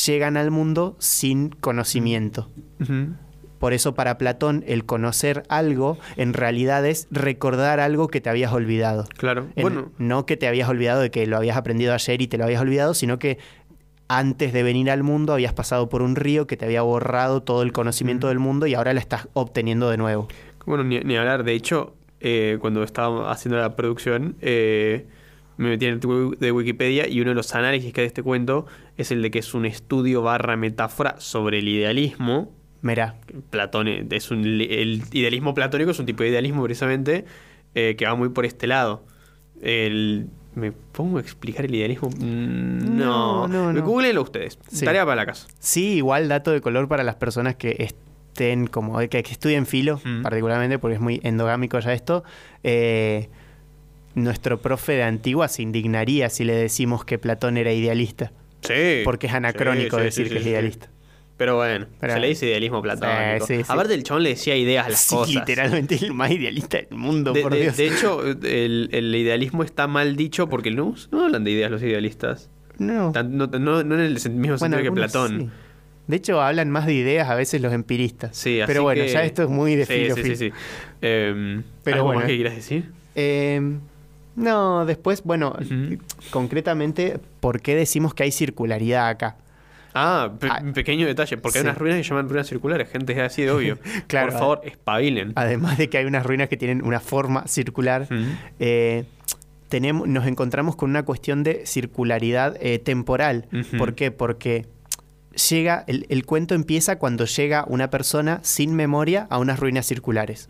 llegan 0.06 0.36
al 0.36 0.52
mundo 0.52 0.94
sin 1.00 1.48
conocimiento. 1.48 2.48
Por 3.60 3.72
eso 3.74 3.94
para 3.94 4.18
Platón 4.18 4.64
el 4.66 4.84
conocer 4.86 5.44
algo 5.48 5.98
en 6.16 6.32
realidad 6.32 6.84
es 6.86 7.06
recordar 7.12 7.78
algo 7.78 8.08
que 8.08 8.20
te 8.20 8.28
habías 8.30 8.52
olvidado. 8.52 9.04
Claro. 9.18 9.46
En- 9.54 9.62
bueno, 9.62 9.92
No 9.98 10.26
que 10.26 10.36
te 10.36 10.48
habías 10.48 10.68
olvidado 10.68 11.00
de 11.02 11.10
que 11.12 11.26
lo 11.26 11.36
habías 11.36 11.56
aprendido 11.56 11.94
ayer 11.94 12.20
y 12.22 12.26
te 12.26 12.38
lo 12.38 12.44
habías 12.44 12.62
olvidado, 12.62 12.94
sino 12.94 13.18
que 13.18 13.38
antes 14.08 14.52
de 14.52 14.62
venir 14.64 14.90
al 14.90 15.02
mundo 15.04 15.32
habías 15.34 15.52
pasado 15.52 15.88
por 15.88 16.02
un 16.02 16.16
río 16.16 16.46
que 16.48 16.56
te 16.56 16.64
había 16.64 16.82
borrado 16.82 17.42
todo 17.42 17.62
el 17.62 17.72
conocimiento 17.72 18.26
Mm. 18.26 18.30
del 18.30 18.38
mundo 18.40 18.66
y 18.66 18.74
ahora 18.74 18.92
lo 18.92 18.98
estás 18.98 19.28
obteniendo 19.34 19.88
de 19.90 19.98
nuevo. 19.98 20.26
bueno 20.66 20.82
ni, 20.82 20.98
ni 21.00 21.16
hablar. 21.16 21.44
De 21.44 21.52
hecho, 21.52 21.94
eh, 22.20 22.58
cuando 22.60 22.82
estaba 22.82 23.30
haciendo 23.30 23.58
la 23.58 23.76
producción, 23.76 24.36
eh, 24.40 25.06
me 25.58 25.68
metí 25.68 25.84
en 25.86 26.00
el 26.02 26.38
de 26.38 26.50
Wikipedia 26.52 27.06
y 27.06 27.20
uno 27.20 27.30
de 27.30 27.34
los 27.34 27.54
análisis 27.54 27.92
que 27.92 28.00
de 28.00 28.06
este 28.06 28.22
cuento 28.22 28.66
es 28.96 29.10
el 29.10 29.20
de 29.22 29.30
que 29.30 29.38
es 29.40 29.52
un 29.54 29.64
estudio 29.66 30.22
barra 30.22 30.56
metáfora 30.56 31.16
sobre 31.18 31.58
el 31.58 31.68
idealismo. 31.68 32.50
Mirá, 32.82 33.16
Platón 33.50 33.88
es 33.88 34.30
un, 34.30 34.44
el 34.44 35.02
idealismo 35.12 35.52
platónico 35.54 35.90
es 35.90 35.98
un 35.98 36.06
tipo 36.06 36.22
de 36.22 36.30
idealismo 36.30 36.62
precisamente 36.64 37.24
eh, 37.74 37.94
que 37.98 38.06
va 38.06 38.14
muy 38.14 38.30
por 38.30 38.46
este 38.46 38.66
lado. 38.66 39.04
El, 39.60 40.28
¿Me 40.54 40.72
pongo 40.72 41.18
a 41.18 41.20
explicar 41.20 41.64
el 41.66 41.74
idealismo? 41.74 42.08
Mm, 42.10 42.96
No, 42.98 43.46
No, 43.46 43.72
no. 43.72 43.82
Googleenlo 43.82 44.22
ustedes. 44.22 44.58
Sí. 44.68 44.84
Tarea 44.84 45.04
para 45.04 45.16
la 45.16 45.26
casa. 45.26 45.46
Sí, 45.58 45.94
igual 45.96 46.28
dato 46.28 46.50
de 46.52 46.60
color 46.60 46.88
para 46.88 47.04
las 47.04 47.16
personas 47.16 47.54
que 47.56 47.76
estén 47.78 48.66
como 48.66 48.98
que, 48.98 49.08
que 49.08 49.32
estudien 49.32 49.66
filo, 49.66 50.00
Mm. 50.04 50.22
particularmente 50.22 50.78
porque 50.78 50.94
es 50.94 51.00
muy 51.00 51.20
endogámico 51.22 51.78
ya 51.80 51.92
esto. 51.92 52.24
eh, 52.62 53.28
nuestro 54.14 54.58
profe 54.60 54.92
de 54.94 55.04
Antigua 55.04 55.46
se 55.48 55.62
indignaría 55.62 56.30
si 56.30 56.44
le 56.44 56.54
decimos 56.54 57.04
que 57.04 57.18
Platón 57.18 57.56
era 57.56 57.72
idealista, 57.72 58.32
Sí. 58.62 59.02
porque 59.04 59.28
es 59.28 59.34
anacrónico 59.34 59.96
Sí, 59.98 60.00
sí, 60.00 60.04
decir 60.04 60.28
que 60.32 60.38
es 60.38 60.42
sí. 60.44 60.50
idealista. 60.50 60.88
Pero 61.40 61.56
bueno, 61.56 61.86
Pero- 61.98 62.12
se 62.12 62.20
le 62.20 62.28
dice 62.28 62.44
idealismo 62.48 62.82
platónico. 62.82 63.46
Sí, 63.46 63.56
sí, 63.56 63.62
sí. 63.64 63.72
Aparte, 63.72 63.94
el 63.94 64.02
chabón 64.02 64.24
le 64.24 64.28
decía 64.28 64.54
ideas 64.56 64.84
a 64.84 64.90
las 64.90 65.00
Sí, 65.00 65.14
cosas. 65.14 65.34
literalmente 65.36 65.94
el 65.94 66.12
más 66.12 66.30
idealista 66.30 66.76
del 66.76 66.98
mundo, 66.98 67.32
De, 67.32 67.40
por 67.40 67.54
de- 67.54 67.62
Dios. 67.62 67.78
de 67.78 67.86
hecho, 67.86 68.22
el, 68.26 68.90
el 68.92 69.14
idealismo 69.14 69.62
está 69.64 69.86
mal 69.86 70.16
dicho 70.16 70.50
porque 70.50 70.70
no, 70.70 70.94
no 71.10 71.24
hablan 71.24 71.42
de 71.44 71.50
ideas 71.52 71.70
los 71.70 71.82
idealistas. 71.82 72.50
no. 72.76 73.10
No, 73.12 73.46
no- 73.46 73.82
no 73.82 73.94
en 73.94 74.00
el 74.02 74.12
mismo 74.12 74.28
Bueno, 74.58 74.58
sentido 74.58 74.82
que 74.82 74.90
Platón. 74.92 75.50
De 76.08 76.16
hecho, 76.16 76.42
hablan 76.42 76.70
más 76.70 76.84
de 76.84 76.92
ideas 76.92 77.30
a 77.30 77.34
veces 77.36 77.62
los 77.62 77.72
empiristas. 77.72 78.36
Sí, 78.36 78.60
así 78.60 78.66
Pero 78.70 78.82
bueno, 78.82 79.02
que- 79.02 79.08
ya 79.08 79.24
esto 79.24 79.42
es 79.44 79.48
muy 79.48 79.76
de 79.76 79.86
sí, 79.86 80.08
sí, 80.14 80.22
sí, 80.22 80.36
sí. 80.36 80.52
Em, 81.00 81.62
Pero 81.84 81.94
¿algo 81.96 82.06
bueno, 82.08 82.20
más 82.20 82.28
que 82.28 82.34
quieras 82.36 82.54
decir? 82.54 82.90
Eh, 83.14 83.62
no, 84.36 84.84
después, 84.84 85.22
bueno, 85.24 85.56
concretamente, 86.30 87.18
¿por 87.40 87.60
qué 87.62 87.74
decimos 87.74 88.12
que 88.12 88.24
hay 88.24 88.32
circularidad 88.32 89.08
acá? 89.08 89.36
Ah, 89.94 90.30
pe- 90.38 90.48
Ah, 90.50 90.62
pequeño 90.74 91.06
detalle, 91.06 91.36
porque 91.36 91.58
hay 91.58 91.64
unas 91.64 91.78
ruinas 91.78 91.98
que 91.98 92.04
se 92.04 92.10
llaman 92.10 92.28
ruinas 92.28 92.46
circulares, 92.46 92.88
gente, 92.90 93.12
es 93.12 93.18
así 93.18 93.42
de 93.42 93.50
obvio. 93.50 93.78
Claro. 94.06 94.30
Por 94.30 94.38
favor, 94.38 94.60
espabilen. 94.64 95.32
Además 95.36 95.78
de 95.78 95.88
que 95.88 95.98
hay 95.98 96.04
unas 96.04 96.24
ruinas 96.24 96.48
que 96.48 96.56
tienen 96.56 96.84
una 96.84 97.00
forma 97.00 97.46
circular, 97.48 98.06
eh, 98.58 99.04
tenemos, 99.68 100.08
nos 100.08 100.26
encontramos 100.26 100.76
con 100.76 100.90
una 100.90 101.04
cuestión 101.04 101.42
de 101.42 101.64
circularidad 101.66 102.56
eh, 102.60 102.78
temporal. 102.78 103.46
¿Por 103.78 103.94
qué? 103.94 104.10
Porque 104.10 104.66
llega, 105.48 105.84
el, 105.86 106.06
el 106.08 106.26
cuento 106.26 106.54
empieza 106.54 106.98
cuando 106.98 107.24
llega 107.24 107.64
una 107.68 107.88
persona 107.90 108.40
sin 108.42 108.74
memoria 108.74 109.26
a 109.30 109.38
unas 109.38 109.60
ruinas 109.60 109.86
circulares. 109.86 110.48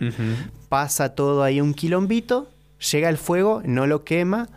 Pasa 0.70 1.14
todo 1.14 1.42
ahí 1.42 1.60
un 1.60 1.74
quilombito, 1.74 2.50
llega 2.92 3.08
el 3.10 3.18
fuego, 3.18 3.60
no 3.64 3.86
lo 3.86 4.04
quema, 4.04 4.48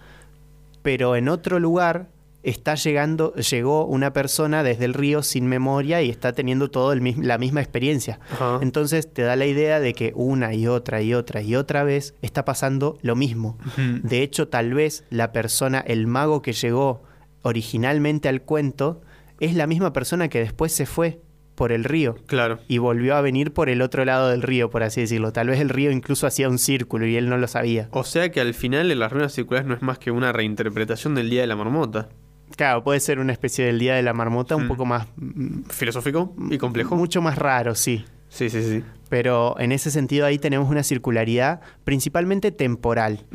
pero 0.81 1.15
en 1.17 1.27
otro 1.29 1.59
lugar 1.59 2.07
está 2.43 2.75
llegando, 2.75 3.33
llegó 3.35 3.85
una 3.85 4.13
persona 4.13 4.63
desde 4.63 4.85
el 4.85 4.93
río 4.93 5.23
sin 5.23 5.47
memoria 5.47 6.01
y 6.01 6.09
está 6.09 6.33
teniendo 6.33 6.69
todo 6.69 6.91
el 6.93 7.01
la 7.25 7.37
misma 7.37 7.61
experiencia. 7.61 8.19
Ajá. 8.31 8.59
Entonces 8.61 9.11
te 9.11 9.21
da 9.23 9.35
la 9.35 9.45
idea 9.45 9.79
de 9.79 9.93
que 9.93 10.11
una 10.15 10.53
y 10.53 10.67
otra 10.67 11.01
y 11.01 11.13
otra 11.13 11.41
y 11.41 11.55
otra 11.55 11.83
vez 11.83 12.13
está 12.21 12.45
pasando 12.45 12.97
lo 13.01 13.15
mismo. 13.15 13.57
De 14.03 14.21
hecho, 14.21 14.47
tal 14.49 14.73
vez 14.73 15.03
la 15.09 15.31
persona, 15.31 15.79
el 15.79 16.05
mago 16.07 16.41
que 16.41 16.53
llegó 16.53 17.03
originalmente 17.43 18.29
al 18.29 18.41
cuento, 18.41 19.01
es 19.39 19.55
la 19.55 19.67
misma 19.67 19.93
persona 19.93 20.27
que 20.29 20.39
después 20.39 20.71
se 20.71 20.85
fue 20.85 21.19
por 21.55 21.71
el 21.71 21.83
río 21.83 22.15
Claro. 22.25 22.59
y 22.67 22.79
volvió 22.79 23.15
a 23.15 23.21
venir 23.21 23.53
por 23.53 23.69
el 23.69 23.81
otro 23.83 24.05
lado 24.05 24.29
del 24.29 24.41
río, 24.41 24.69
por 24.71 24.81
así 24.81 25.01
decirlo. 25.01 25.31
Tal 25.33 25.47
vez 25.49 25.59
el 25.59 25.69
río 25.69 25.91
incluso 25.91 26.25
hacía 26.25 26.49
un 26.49 26.57
círculo 26.57 27.05
y 27.05 27.15
él 27.15 27.29
no 27.29 27.37
lo 27.37 27.47
sabía. 27.47 27.89
O 27.91 28.03
sea 28.03 28.31
que 28.31 28.41
al 28.41 28.53
final 28.55 28.89
en 28.91 28.97
las 28.99 29.11
ruinas 29.11 29.33
circulares 29.33 29.67
no 29.67 29.75
es 29.75 29.81
más 29.83 29.99
que 29.99 30.09
una 30.09 30.31
reinterpretación 30.31 31.13
del 31.15 31.29
Día 31.29 31.41
de 31.41 31.47
la 31.47 31.55
Marmota. 31.55 32.09
Claro, 32.55 32.83
puede 32.83 32.99
ser 32.99 33.19
una 33.19 33.31
especie 33.31 33.65
del 33.65 33.79
Día 33.79 33.95
de 33.95 34.03
la 34.03 34.13
Marmota 34.13 34.55
un 34.55 34.65
Mm. 34.65 34.67
poco 34.67 34.85
más... 34.85 35.07
mm, 35.15 35.63
Filosófico 35.69 36.33
y 36.49 36.57
complejo. 36.57 36.95
Mucho 36.95 37.21
más 37.21 37.37
raro, 37.37 37.75
sí. 37.75 38.05
Sí, 38.29 38.49
sí, 38.49 38.63
sí. 38.63 38.83
Pero 39.09 39.59
en 39.59 39.71
ese 39.71 39.91
sentido 39.91 40.25
ahí 40.25 40.39
tenemos 40.39 40.67
una 40.69 40.81
circularidad 40.81 41.61
principalmente 41.83 42.51
temporal 42.51 43.25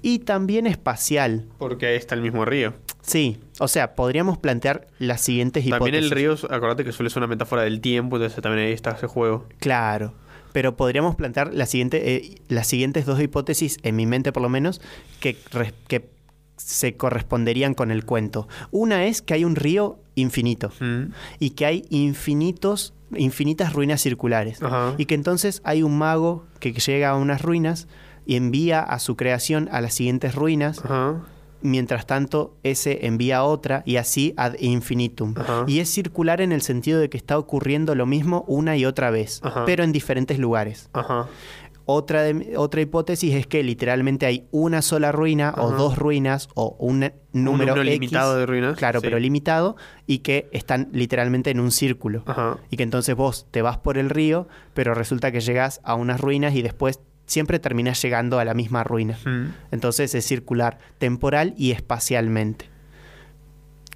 y 0.00 0.20
también 0.20 0.66
espacial. 0.66 1.44
Porque 1.58 1.86
ahí 1.86 1.96
está 1.96 2.14
el 2.14 2.22
mismo 2.22 2.46
río. 2.46 2.72
Sí, 3.02 3.38
o 3.58 3.68
sea, 3.68 3.94
podríamos 3.94 4.38
plantear 4.38 4.86
las 4.98 5.20
siguientes 5.20 5.62
También 5.62 5.94
hipótesis. 5.94 6.04
el 6.04 6.16
río, 6.16 6.32
acordate 6.50 6.84
que 6.84 6.92
suele 6.92 7.10
ser 7.10 7.18
una 7.18 7.26
metáfora 7.26 7.62
del 7.62 7.82
tiempo, 7.82 8.16
entonces 8.16 8.42
también 8.42 8.66
ahí 8.66 8.72
está 8.72 8.92
ese 8.92 9.06
juego. 9.06 9.46
Claro, 9.58 10.14
pero 10.54 10.74
podríamos 10.74 11.16
plantear 11.16 11.52
la 11.52 11.66
siguiente, 11.66 12.14
eh, 12.16 12.36
las 12.48 12.66
siguientes 12.66 13.04
dos 13.04 13.20
hipótesis, 13.20 13.76
en 13.82 13.94
mi 13.94 14.06
mente 14.06 14.32
por 14.32 14.42
lo 14.42 14.48
menos, 14.48 14.80
que, 15.20 15.36
que 15.86 16.08
se 16.56 16.96
corresponderían 16.96 17.74
con 17.74 17.90
el 17.90 18.04
cuento. 18.04 18.48
Una 18.70 19.04
es 19.06 19.22
que 19.22 19.34
hay 19.34 19.44
un 19.44 19.56
río 19.56 19.98
infinito 20.14 20.70
Mm. 20.80 21.12
y 21.38 21.50
que 21.50 21.66
hay 21.66 21.84
infinitos, 21.90 22.94
infinitas 23.14 23.72
ruinas 23.74 24.00
circulares. 24.00 24.62
Ajá. 24.62 24.94
Y 24.98 25.04
que 25.06 25.14
entonces 25.14 25.60
hay 25.64 25.82
un 25.82 25.98
mago 25.98 26.44
que 26.60 26.72
llega 26.72 27.10
a 27.10 27.16
unas 27.16 27.42
ruinas 27.42 27.86
y 28.24 28.36
envía 28.36 28.80
a 28.80 28.98
su 28.98 29.16
creación 29.16 29.68
a 29.70 29.80
las 29.80 29.94
siguientes 29.94 30.34
ruinas 30.34 30.80
Ajá. 30.84 31.22
mientras 31.62 32.06
tanto 32.06 32.56
ese 32.62 33.06
envía 33.06 33.44
otra 33.44 33.82
y 33.86 33.96
así 33.96 34.32
ad 34.36 34.54
infinitum. 34.58 35.34
Ajá. 35.36 35.64
Y 35.68 35.80
es 35.80 35.90
circular 35.90 36.40
en 36.40 36.52
el 36.52 36.62
sentido 36.62 36.98
de 37.00 37.08
que 37.10 37.16
está 37.18 37.38
ocurriendo 37.38 37.94
lo 37.94 38.06
mismo 38.06 38.44
una 38.48 38.76
y 38.76 38.84
otra 38.86 39.10
vez, 39.10 39.40
pero 39.66 39.84
en 39.84 39.92
diferentes 39.92 40.38
lugares. 40.38 40.88
Otra, 41.88 42.22
de- 42.22 42.56
otra 42.56 42.80
hipótesis 42.80 43.32
es 43.34 43.46
que 43.46 43.62
literalmente 43.62 44.26
hay 44.26 44.48
una 44.50 44.82
sola 44.82 45.12
ruina 45.12 45.54
o 45.56 45.70
dos 45.70 45.96
ruinas 45.96 46.48
o 46.54 46.74
un 46.80 46.98
número, 47.32 47.74
número 47.76 47.82
X, 47.82 47.92
limitado 47.92 48.36
de 48.36 48.44
ruinas, 48.44 48.76
Claro, 48.76 48.98
sí. 49.00 49.04
pero 49.06 49.20
limitado 49.20 49.76
y 50.04 50.18
que 50.18 50.48
están 50.52 50.88
literalmente 50.92 51.50
en 51.50 51.60
un 51.60 51.70
círculo. 51.70 52.24
Ajá. 52.26 52.58
Y 52.70 52.76
que 52.76 52.82
entonces 52.82 53.14
vos 53.14 53.46
te 53.52 53.62
vas 53.62 53.78
por 53.78 53.98
el 53.98 54.10
río, 54.10 54.48
pero 54.74 54.94
resulta 54.94 55.30
que 55.30 55.40
llegas 55.40 55.80
a 55.84 55.94
unas 55.94 56.20
ruinas 56.20 56.54
y 56.56 56.62
después 56.62 56.98
siempre 57.26 57.60
terminás 57.60 58.02
llegando 58.02 58.40
a 58.40 58.44
la 58.44 58.54
misma 58.54 58.82
ruina. 58.82 59.16
Mm. 59.24 59.52
Entonces 59.70 60.12
es 60.16 60.24
circular 60.26 60.78
temporal 60.98 61.54
y 61.56 61.70
espacialmente. 61.70 62.68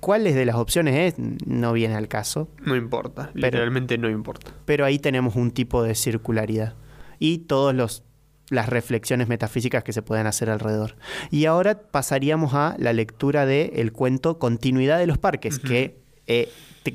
¿Cuáles 0.00 0.34
de 0.34 0.46
las 0.46 0.56
opciones 0.56 1.14
es? 1.14 1.18
No 1.46 1.72
viene 1.72 1.94
al 1.94 2.08
caso, 2.08 2.48
No 2.64 2.74
importa, 2.76 3.30
Pero- 3.34 3.46
literalmente 3.46 3.98
no 3.98 4.08
importa. 4.08 4.52
pero 4.64 4.84
ahí 4.84 4.98
tenemos 4.98 5.36
un 5.36 5.50
tipo 5.50 5.82
de 5.82 5.94
circularidad 5.94 6.74
y 7.20 7.38
todas 7.38 8.02
las 8.48 8.68
reflexiones 8.68 9.28
metafísicas 9.28 9.84
que 9.84 9.92
se 9.92 10.02
pueden 10.02 10.26
hacer 10.26 10.50
alrededor. 10.50 10.96
Y 11.30 11.44
ahora 11.44 11.78
pasaríamos 11.80 12.54
a 12.54 12.74
la 12.78 12.92
lectura 12.92 13.46
del 13.46 13.92
cuento 13.92 14.40
Continuidad 14.40 14.98
de 14.98 15.06
los 15.06 15.18
Parques, 15.18 15.60
que 15.60 16.00
eh, 16.26 16.48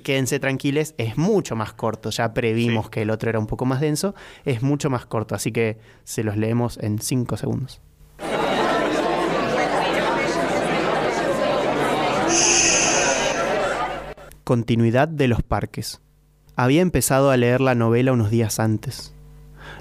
quédense 0.04 0.40
tranquiles, 0.40 0.96
es 0.98 1.18
mucho 1.18 1.56
más 1.56 1.72
corto. 1.72 2.10
Ya 2.10 2.34
previmos 2.34 2.86
Sí. 2.86 2.92
que 2.92 3.02
el 3.04 3.10
otro 3.10 3.30
era 3.30 3.40
un 3.40 3.48
poco 3.48 3.66
más 3.66 3.80
denso, 3.80 4.14
es 4.44 4.62
mucho 4.62 4.90
más 4.90 5.06
corto, 5.06 5.36
así 5.36 5.54
que 5.54 5.78
se 6.04 6.24
los 6.26 6.36
leemos 6.36 6.78
en 6.82 7.00
cinco 7.00 7.38
segundos. 7.38 7.80
Continuidad 14.44 15.08
de 15.08 15.28
los 15.28 15.42
parques. 15.42 16.02
Había 16.56 16.82
empezado 16.82 17.32
a 17.32 17.38
leer 17.38 17.62
la 17.62 17.76
novela 17.76 18.14
unos 18.14 18.30
días 18.30 18.60
antes. 18.60 19.14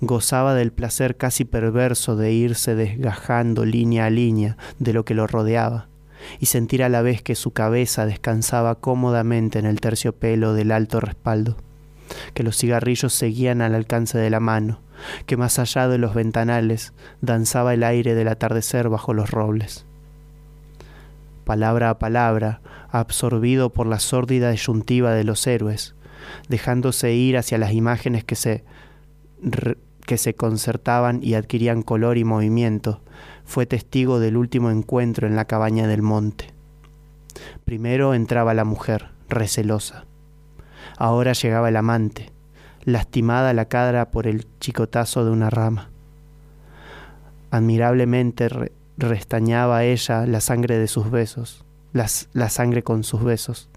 Gozaba 0.00 0.54
del 0.54 0.72
placer 0.72 1.16
casi 1.16 1.44
perverso 1.44 2.16
de 2.16 2.32
irse 2.32 2.74
desgajando 2.74 3.64
línea 3.64 4.06
a 4.06 4.10
línea 4.10 4.58
de 4.78 4.92
lo 4.92 5.04
que 5.04 5.14
lo 5.14 5.26
rodeaba 5.26 5.88
y 6.38 6.46
sentir 6.46 6.82
a 6.82 6.88
la 6.88 7.02
vez 7.02 7.22
que 7.22 7.34
su 7.34 7.52
cabeza 7.52 8.04
descansaba 8.04 8.74
cómodamente 8.76 9.58
en 9.58 9.66
el 9.66 9.80
terciopelo 9.80 10.54
del 10.54 10.72
alto 10.72 11.00
respaldo, 11.00 11.56
que 12.34 12.42
los 12.42 12.56
cigarrillos 12.56 13.12
seguían 13.12 13.62
al 13.62 13.74
alcance 13.74 14.18
de 14.18 14.30
la 14.30 14.40
mano, 14.40 14.80
que 15.26 15.36
más 15.36 15.58
allá 15.58 15.88
de 15.88 15.98
los 15.98 16.14
ventanales 16.14 16.92
danzaba 17.20 17.74
el 17.74 17.84
aire 17.84 18.14
del 18.14 18.28
atardecer 18.28 18.88
bajo 18.88 19.14
los 19.14 19.30
robles. 19.30 19.86
Palabra 21.44 21.90
a 21.90 21.98
palabra, 21.98 22.60
absorbido 22.90 23.72
por 23.72 23.86
la 23.86 24.00
sórdida 24.00 24.50
disyuntiva 24.50 25.12
de 25.12 25.24
los 25.24 25.46
héroes, 25.46 25.94
dejándose 26.48 27.12
ir 27.14 27.36
hacia 27.38 27.58
las 27.58 27.72
imágenes 27.72 28.24
que 28.24 28.34
se, 28.34 28.64
que 30.06 30.18
se 30.18 30.34
concertaban 30.34 31.20
y 31.22 31.34
adquirían 31.34 31.82
color 31.82 32.16
y 32.16 32.24
movimiento, 32.24 33.00
fue 33.44 33.66
testigo 33.66 34.18
del 34.20 34.36
último 34.36 34.70
encuentro 34.70 35.26
en 35.26 35.36
la 35.36 35.44
cabaña 35.44 35.86
del 35.86 36.02
monte. 36.02 36.52
Primero 37.64 38.14
entraba 38.14 38.54
la 38.54 38.64
mujer, 38.64 39.10
recelosa. 39.28 40.04
Ahora 40.96 41.32
llegaba 41.32 41.68
el 41.68 41.76
amante, 41.76 42.32
lastimada 42.84 43.52
la 43.52 43.66
cara 43.66 44.10
por 44.10 44.26
el 44.26 44.46
chicotazo 44.60 45.24
de 45.24 45.30
una 45.30 45.50
rama. 45.50 45.90
Admirablemente 47.50 48.48
re- 48.48 48.72
restañaba 48.96 49.84
ella 49.84 50.26
la 50.26 50.40
sangre 50.40 50.78
de 50.78 50.86
sus 50.88 51.10
besos, 51.10 51.64
la 51.92 52.48
sangre 52.48 52.82
con 52.82 53.04
sus 53.04 53.22
besos, 53.22 53.68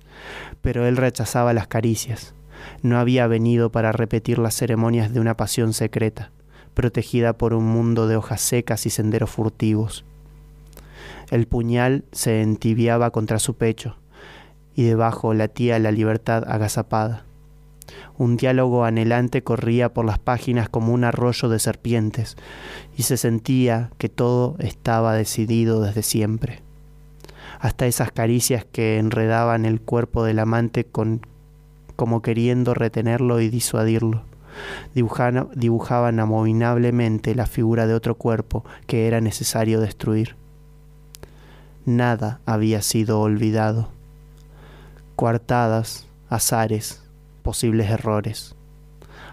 pero 0.61 0.85
él 0.85 0.97
rechazaba 0.97 1.53
las 1.53 1.67
caricias. 1.67 2.33
No 2.81 2.97
había 2.97 3.27
venido 3.27 3.71
para 3.71 3.91
repetir 3.91 4.39
las 4.39 4.55
ceremonias 4.55 5.13
de 5.13 5.19
una 5.19 5.35
pasión 5.35 5.73
secreta, 5.73 6.31
protegida 6.73 7.33
por 7.33 7.53
un 7.53 7.65
mundo 7.65 8.07
de 8.07 8.15
hojas 8.15 8.41
secas 8.41 8.85
y 8.85 8.89
senderos 8.89 9.29
furtivos. 9.29 10.05
El 11.29 11.45
puñal 11.45 12.05
se 12.11 12.41
entibiaba 12.41 13.11
contra 13.11 13.39
su 13.39 13.55
pecho, 13.55 13.97
y 14.75 14.83
debajo 14.83 15.33
latía 15.33 15.77
la 15.79 15.91
libertad 15.91 16.43
agazapada. 16.47 17.25
Un 18.17 18.37
diálogo 18.37 18.85
anhelante 18.85 19.43
corría 19.43 19.93
por 19.93 20.05
las 20.05 20.19
páginas 20.19 20.69
como 20.69 20.93
un 20.93 21.03
arroyo 21.03 21.49
de 21.49 21.59
serpientes, 21.59 22.37
y 22.97 23.03
se 23.03 23.17
sentía 23.17 23.91
que 23.97 24.09
todo 24.09 24.55
estaba 24.59 25.13
decidido 25.15 25.81
desde 25.81 26.03
siempre. 26.03 26.61
Hasta 27.59 27.87
esas 27.87 28.11
caricias 28.11 28.65
que 28.65 28.99
enredaban 28.99 29.65
el 29.65 29.81
cuerpo 29.81 30.23
del 30.23 30.39
amante 30.39 30.85
con, 30.85 31.21
como 31.99 32.21
queriendo 32.21 32.73
retenerlo 32.73 33.41
y 33.41 33.49
disuadirlo. 33.49 34.23
Dibujaban, 34.95 35.49
dibujaban 35.53 36.21
abominablemente 36.21 37.35
la 37.35 37.45
figura 37.45 37.87
de 37.87 37.93
otro 37.93 38.15
cuerpo 38.15 38.63
que 38.87 39.05
era 39.05 39.19
necesario 39.19 39.81
destruir. 39.81 40.37
Nada 41.83 42.39
había 42.45 42.81
sido 42.81 43.19
olvidado. 43.19 43.89
Coartadas, 45.17 46.07
azares, 46.29 47.03
posibles 47.43 47.89
errores. 47.89 48.55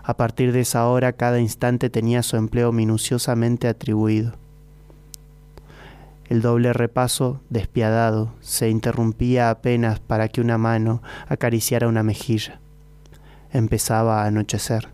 A 0.03 0.17
partir 0.17 0.51
de 0.51 0.63
esa 0.63 0.89
hora 0.89 1.13
cada 1.13 1.39
instante 1.39 1.89
tenía 1.89 2.25
su 2.25 2.37
empleo 2.37 2.73
minuciosamente 2.73 3.69
atribuido. 3.69 4.33
El 6.29 6.43
doble 6.43 6.73
repaso, 6.73 7.41
despiadado, 7.51 8.33
se 8.41 8.69
interrumpía 8.69 9.51
apenas 9.51 10.01
para 10.01 10.29
que 10.29 10.41
una 10.41 10.59
mano 10.59 11.03
acariciara 11.29 11.87
una 11.87 12.03
mejilla. 12.03 12.61
Empezaba 13.53 14.23
a 14.23 14.27
anochecer. 14.27 14.89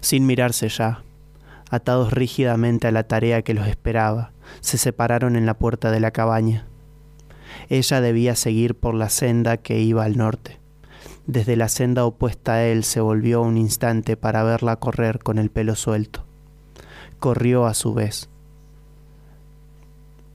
Sin 0.00 0.26
mirarse 0.26 0.68
ya, 0.68 1.02
atados 1.70 2.12
rígidamente 2.12 2.86
a 2.86 2.92
la 2.92 3.04
tarea 3.04 3.42
que 3.42 3.54
los 3.54 3.66
esperaba, 3.66 4.32
se 4.60 4.76
separaron 4.76 5.36
en 5.36 5.46
la 5.46 5.54
puerta 5.54 5.90
de 5.90 6.00
la 6.00 6.10
cabaña. 6.10 6.66
Ella 7.70 8.00
debía 8.00 8.36
seguir 8.36 8.74
por 8.74 8.94
la 8.94 9.08
senda 9.08 9.56
que 9.56 9.80
iba 9.80 10.04
al 10.04 10.18
norte. 10.18 10.58
Desde 11.26 11.56
la 11.56 11.68
senda 11.68 12.04
opuesta 12.04 12.54
a 12.54 12.64
él 12.64 12.84
se 12.84 13.00
volvió 13.00 13.42
un 13.42 13.56
instante 13.56 14.16
para 14.16 14.42
verla 14.42 14.76
correr 14.76 15.18
con 15.18 15.38
el 15.38 15.50
pelo 15.50 15.74
suelto. 15.76 16.24
Corrió 17.18 17.66
a 17.66 17.74
su 17.74 17.92
vez, 17.92 18.30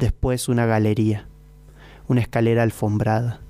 después 0.00 0.48
una 0.48 0.66
galería, 0.66 1.26
una 2.08 2.22
escalera 2.22 2.64
alfombrada. 2.64 3.40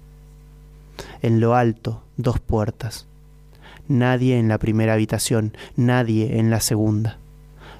En 1.22 1.40
lo 1.40 1.54
alto, 1.54 2.02
dos 2.16 2.40
puertas. 2.40 3.06
Nadie 3.88 4.38
en 4.38 4.48
la 4.48 4.58
primera 4.58 4.92
habitación, 4.92 5.56
nadie 5.76 6.38
en 6.38 6.50
la 6.50 6.60
segunda. 6.60 7.18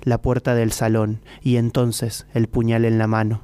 La 0.03 0.23
puerta 0.23 0.55
del 0.55 0.73
salón 0.73 1.21
y 1.43 1.57
entonces 1.57 2.27
el 2.33 2.49
puñal 2.49 2.85
en 2.85 2.97
la 2.97 3.07
mano, 3.07 3.43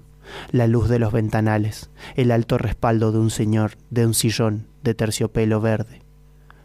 la 0.52 0.66
luz 0.66 0.88
de 0.88 0.98
los 0.98 1.12
ventanales, 1.12 1.90
el 2.14 2.30
alto 2.30 2.56
respaldo 2.56 3.12
de 3.12 3.18
un 3.18 3.30
señor, 3.30 3.72
de 3.90 4.06
un 4.06 4.14
sillón 4.14 4.66
de 4.82 4.94
terciopelo 4.94 5.60
verde, 5.60 6.02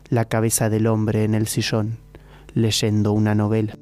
la 0.10 0.26
cabeza 0.26 0.70
del 0.70 0.88
hombre 0.88 1.24
en 1.24 1.36
el 1.36 1.48
sillón, 1.48 1.98
leyendo 2.54 3.12
una 3.12 3.36
novela. 3.36 3.76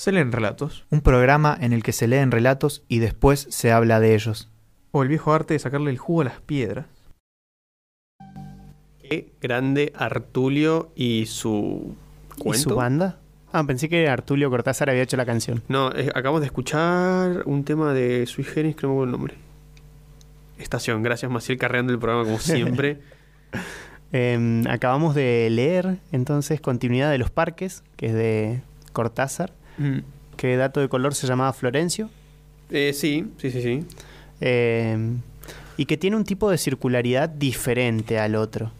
Se 0.00 0.12
leen 0.12 0.32
relatos. 0.32 0.86
Un 0.88 1.02
programa 1.02 1.54
en 1.60 1.74
el 1.74 1.82
que 1.82 1.92
se 1.92 2.08
leen 2.08 2.30
relatos 2.30 2.82
y 2.88 3.00
después 3.00 3.46
se 3.50 3.70
habla 3.70 4.00
de 4.00 4.14
ellos. 4.14 4.48
O 4.92 5.02
el 5.02 5.10
viejo 5.10 5.34
arte 5.34 5.52
de 5.52 5.58
sacarle 5.58 5.90
el 5.90 5.98
jugo 5.98 6.22
a 6.22 6.24
las 6.24 6.40
piedras. 6.40 6.86
Qué 8.98 9.34
grande 9.42 9.92
Artulio 9.94 10.90
y 10.96 11.26
su 11.26 11.94
¿Y 12.38 12.40
cuento. 12.40 12.70
su 12.70 12.76
banda? 12.76 13.18
Ah, 13.52 13.62
pensé 13.64 13.90
que 13.90 14.08
Artulio 14.08 14.48
Cortázar 14.48 14.88
había 14.88 15.02
hecho 15.02 15.18
la 15.18 15.26
canción. 15.26 15.62
No, 15.68 15.92
eh, 15.92 16.08
acabamos 16.14 16.40
de 16.40 16.46
escuchar 16.46 17.42
un 17.44 17.64
tema 17.64 17.92
de 17.92 18.24
Sui 18.24 18.42
Generis 18.44 18.76
que 18.76 18.86
no 18.86 18.94
me 18.94 18.94
acuerdo 18.94 19.04
el 19.04 19.18
nombre. 19.18 19.34
Estación, 20.56 21.02
gracias 21.02 21.30
Maciel 21.30 21.58
carreando 21.58 21.92
el 21.92 21.98
programa 21.98 22.24
como 22.24 22.38
siempre. 22.38 23.02
Eh, 24.12 24.64
acabamos 24.68 25.14
de 25.14 25.46
leer 25.50 25.98
entonces 26.10 26.60
Continuidad 26.60 27.12
de 27.12 27.18
los 27.18 27.30
Parques, 27.30 27.84
que 27.96 28.06
es 28.06 28.12
de 28.12 28.60
Cortázar. 28.92 29.52
Que 30.36 30.56
dato 30.56 30.80
de 30.80 30.88
color 30.88 31.14
se 31.14 31.26
llamaba 31.26 31.52
Florencio. 31.52 32.08
Eh, 32.70 32.92
sí, 32.94 33.26
sí, 33.38 33.50
sí, 33.50 33.62
sí. 33.62 33.84
eh, 34.40 34.96
y 35.76 35.86
que 35.86 35.96
tiene 35.96 36.16
un 36.16 36.24
tipo 36.24 36.50
de 36.50 36.58
circularidad 36.58 37.28
diferente 37.28 38.18
al 38.18 38.34
otro. 38.36 38.70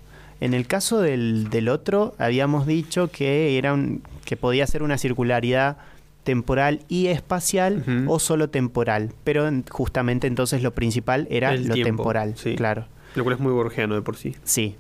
En 0.41 0.55
el 0.55 0.67
caso 0.67 1.01
del, 1.01 1.51
del 1.51 1.69
otro, 1.69 2.15
habíamos 2.19 2.67
dicho 2.67 3.11
que, 3.11 3.59
era 3.59 3.73
un, 3.75 4.03
que 4.25 4.37
podía 4.37 4.67
ser 4.67 4.83
una 4.83 4.97
circularidad 4.99 5.77
temporal 6.25 6.81
y 6.89 7.07
espacial 7.09 8.05
o 8.07 8.19
solo 8.19 8.49
temporal. 8.51 9.13
Pero 9.25 9.49
en- 9.49 9.65
justamente 9.69 10.27
entonces 10.27 10.63
lo 10.63 10.73
principal 10.73 11.27
era 11.31 11.53
El 11.55 11.69
lo 11.69 11.75
tiempo, 11.75 11.89
temporal. 12.03 12.35
sí. 12.37 12.55
Claro. 12.57 12.87
Lo 13.17 13.25
cual 13.25 13.35
es 13.37 13.41
muy 13.41 13.53
borgiano 13.53 13.95
de 13.95 14.03
por 14.03 14.17
sí. 14.17 14.37
Sí. 14.45 14.77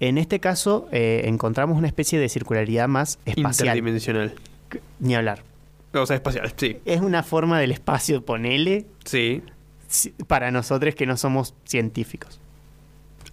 En 0.00 0.16
este 0.18 0.40
caso 0.40 0.88
eh, 0.92 1.22
encontramos 1.26 1.76
una 1.78 1.86
especie 1.86 2.18
de 2.18 2.28
circularidad 2.28 2.88
más 2.88 3.18
espacial. 3.26 3.68
Interdimensional. 3.68 4.34
Ni 4.98 5.14
hablar. 5.14 5.42
O 5.92 6.06
sea, 6.06 6.16
espacial, 6.16 6.52
sí. 6.56 6.78
Es 6.84 7.00
una 7.00 7.22
forma 7.22 7.58
del 7.58 7.72
espacio, 7.72 8.24
ponele, 8.24 8.86
Sí. 9.04 9.42
para 10.28 10.50
nosotros 10.50 10.94
que 10.94 11.06
no 11.06 11.16
somos 11.16 11.54
científicos. 11.64 12.40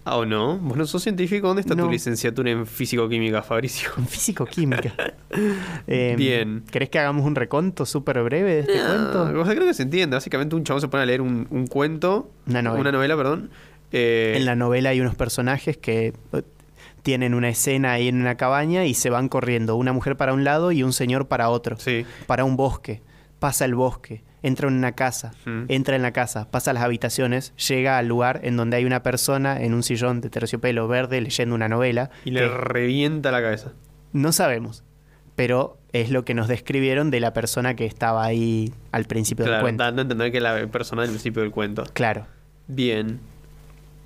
Ah, 0.04 0.16
¿o 0.16 0.24
no? 0.26 0.56
¿Vos 0.58 0.76
no 0.78 0.86
sos 0.86 1.02
científico? 1.02 1.46
¿Dónde 1.48 1.60
está 1.60 1.74
No. 1.74 1.84
tu 1.84 1.90
licenciatura 1.90 2.50
en 2.50 2.66
físico-química, 2.66 3.42
Fabricio? 3.42 3.90
En 3.98 4.06
físico-química. 4.06 4.92
Eh, 5.86 6.14
Bien. 6.16 6.64
¿Querés 6.70 6.88
que 6.88 6.98
hagamos 6.98 7.24
un 7.26 7.34
reconto 7.34 7.84
súper 7.84 8.22
breve 8.22 8.54
de 8.54 8.60
este 8.60 8.72
cuento? 8.72 9.22
o 9.40 9.44
sea, 9.44 9.54
creo 9.54 9.66
que 9.66 9.74
se 9.74 9.82
entiende. 9.82 10.16
Básicamente 10.16 10.56
un 10.56 10.64
chabón 10.64 10.80
se 10.80 10.88
pone 10.88 11.02
a 11.02 11.06
leer 11.06 11.20
un, 11.20 11.46
un 11.50 11.66
cuento, 11.66 12.30
Una 12.46 12.62
novela. 12.62 12.80
una 12.80 12.92
novela, 12.92 13.16
perdón. 13.16 13.50
eh, 13.92 14.34
En 14.36 14.46
la 14.46 14.56
novela 14.56 14.88
hay 14.90 15.00
unos 15.02 15.14
personajes 15.16 15.76
que 15.76 16.14
eh, 16.32 16.42
tienen 17.08 17.32
una 17.32 17.48
escena 17.48 17.92
ahí 17.92 18.08
en 18.08 18.20
una 18.20 18.36
cabaña 18.36 18.84
y 18.84 18.92
se 18.92 19.08
van 19.08 19.30
corriendo. 19.30 19.76
Una 19.76 19.94
mujer 19.94 20.18
para 20.18 20.34
un 20.34 20.44
lado 20.44 20.72
y 20.72 20.82
un 20.82 20.92
señor 20.92 21.26
para 21.26 21.48
otro. 21.48 21.78
Sí. 21.78 22.04
Para 22.26 22.44
un 22.44 22.54
bosque. 22.54 23.00
Pasa 23.38 23.64
el 23.64 23.74
bosque. 23.74 24.24
Entra 24.42 24.68
en 24.68 24.74
una 24.74 24.92
casa. 24.92 25.32
Mm. 25.46 25.62
Entra 25.68 25.96
en 25.96 26.02
la 26.02 26.12
casa. 26.12 26.50
Pasa 26.50 26.74
las 26.74 26.82
habitaciones. 26.82 27.54
Llega 27.66 27.96
al 27.96 28.08
lugar 28.08 28.40
en 28.42 28.58
donde 28.58 28.76
hay 28.76 28.84
una 28.84 29.02
persona 29.02 29.58
en 29.58 29.72
un 29.72 29.82
sillón 29.84 30.20
de 30.20 30.28
terciopelo 30.28 30.86
verde 30.86 31.22
leyendo 31.22 31.54
una 31.54 31.66
novela. 31.66 32.10
Y 32.26 32.30
le 32.30 32.46
revienta 32.46 33.30
la 33.30 33.40
cabeza. 33.40 33.72
no 34.12 34.30
sabemos. 34.32 34.84
Pero 35.34 35.78
es 35.94 36.10
lo 36.10 36.26
que 36.26 36.34
nos 36.34 36.46
describieron 36.46 37.10
de 37.10 37.20
la 37.20 37.32
persona 37.32 37.74
que 37.74 37.86
estaba 37.86 38.22
ahí 38.22 38.70
al 38.92 39.06
principio 39.06 39.46
del 39.46 39.62
cuento. 39.62 39.82
dando 39.82 40.00
a 40.00 40.02
entender 40.02 40.30
que 40.30 40.40
la 40.42 40.66
persona 40.66 41.00
del 41.00 41.12
principio 41.12 41.40
del 41.40 41.52
cuento. 41.52 41.84
Claro. 41.94 42.26
Bien. 42.66 43.18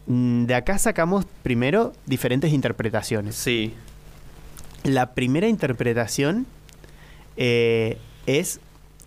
Mm, 0.06 0.44
De 0.46 0.54
acá 0.54 0.78
sacamos 0.78 1.24
primero 1.42 1.92
diferentes 2.06 2.52
interpretaciones. 2.52 3.34
Sí. 3.36 3.74
La 4.84 5.14
primera 5.14 5.46
interpretación 5.48 6.46
eh, 7.36 7.98
es 8.26 8.60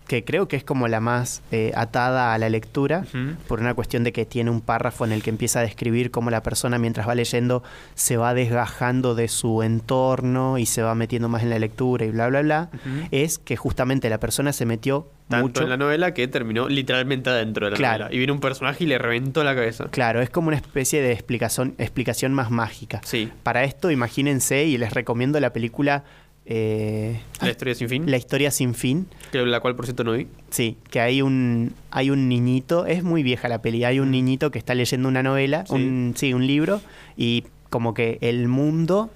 que 0.08 0.24
creo 0.24 0.48
que 0.48 0.56
es 0.56 0.64
como 0.64 0.88
la 0.88 1.00
más 1.00 1.42
eh, 1.52 1.72
atada 1.76 2.34
a 2.34 2.38
la 2.38 2.50
lectura, 2.50 3.06
por 3.48 3.60
una 3.60 3.74
cuestión 3.74 4.04
de 4.04 4.12
que 4.14 4.26
tiene 4.26 4.50
un 4.52 4.62
párrafo 4.62 5.04
en 5.06 5.12
el 5.12 5.24
que 5.24 5.30
empieza 5.30 5.60
a 5.60 5.64
describir 5.64 6.12
cómo 6.12 6.30
la 6.30 6.44
persona 6.44 6.78
mientras 6.78 7.08
va 7.08 7.16
leyendo 7.16 7.64
se 7.96 8.18
va 8.18 8.34
desgajando 8.34 9.16
de 9.16 9.28
su 9.28 9.64
entorno 9.64 10.58
y 10.58 10.66
se 10.66 10.82
va 10.82 10.96
metiendo 10.96 11.30
más 11.30 11.44
en 11.44 11.50
la 11.50 11.60
lectura 11.60 12.06
y 12.06 12.12
bla, 12.12 12.28
bla, 12.28 12.42
bla, 12.42 12.70
es 13.12 13.38
que 13.40 13.56
justamente 13.56 14.10
la 14.10 14.20
persona 14.20 14.54
se 14.54 14.66
metió 14.66 15.10
Tanto 15.28 15.48
mucho... 15.48 15.64
en 15.64 15.70
la 15.70 15.78
novela 15.78 16.14
que 16.14 16.28
terminó 16.28 16.70
literalmente 16.70 17.30
adentro 17.32 17.66
de 17.66 17.72
la 17.72 17.78
Claro. 17.78 18.04
novela. 18.06 18.14
Y 18.16 18.18
viene 18.20 18.34
un 18.34 18.40
personaje 18.40 18.84
y 18.84 18.88
le 18.88 18.98
reventó 19.00 19.44
la 19.44 19.56
cabeza. 19.56 19.86
Claro, 19.90 20.22
es 20.22 20.30
como 20.30 20.50
una 20.50 20.58
especie 20.58 21.02
de 21.02 21.12
explicación, 21.14 21.74
explicación 21.80 22.34
más 22.34 22.52
mágica. 22.52 23.02
Sí. 23.04 23.32
Para 23.44 23.64
esto, 23.64 23.90
imagínense, 23.90 24.66
y 24.66 24.78
les 24.78 24.94
recomiendo 24.94 25.40
la 25.40 25.52
película 25.52 26.04
eh, 26.46 27.22
La 27.42 27.50
historia 27.50 27.76
sin 27.76 27.90
fin. 27.90 28.10
La 28.10 28.18
historia 28.18 28.52
sin 28.52 28.74
fin. 28.76 29.08
que 29.32 29.40
la 29.46 29.60
cual, 29.60 29.76
por 29.76 29.86
cierto, 29.86 30.04
no 30.04 30.12
vi. 30.14 30.28
Sí, 30.50 30.78
que 30.90 31.00
hay 31.00 31.22
un, 31.22 31.74
hay 31.92 32.10
un 32.10 32.30
niñito, 32.30 32.86
es 32.86 33.04
muy 33.04 33.24
vieja 33.24 33.48
la 33.50 33.62
peli, 33.62 33.84
hay 33.84 34.00
un 34.00 34.12
niñito 34.12 34.52
que 34.52 34.60
está 34.60 34.76
leyendo 34.76 35.10
una 35.10 35.24
novela, 35.24 35.66
Sí. 35.68 35.74
un, 35.74 36.14
sí, 36.16 36.34
un 36.34 36.46
libro, 36.48 36.82
y 37.18 37.44
como 37.70 37.94
que 37.94 38.18
el 38.22 38.48
mundo 38.48 39.10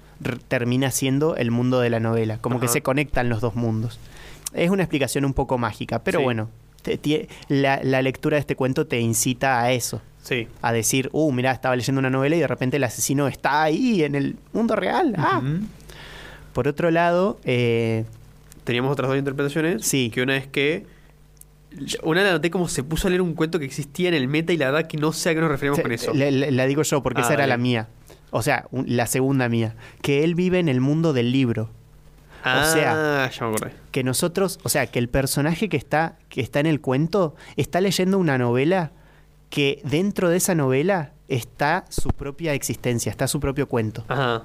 termina 0.48 0.90
siendo 0.90 1.36
el 1.36 1.50
mundo 1.50 1.80
de 1.80 1.88
la 1.90 2.00
novela, 2.00 2.38
como 2.38 2.60
que 2.60 2.68
se 2.68 2.82
conectan 2.82 3.28
los 3.28 3.40
dos 3.40 3.54
mundos. 3.54 3.98
Es 4.52 4.68
una 4.70 4.82
explicación 4.82 5.24
un 5.24 5.32
poco 5.32 5.56
mágica, 5.56 6.02
pero 6.04 6.18
Sí. 6.18 6.24
bueno, 6.24 6.50
te- 6.82 7.28
la, 7.48 7.80
la 7.82 8.02
lectura 8.02 8.34
de 8.36 8.40
este 8.40 8.56
cuento 8.56 8.86
te 8.86 9.00
incita 9.00 9.62
a 9.62 9.72
eso, 9.72 10.02
Sí. 10.22 10.48
a 10.60 10.72
decir, 10.72 11.08
uh, 11.12 11.32
mira, 11.32 11.52
estaba 11.52 11.74
leyendo 11.76 12.00
una 12.00 12.10
novela 12.10 12.36
y 12.36 12.40
de 12.40 12.46
repente 12.48 12.76
el 12.76 12.84
asesino 12.84 13.28
está 13.28 13.62
ahí 13.62 14.02
en 14.02 14.14
el 14.14 14.36
mundo 14.52 14.76
real. 14.76 15.14
Ah. 15.16 15.38
Ujú. 15.42 15.64
Por 16.52 16.68
otro 16.68 16.90
lado, 16.90 17.38
eh, 17.44 18.04
Teníamos 18.64 18.92
otras 18.92 19.08
dos 19.08 19.18
interpretaciones. 19.18 19.84
Sí. 19.86 20.10
Que 20.12 20.22
una 20.22 20.36
es 20.36 20.46
que. 20.46 20.86
Una 22.02 22.22
la 22.24 22.32
noté 22.32 22.50
como 22.50 22.68
se 22.68 22.82
puso 22.82 23.06
a 23.06 23.10
leer 23.10 23.22
un 23.22 23.34
cuento 23.34 23.58
que 23.58 23.64
existía 23.64 24.08
en 24.08 24.14
el 24.14 24.26
meta 24.28 24.52
y 24.52 24.56
la 24.56 24.70
verdad 24.70 24.88
que 24.88 24.96
no 24.96 25.12
sé 25.12 25.30
a 25.30 25.34
qué 25.34 25.40
nos 25.40 25.50
referimos 25.50 25.76
Se- 25.76 25.82
con 25.82 25.92
eso. 25.92 26.12
la 26.14 26.66
digo 26.66 26.82
yo 26.82 27.02
porque 27.02 27.20
Ah, 27.20 27.24
esa 27.24 27.34
era 27.34 27.42
dale. 27.42 27.50
la 27.52 27.56
mía. 27.58 27.88
O 28.32 28.42
sea, 28.42 28.66
un- 28.70 28.84
la 28.88 29.06
segunda 29.06 29.48
mía. 29.48 29.74
Que 30.02 30.24
él 30.24 30.34
vive 30.34 30.58
en 30.58 30.68
el 30.68 30.80
mundo 30.80 31.12
del 31.12 31.30
libro. 31.32 31.70
ah, 32.42 32.64
sea- 32.72 33.30
ya 33.30 33.46
me 33.46 33.54
acordé. 33.54 33.72
Que 33.92 34.02
nosotros, 34.02 34.58
o 34.62 34.68
sea, 34.68 34.86
que 34.86 34.98
el 34.98 35.08
personaje 35.08 35.68
que 35.68 35.76
está, 35.76 36.16
que 36.28 36.40
está 36.40 36.58
en 36.60 36.66
el 36.66 36.80
cuento 36.80 37.34
está 37.56 37.80
leyendo 37.80 38.18
una 38.18 38.38
novela 38.38 38.92
que 39.50 39.80
dentro 39.84 40.28
de 40.30 40.38
esa 40.38 40.54
novela 40.54 41.12
está 41.28 41.84
su 41.90 42.08
propia 42.10 42.54
existencia, 42.54 43.10
está 43.10 43.28
su 43.28 43.40
propio 43.40 43.68
cuento. 43.68 44.04
Ajá. 44.08 44.42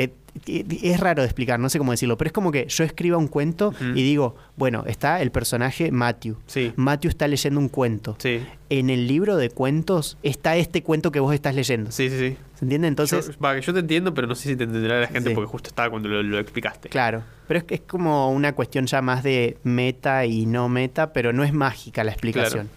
Eh, 0.00 0.12
es 0.46 1.00
raro 1.00 1.22
de 1.22 1.26
explicar, 1.26 1.58
no 1.58 1.68
sé 1.68 1.78
cómo 1.78 1.90
decirlo, 1.90 2.16
pero 2.16 2.28
es 2.28 2.32
como 2.32 2.52
que 2.52 2.66
yo 2.68 2.84
escriba 2.84 3.16
un 3.18 3.26
cuento 3.26 3.74
y 3.80 4.02
digo, 4.04 4.36
bueno, 4.56 4.84
está 4.86 5.20
el 5.20 5.32
personaje 5.32 5.90
Matthew. 5.90 6.36
Sí. 6.46 6.72
Matthew 6.76 7.08
está 7.08 7.26
leyendo 7.26 7.58
un 7.58 7.68
cuento. 7.68 8.14
Sí. 8.20 8.40
En 8.70 8.88
el 8.90 9.08
libro 9.08 9.36
de 9.36 9.50
cuentos 9.50 10.16
está 10.22 10.54
este 10.56 10.84
cuento 10.84 11.10
que 11.10 11.18
vos 11.18 11.34
estás 11.34 11.56
leyendo. 11.56 11.90
Sí, 11.90 12.08
sí, 12.08 12.16
sí. 12.18 12.36
¿Se 12.54 12.64
entiende? 12.64 12.86
Entonces, 12.86 13.26
yo, 13.32 13.40
va, 13.40 13.56
que 13.56 13.62
yo 13.62 13.72
te 13.74 13.80
entiendo, 13.80 14.14
pero 14.14 14.28
no 14.28 14.36
sé 14.36 14.50
si 14.50 14.56
te 14.56 14.62
entenderá 14.64 15.00
la 15.00 15.08
gente 15.08 15.30
Sí. 15.30 15.34
porque 15.34 15.50
justo 15.50 15.68
estaba 15.70 15.90
cuando 15.90 16.08
lo, 16.08 16.22
lo 16.22 16.38
explicaste. 16.38 16.88
claro. 16.88 17.24
Pero 17.48 17.58
es 17.58 17.64
que 17.64 17.74
es 17.76 17.80
como 17.80 18.30
una 18.30 18.54
cuestión 18.54 18.86
ya 18.86 19.00
más 19.02 19.22
de 19.24 19.56
meta 19.64 20.24
y 20.26 20.44
no 20.46 20.68
meta, 20.68 21.12
pero 21.12 21.32
no 21.32 21.42
es 21.42 21.52
mágica 21.52 22.04
la 22.04 22.12
explicación. 22.12 22.68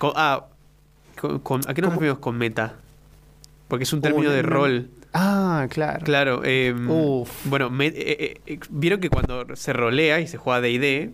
Ah, 0.00 0.46
con- 1.20 1.40
con- 1.40 1.60
¿a 1.68 1.74
qué 1.74 1.82
nos 1.82 1.90
referimos 1.92 2.20
con 2.20 2.38
meta? 2.38 2.76
Porque 3.68 3.82
es 3.84 3.92
un 3.92 4.00
término 4.00 4.30
Oh, 4.30 4.32
de 4.32 4.42
no. 4.42 4.48
rol. 4.48 4.88
Ah, 5.12 5.66
claro. 5.70 6.04
Claro. 6.04 6.42
eh, 6.44 6.74
Uf. 6.74 7.46
Bueno, 7.46 7.68
me- 7.70 7.86
eh, 7.88 7.94
eh, 7.96 8.40
eh, 8.46 8.58
vieron 8.70 9.00
que 9.00 9.10
cuando 9.10 9.44
se 9.56 9.72
rolea 9.72 10.20
y 10.20 10.26
se 10.26 10.38
juega 10.38 10.60
D&D, 10.60 11.10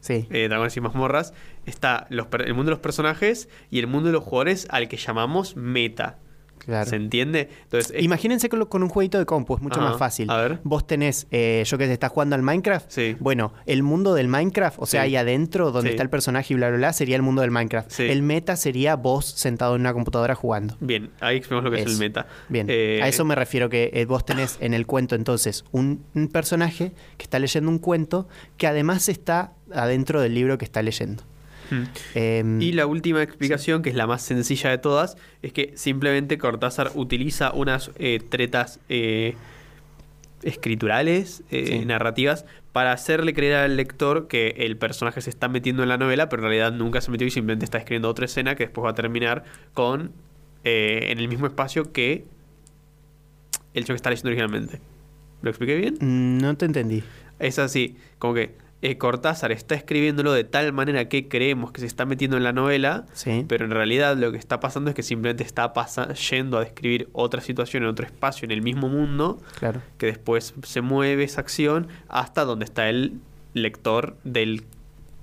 Sí. 0.00 0.26
eh, 0.30 0.48
Dragones 0.48 0.76
y 0.76 0.80
Mazmorras, 0.80 1.32
está 1.66 2.06
los 2.10 2.26
el 2.44 2.54
mundo 2.54 2.70
de 2.70 2.76
los 2.76 2.80
personajes 2.80 3.48
y 3.70 3.78
el 3.78 3.86
mundo 3.86 4.08
de 4.08 4.12
los 4.12 4.22
jugadores 4.24 4.66
al 4.70 4.88
que 4.88 4.96
llamamos 4.96 5.56
meta. 5.56 6.18
Claro. 6.58 6.88
¿Se 6.90 6.96
entiende? 6.96 7.48
Entonces, 7.64 7.92
es- 7.96 8.02
Imagínense 8.04 8.48
con, 8.48 8.64
con 8.66 8.82
un 8.82 8.88
jueguito 8.88 9.18
de 9.18 9.26
compu, 9.26 9.54
es 9.56 9.62
mucho 9.62 9.80
Ajá. 9.80 9.90
más 9.90 9.98
fácil. 9.98 10.30
A 10.30 10.36
ver. 10.36 10.60
Vos 10.64 10.86
tenés, 10.86 11.26
eh, 11.30 11.62
yo 11.66 11.78
que 11.78 11.86
se 11.86 11.92
está 11.92 12.08
jugando 12.08 12.34
al 12.36 12.42
Minecraft. 12.42 12.90
Sí. 12.90 13.16
Bueno, 13.20 13.52
el 13.66 13.82
mundo 13.82 14.14
del 14.14 14.28
Minecraft, 14.28 14.78
o 14.80 14.86
sea, 14.86 15.02
Sí. 15.02 15.06
ahí 15.06 15.16
adentro 15.16 15.70
donde 15.70 15.90
Sí. 15.90 15.94
está 15.94 16.02
el 16.02 16.10
personaje 16.10 16.52
y 16.52 16.56
bla, 16.56 16.68
bla, 16.68 16.76
bla, 16.78 16.92
sería 16.92 17.16
el 17.16 17.22
mundo 17.22 17.42
del 17.42 17.50
Minecraft. 17.50 18.00
El 18.00 18.22
meta 18.22 18.56
sería 18.56 18.96
vos 18.96 19.24
sentado 19.26 19.74
en 19.74 19.80
una 19.82 19.92
computadora 19.92 20.34
jugando. 20.34 20.76
Bien, 20.80 21.10
ahí 21.20 21.36
explicamos 21.38 21.64
lo 21.64 21.70
que 21.70 21.82
es 21.82 21.86
el 21.86 21.96
meta. 21.98 22.26
Bien, 22.48 22.66
Eh, 22.70 23.00
a 23.02 23.08
eso 23.08 23.24
me 23.24 23.34
refiero 23.34 23.68
que 23.68 23.90
eh, 23.94 24.04
vos 24.04 24.24
tenés 24.24 24.56
en 24.60 24.74
el 24.74 24.86
cuento 24.86 25.14
entonces 25.14 25.64
un, 25.72 26.04
un 26.14 26.28
personaje 26.28 26.92
que 27.16 27.24
está 27.24 27.38
leyendo 27.38 27.70
un 27.70 27.78
cuento 27.78 28.28
que 28.56 28.66
además 28.66 29.08
está 29.08 29.52
adentro 29.72 30.20
del 30.20 30.34
libro 30.34 30.58
que 30.58 30.64
está 30.64 30.82
leyendo. 30.82 31.22
Hmm. 31.70 31.82
Em, 32.14 32.62
Y 32.62 32.72
la 32.72 32.86
última 32.86 33.22
explicación, 33.22 33.82
que 33.82 33.90
es 33.90 33.96
la 33.96 34.06
más 34.06 34.22
sencilla 34.22 34.70
de 34.70 34.78
todas, 34.78 35.16
es 35.42 35.52
que 35.52 35.72
simplemente 35.76 36.38
Cortázar 36.38 36.90
utiliza 36.94 37.52
unas 37.52 37.90
eh, 37.98 38.20
tretas 38.28 38.80
eh, 38.88 39.34
escriturales, 40.42 41.42
eh, 41.50 41.66
Sí. 41.66 41.84
narrativas, 41.84 42.44
para 42.72 42.92
hacerle 42.92 43.34
creer 43.34 43.56
al 43.56 43.76
lector 43.76 44.28
que 44.28 44.54
el 44.58 44.76
personaje 44.76 45.20
se 45.20 45.30
está 45.30 45.48
metiendo 45.48 45.82
en 45.82 45.88
la 45.88 45.96
novela, 45.98 46.28
pero 46.28 46.42
en 46.42 46.48
realidad 46.48 46.72
nunca 46.72 47.00
se 47.00 47.10
metió 47.10 47.26
y 47.26 47.30
simplemente 47.30 47.64
está 47.64 47.78
escribiendo 47.78 48.08
otra 48.08 48.26
escena 48.26 48.54
que 48.54 48.64
después 48.64 48.84
va 48.84 48.90
a 48.90 48.94
terminar 48.94 49.44
con 49.74 50.12
eh, 50.64 51.08
en 51.10 51.18
el 51.18 51.28
mismo 51.28 51.46
espacio 51.46 51.92
que 51.92 52.24
el 53.74 53.82
hecho 53.82 53.92
que 53.92 53.96
está 53.96 54.10
leyendo 54.10 54.28
originalmente. 54.28 54.80
¿Lo 55.42 55.50
expliqué 55.50 55.76
bien? 55.76 55.94
mm, 56.00 56.38
no 56.38 56.56
te 56.56 56.66
entendí. 56.66 57.02
Es 57.38 57.58
así, 57.58 57.96
como 58.18 58.34
que 58.34 58.54
eh, 58.80 58.96
Cortázar 58.96 59.50
está 59.52 59.74
escribiéndolo 59.74 60.32
de 60.32 60.44
tal 60.44 60.72
manera 60.72 61.08
que 61.08 61.26
creemos 61.28 61.72
que 61.72 61.80
se 61.80 61.86
está 61.86 62.04
metiendo 62.06 62.36
en 62.36 62.44
la 62.44 62.52
novela, 62.52 63.06
Sí. 63.12 63.44
pero 63.48 63.64
en 63.64 63.72
realidad 63.72 64.16
lo 64.16 64.30
que 64.30 64.38
está 64.38 64.60
pasando 64.60 64.90
es 64.90 64.94
que 64.96 65.02
simplemente 65.02 65.42
está 65.42 65.72
yendo 66.30 66.58
a 66.58 66.60
describir 66.60 67.08
otra 67.12 67.40
situación 67.40 67.82
en 67.82 67.88
otro 67.88 68.06
espacio, 68.06 68.46
en 68.46 68.52
el 68.52 68.62
mismo 68.62 68.88
mundo, 68.88 69.38
Claro. 69.58 69.82
que 69.98 70.06
después 70.06 70.54
se 70.62 70.80
mueve 70.80 71.24
esa 71.24 71.40
acción 71.40 71.88
hasta 72.08 72.44
donde 72.44 72.64
está 72.66 72.88
el 72.88 73.20
lector 73.54 74.16
del 74.24 74.62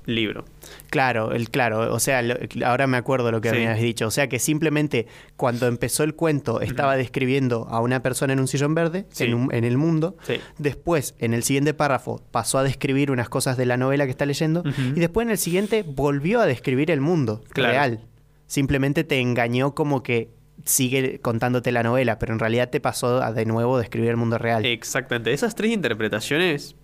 libro. 0.06 0.46
Claro, 0.90 1.32
el 1.32 1.50
claro, 1.50 1.94
o 1.94 2.00
sea, 2.00 2.22
lo- 2.22 2.36
ahora 2.66 2.88
me 2.88 2.98
acuerdo 2.98 3.32
lo 3.32 3.42
que 3.42 3.50
Sí. 3.50 3.56
me 3.56 3.68
habías 3.68 3.82
dicho, 3.82 4.08
o 4.08 4.12
sea 4.12 4.28
que 4.30 4.40
simplemente 4.40 5.08
cuando 5.36 5.68
empezó 5.68 6.04
el 6.04 6.16
cuento 6.16 6.62
estaba 6.62 6.96
describiendo 6.96 7.68
a 7.70 7.80
una 7.82 8.02
persona 8.02 8.34
en 8.34 8.40
un 8.40 8.48
sillón 8.48 8.76
verde 8.76 9.06
Sí. 9.10 9.26
en, 9.26 9.34
un- 9.34 9.54
en 9.54 9.64
el 9.64 9.78
mundo, 9.78 10.16
Sí. 10.24 10.36
después 10.58 11.16
en 11.20 11.34
el 11.34 11.44
siguiente 11.44 11.74
párrafo 11.74 12.22
pasó 12.32 12.58
a 12.60 12.64
describir 12.64 13.12
unas 13.12 13.30
cosas 13.30 13.58
de 13.58 13.66
la 13.66 13.78
novela 13.78 14.06
que 14.06 14.12
está 14.12 14.26
leyendo 14.26 14.64
y 14.96 15.00
después 15.00 15.26
en 15.26 15.32
el 15.32 15.38
siguiente 15.38 15.84
volvió 15.88 16.40
a 16.42 16.46
describir 16.46 16.92
el 16.92 17.02
mundo 17.02 17.44
Claro. 17.50 17.72
real. 17.74 18.00
Simplemente 18.48 19.04
te 19.04 19.20
engañó 19.20 19.74
como 19.74 20.04
que 20.04 20.30
sigue 20.64 21.20
contándote 21.20 21.72
la 21.72 21.84
novela, 21.84 22.18
pero 22.20 22.32
en 22.34 22.40
realidad 22.40 22.70
te 22.70 22.80
pasó 22.80 23.22
a 23.22 23.34
de 23.34 23.46
nuevo 23.46 23.78
describir 23.78 24.12
el 24.12 24.18
mundo 24.18 24.38
real. 24.38 24.66
Exactamente. 24.66 25.34
Esas 25.34 25.54
tres 25.56 25.72
interpretaciones, 25.72 26.76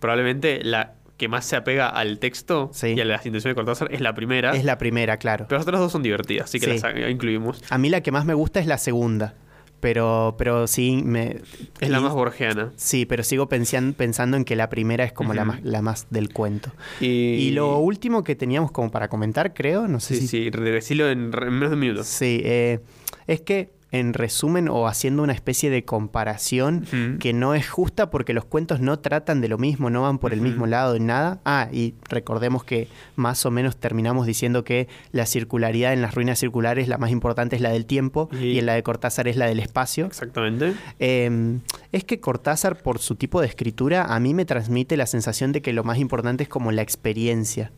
probablemente 0.00 0.62
la 0.64 0.94
que 1.22 1.28
más 1.28 1.44
se 1.44 1.54
apega 1.54 1.88
al 1.88 2.18
texto 2.18 2.70
Sí. 2.72 2.88
y 2.96 3.00
a 3.00 3.04
las 3.04 3.24
intenciones 3.24 3.52
de 3.52 3.54
Cortázar 3.54 3.92
es 3.94 4.00
la 4.00 4.12
primera. 4.14 4.56
es 4.56 4.64
la 4.64 4.76
primera, 4.76 5.18
claro. 5.18 5.46
Pero 5.48 5.58
las 5.58 5.66
otras 5.68 5.80
dos 5.80 5.92
son 5.92 6.02
divertidas, 6.02 6.46
así 6.46 6.58
que 6.58 6.76
Sí. 6.78 6.82
las 6.82 7.10
incluimos. 7.10 7.62
A 7.70 7.78
mí 7.78 7.88
la 7.90 8.00
que 8.00 8.10
más 8.10 8.24
me 8.24 8.34
gusta 8.34 8.58
es 8.58 8.66
la 8.66 8.76
segunda, 8.76 9.34
pero, 9.78 10.34
pero 10.36 10.66
sí 10.66 11.00
me... 11.04 11.38
Es 11.80 11.88
la 11.90 11.98
y- 11.98 12.02
más 12.02 12.12
borgiana. 12.12 12.72
Sí, 12.76 13.06
pero 13.06 13.22
sigo 13.22 13.48
pensian- 13.48 13.94
pensando 13.94 14.36
en 14.36 14.44
que 14.44 14.56
la 14.56 14.68
primera 14.68 15.04
es 15.04 15.12
como 15.12 15.32
la, 15.32 15.44
más, 15.44 15.62
la 15.62 15.80
más 15.80 16.06
del 16.10 16.32
cuento. 16.32 16.72
Y, 17.00 17.06
Y 17.06 17.50
lo 17.52 17.78
último 17.78 18.24
que 18.24 18.34
teníamos 18.34 18.72
como 18.72 18.90
para 18.90 19.08
comentar, 19.08 19.54
creo, 19.54 19.86
no 19.88 20.00
sé 20.00 20.16
Sí, 20.16 20.20
si... 20.22 20.26
sí, 20.28 20.50
decilo 20.50 21.08
en, 21.08 21.32
en 21.32 21.52
menos 21.52 21.70
de 21.70 21.74
un 21.74 21.80
minuto. 21.80 22.04
Sí, 22.04 22.42
eh, 22.44 22.80
es 23.28 23.40
que 23.42 23.70
en 23.92 24.14
resumen 24.14 24.68
o 24.68 24.88
haciendo 24.88 25.22
una 25.22 25.32
especie 25.34 25.70
de 25.70 25.84
comparación 25.84 26.86
que 27.20 27.32
no 27.32 27.54
es 27.54 27.68
justa 27.68 28.10
porque 28.10 28.32
los 28.32 28.44
cuentos 28.44 28.80
no 28.80 28.98
tratan 28.98 29.40
de 29.40 29.48
lo 29.48 29.58
mismo, 29.58 29.90
no 29.90 30.02
van 30.02 30.18
por 30.18 30.32
el 30.32 30.40
mismo 30.40 30.66
lado 30.66 30.94
en 30.96 31.06
nada. 31.06 31.40
Ah, 31.44 31.68
y 31.70 31.94
recordemos 32.08 32.64
que 32.64 32.88
más 33.16 33.44
o 33.46 33.50
menos 33.50 33.76
terminamos 33.76 34.26
diciendo 34.26 34.64
que 34.64 34.88
la 35.12 35.26
circularidad 35.26 35.92
en 35.92 36.02
las 36.02 36.14
ruinas 36.14 36.38
circulares, 36.38 36.88
la 36.88 36.98
más 36.98 37.10
importante 37.10 37.54
es 37.56 37.62
la 37.62 37.70
del 37.70 37.86
tiempo 37.86 38.28
Y- 38.32 38.46
y 38.52 38.58
en 38.58 38.66
la 38.66 38.74
de 38.74 38.82
Cortázar 38.82 39.28
es 39.28 39.36
la 39.36 39.46
del 39.46 39.60
espacio. 39.60 40.06
Exactamente. 40.06 40.72
Eh, 40.98 41.58
es 41.92 42.04
que 42.04 42.18
Cortázar, 42.18 42.82
por 42.82 42.98
su 42.98 43.14
tipo 43.16 43.40
de 43.42 43.46
escritura, 43.46 44.04
a 44.14 44.18
mí 44.20 44.32
me 44.32 44.44
transmite 44.46 44.96
la 44.96 45.06
sensación 45.06 45.52
de 45.52 45.60
que 45.60 45.72
lo 45.74 45.84
más 45.84 45.98
importante 45.98 46.42
es 46.44 46.48
como 46.48 46.72
la 46.72 46.80
experiencia. 46.82 47.70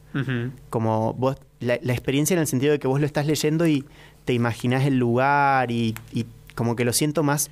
Como 0.71 1.13
vos, 1.15 1.37
la, 1.59 1.79
la 1.83 1.93
experiencia 1.93 2.35
en 2.35 2.41
el 2.41 2.47
sentido 2.47 2.71
de 2.73 2.79
que 2.79 2.87
vos 2.87 3.01
lo 3.01 3.07
estás 3.07 3.27
leyendo 3.27 3.67
y 3.67 3.85
te 4.25 4.33
imaginás 4.33 4.85
el 4.85 4.99
lugar 4.99 5.71
y, 5.71 5.95
y 6.13 6.27
como 6.55 6.77
que 6.77 6.85
lo 6.85 6.93
siento 6.93 7.23
más. 7.23 7.51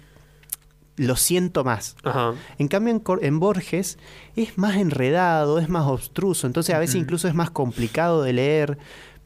Lo 0.97 1.17
siento 1.17 1.65
más. 1.65 1.97
Ajá. 2.03 2.35
En 2.59 2.69
cambio, 2.69 3.01
en, 3.23 3.41
Borges 3.41 3.99
es 4.37 4.59
más 4.59 4.77
enredado, 4.77 5.59
es 5.59 5.69
más 5.69 5.87
obstruso, 5.87 6.47
entonces 6.47 6.75
a 6.75 6.79
veces 6.79 6.97
incluso 6.97 7.29
es 7.29 7.35
más 7.35 7.51
complicado 7.51 8.23
de 8.23 8.35
leer, 8.35 8.79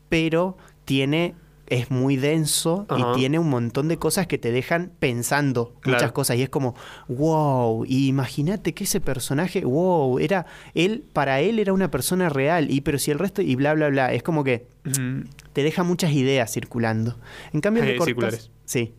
pero 0.09 0.57
tiene 0.85 1.35
es 1.69 1.91
muy 1.91 2.17
denso 2.17 2.87
Ajá. 2.89 3.13
y 3.13 3.17
tiene 3.19 3.39
un 3.39 3.49
montón 3.51 3.89
de 3.89 3.97
cosas 3.99 4.27
que 4.27 4.39
te 4.39 4.53
dejan 4.53 4.93
pensando 4.99 5.75
Claro. 5.81 5.99
muchas 5.99 6.13
cosas 6.13 6.37
y 6.37 6.43
es 6.43 6.49
como 6.49 6.75
wow 7.09 7.85
y 7.87 8.09
imagínate 8.09 8.73
que 8.75 8.85
ese 8.85 9.01
personaje 9.01 9.65
wow 9.65 10.19
era 10.19 10.47
él 10.75 11.05
para 11.13 11.41
él 11.41 11.59
era 11.59 11.73
una 11.73 11.91
persona 11.91 12.29
real 12.29 12.71
y 12.71 12.81
pero 12.83 12.99
si 12.99 13.11
el 13.11 13.19
resto 13.19 13.43
y 13.43 13.55
bla 13.57 13.75
bla 13.75 13.89
bla 13.89 14.13
es 14.13 14.23
como 14.23 14.45
que 14.45 14.67
te 15.53 15.63
deja 15.65 15.83
muchas 15.83 16.13
ideas 16.13 16.53
circulando. 16.53 17.17
En 17.53 17.61
cambio, 17.61 17.83
el 17.83 17.89
de 17.89 17.95
Eh, 17.95 17.99
Cortázar. 17.99 18.31
circulares. 18.31 18.51
Sí, 18.65 18.95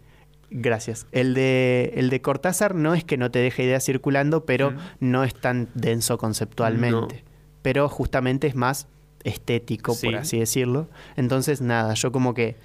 gracias. 0.49 1.07
El 1.13 1.33
de, 1.33 1.93
el 1.95 2.09
de 2.09 2.21
Cortázar 2.21 2.75
no 2.75 2.93
es 2.93 3.03
que 3.05 3.15
no 3.17 3.31
te 3.31 3.39
deje 3.39 3.63
ideas 3.63 3.85
circulando, 3.85 4.45
pero 4.45 4.73
no 4.99 5.23
es 5.23 5.33
tan 5.33 5.69
denso 5.75 6.17
conceptualmente. 6.17 7.23
Pero 7.61 7.87
justamente 7.87 8.47
es 8.47 8.55
más 8.55 8.87
estético, 9.23 9.93
Sí. 9.93 10.07
por 10.07 10.15
así 10.17 10.39
decirlo. 10.39 10.87
Entonces, 11.15 11.61
nada, 11.61 11.93
yo 11.93 12.11
como 12.11 12.33
que 12.33 12.55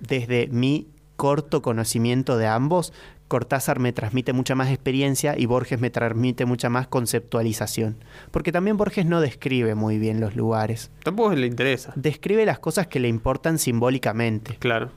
desde 0.00 0.48
mi 0.48 0.88
corto 1.16 1.62
conocimiento 1.62 2.36
de 2.38 2.46
ambos, 2.46 2.92
Cortázar 3.28 3.78
me 3.78 3.92
transmite 3.92 4.32
mucha 4.32 4.56
más 4.56 4.70
experiencia 4.70 5.38
y 5.38 5.46
Borges 5.46 5.78
me 5.80 5.88
transmite 5.90 6.46
mucha 6.46 6.68
más 6.68 6.88
conceptualización. 6.88 7.96
Porque 8.32 8.50
también 8.50 8.76
Borges 8.76 9.06
no 9.06 9.20
describe 9.20 9.76
muy 9.76 9.98
bien 9.98 10.18
los 10.20 10.34
lugares 10.34 10.90
Tampoco 11.04 11.32
le 11.36 11.46
interesa. 11.46 11.92
describe 11.94 12.44
las 12.44 12.58
cosas 12.58 12.88
que 12.88 12.98
le 12.98 13.06
importan 13.06 13.58
simbólicamente. 13.60 14.56
Claro. 14.58 14.90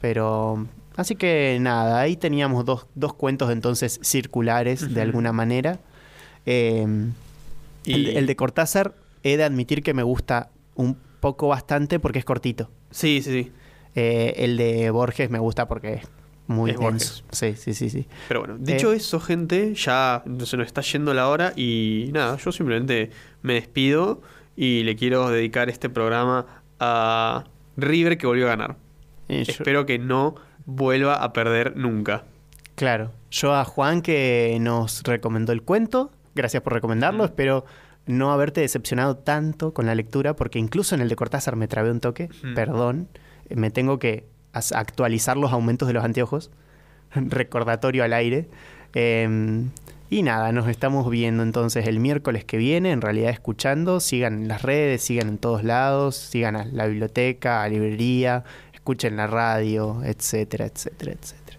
Pero. 0.00 0.66
Así 0.94 1.16
que 1.16 1.58
nada, 1.60 2.00
ahí 2.00 2.16
teníamos 2.16 2.64
dos, 2.64 2.86
dos 2.94 3.14
cuentos 3.14 3.50
entonces 3.50 3.98
circulares 4.02 4.94
de 4.94 5.00
alguna 5.02 5.32
manera. 5.32 5.80
Eh, 6.46 6.86
Y- 7.84 7.94
el, 7.94 8.16
el 8.18 8.26
de 8.26 8.36
Cortázar 8.36 8.94
he 9.22 9.36
de 9.36 9.44
admitir 9.44 9.82
que 9.82 9.94
me 9.94 10.02
gusta 10.02 10.50
un 10.74 10.96
poco 11.20 11.48
bastante 11.48 11.98
porque 12.00 12.18
es 12.18 12.24
cortito. 12.24 12.70
Sí, 12.90 13.20
sí, 13.22 13.44
sí. 13.44 13.52
Eh, 13.94 14.34
el 14.38 14.56
de 14.56 14.90
Borges 14.90 15.30
me 15.30 15.38
gusta 15.38 15.68
porque 15.68 15.94
es 15.94 16.08
muy 16.46 16.70
Es 16.72 16.78
denso. 16.78 17.22
Sí, 17.30 17.54
sí, 17.56 17.74
sí, 17.74 17.90
sí. 17.90 18.06
Pero 18.28 18.40
bueno, 18.40 18.56
dicho 18.58 18.92
Eh. 18.92 18.96
eso, 18.96 19.20
gente, 19.20 19.74
ya 19.74 20.22
se 20.44 20.56
nos 20.56 20.66
está 20.66 20.80
yendo 20.80 21.14
la 21.14 21.28
hora 21.28 21.52
y 21.56 22.10
nada, 22.12 22.36
yo 22.38 22.52
simplemente 22.52 23.10
me 23.42 23.54
despido 23.54 24.20
y 24.56 24.82
le 24.82 24.96
quiero 24.96 25.28
dedicar 25.30 25.68
este 25.70 25.88
programa 25.88 26.46
a 26.80 27.44
River 27.76 28.18
que 28.18 28.26
volvió 28.26 28.46
a 28.46 28.50
ganar. 28.50 28.76
Eh, 29.28 29.44
yo- 29.44 29.52
Espero 29.52 29.86
que 29.86 29.98
no 29.98 30.34
vuelva 30.66 31.22
a 31.22 31.32
perder 31.32 31.76
nunca. 31.76 32.24
Claro. 32.74 33.12
Yo 33.30 33.54
a 33.54 33.64
Juan 33.64 34.02
que 34.02 34.56
nos 34.60 35.02
recomendó 35.04 35.52
el 35.52 35.62
cuento, 35.62 36.10
gracias 36.34 36.62
por 36.62 36.72
recomendarlo, 36.72 37.22
Mm. 37.22 37.26
espero 37.26 37.64
no 38.12 38.32
haberte 38.32 38.60
decepcionado 38.60 39.16
tanto 39.16 39.72
con 39.74 39.86
la 39.86 39.94
lectura, 39.94 40.36
porque 40.36 40.58
incluso 40.58 40.94
en 40.94 41.00
el 41.00 41.08
de 41.08 41.16
Cortázar 41.16 41.56
me 41.56 41.66
trabé 41.68 41.90
un 41.90 42.00
toque, 42.00 42.28
Mm. 42.42 42.54
perdón, 42.54 43.08
Eh, 43.48 43.56
me 43.56 43.70
tengo 43.70 43.98
que 43.98 44.24
actualizar 44.52 45.36
los 45.36 45.52
aumentos 45.52 45.88
de 45.88 45.94
los 45.94 46.04
anteojos, 46.04 46.50
recordatorio 47.14 48.04
al 48.04 48.12
aire. 48.12 48.48
Eh, 48.94 49.64
y 50.10 50.22
nada, 50.22 50.52
nos 50.52 50.68
estamos 50.68 51.08
viendo 51.10 51.42
entonces 51.42 51.86
el 51.86 51.98
miércoles 51.98 52.44
que 52.44 52.58
viene, 52.58 52.92
en 52.92 53.00
realidad 53.00 53.30
escuchando, 53.30 53.98
sigan 53.98 54.42
en 54.42 54.48
las 54.48 54.60
redes, 54.62 55.02
sigan 55.02 55.28
en 55.28 55.38
todos 55.38 55.64
lados, 55.64 56.16
sigan 56.16 56.54
a 56.54 56.64
la 56.66 56.86
biblioteca, 56.86 57.62
a 57.62 57.68
la 57.68 57.74
librería, 57.74 58.44
escuchen 58.74 59.16
la 59.16 59.26
radio, 59.26 60.02
etcétera, 60.04 60.66
etcétera, 60.66 61.12
etcétera. 61.12 61.58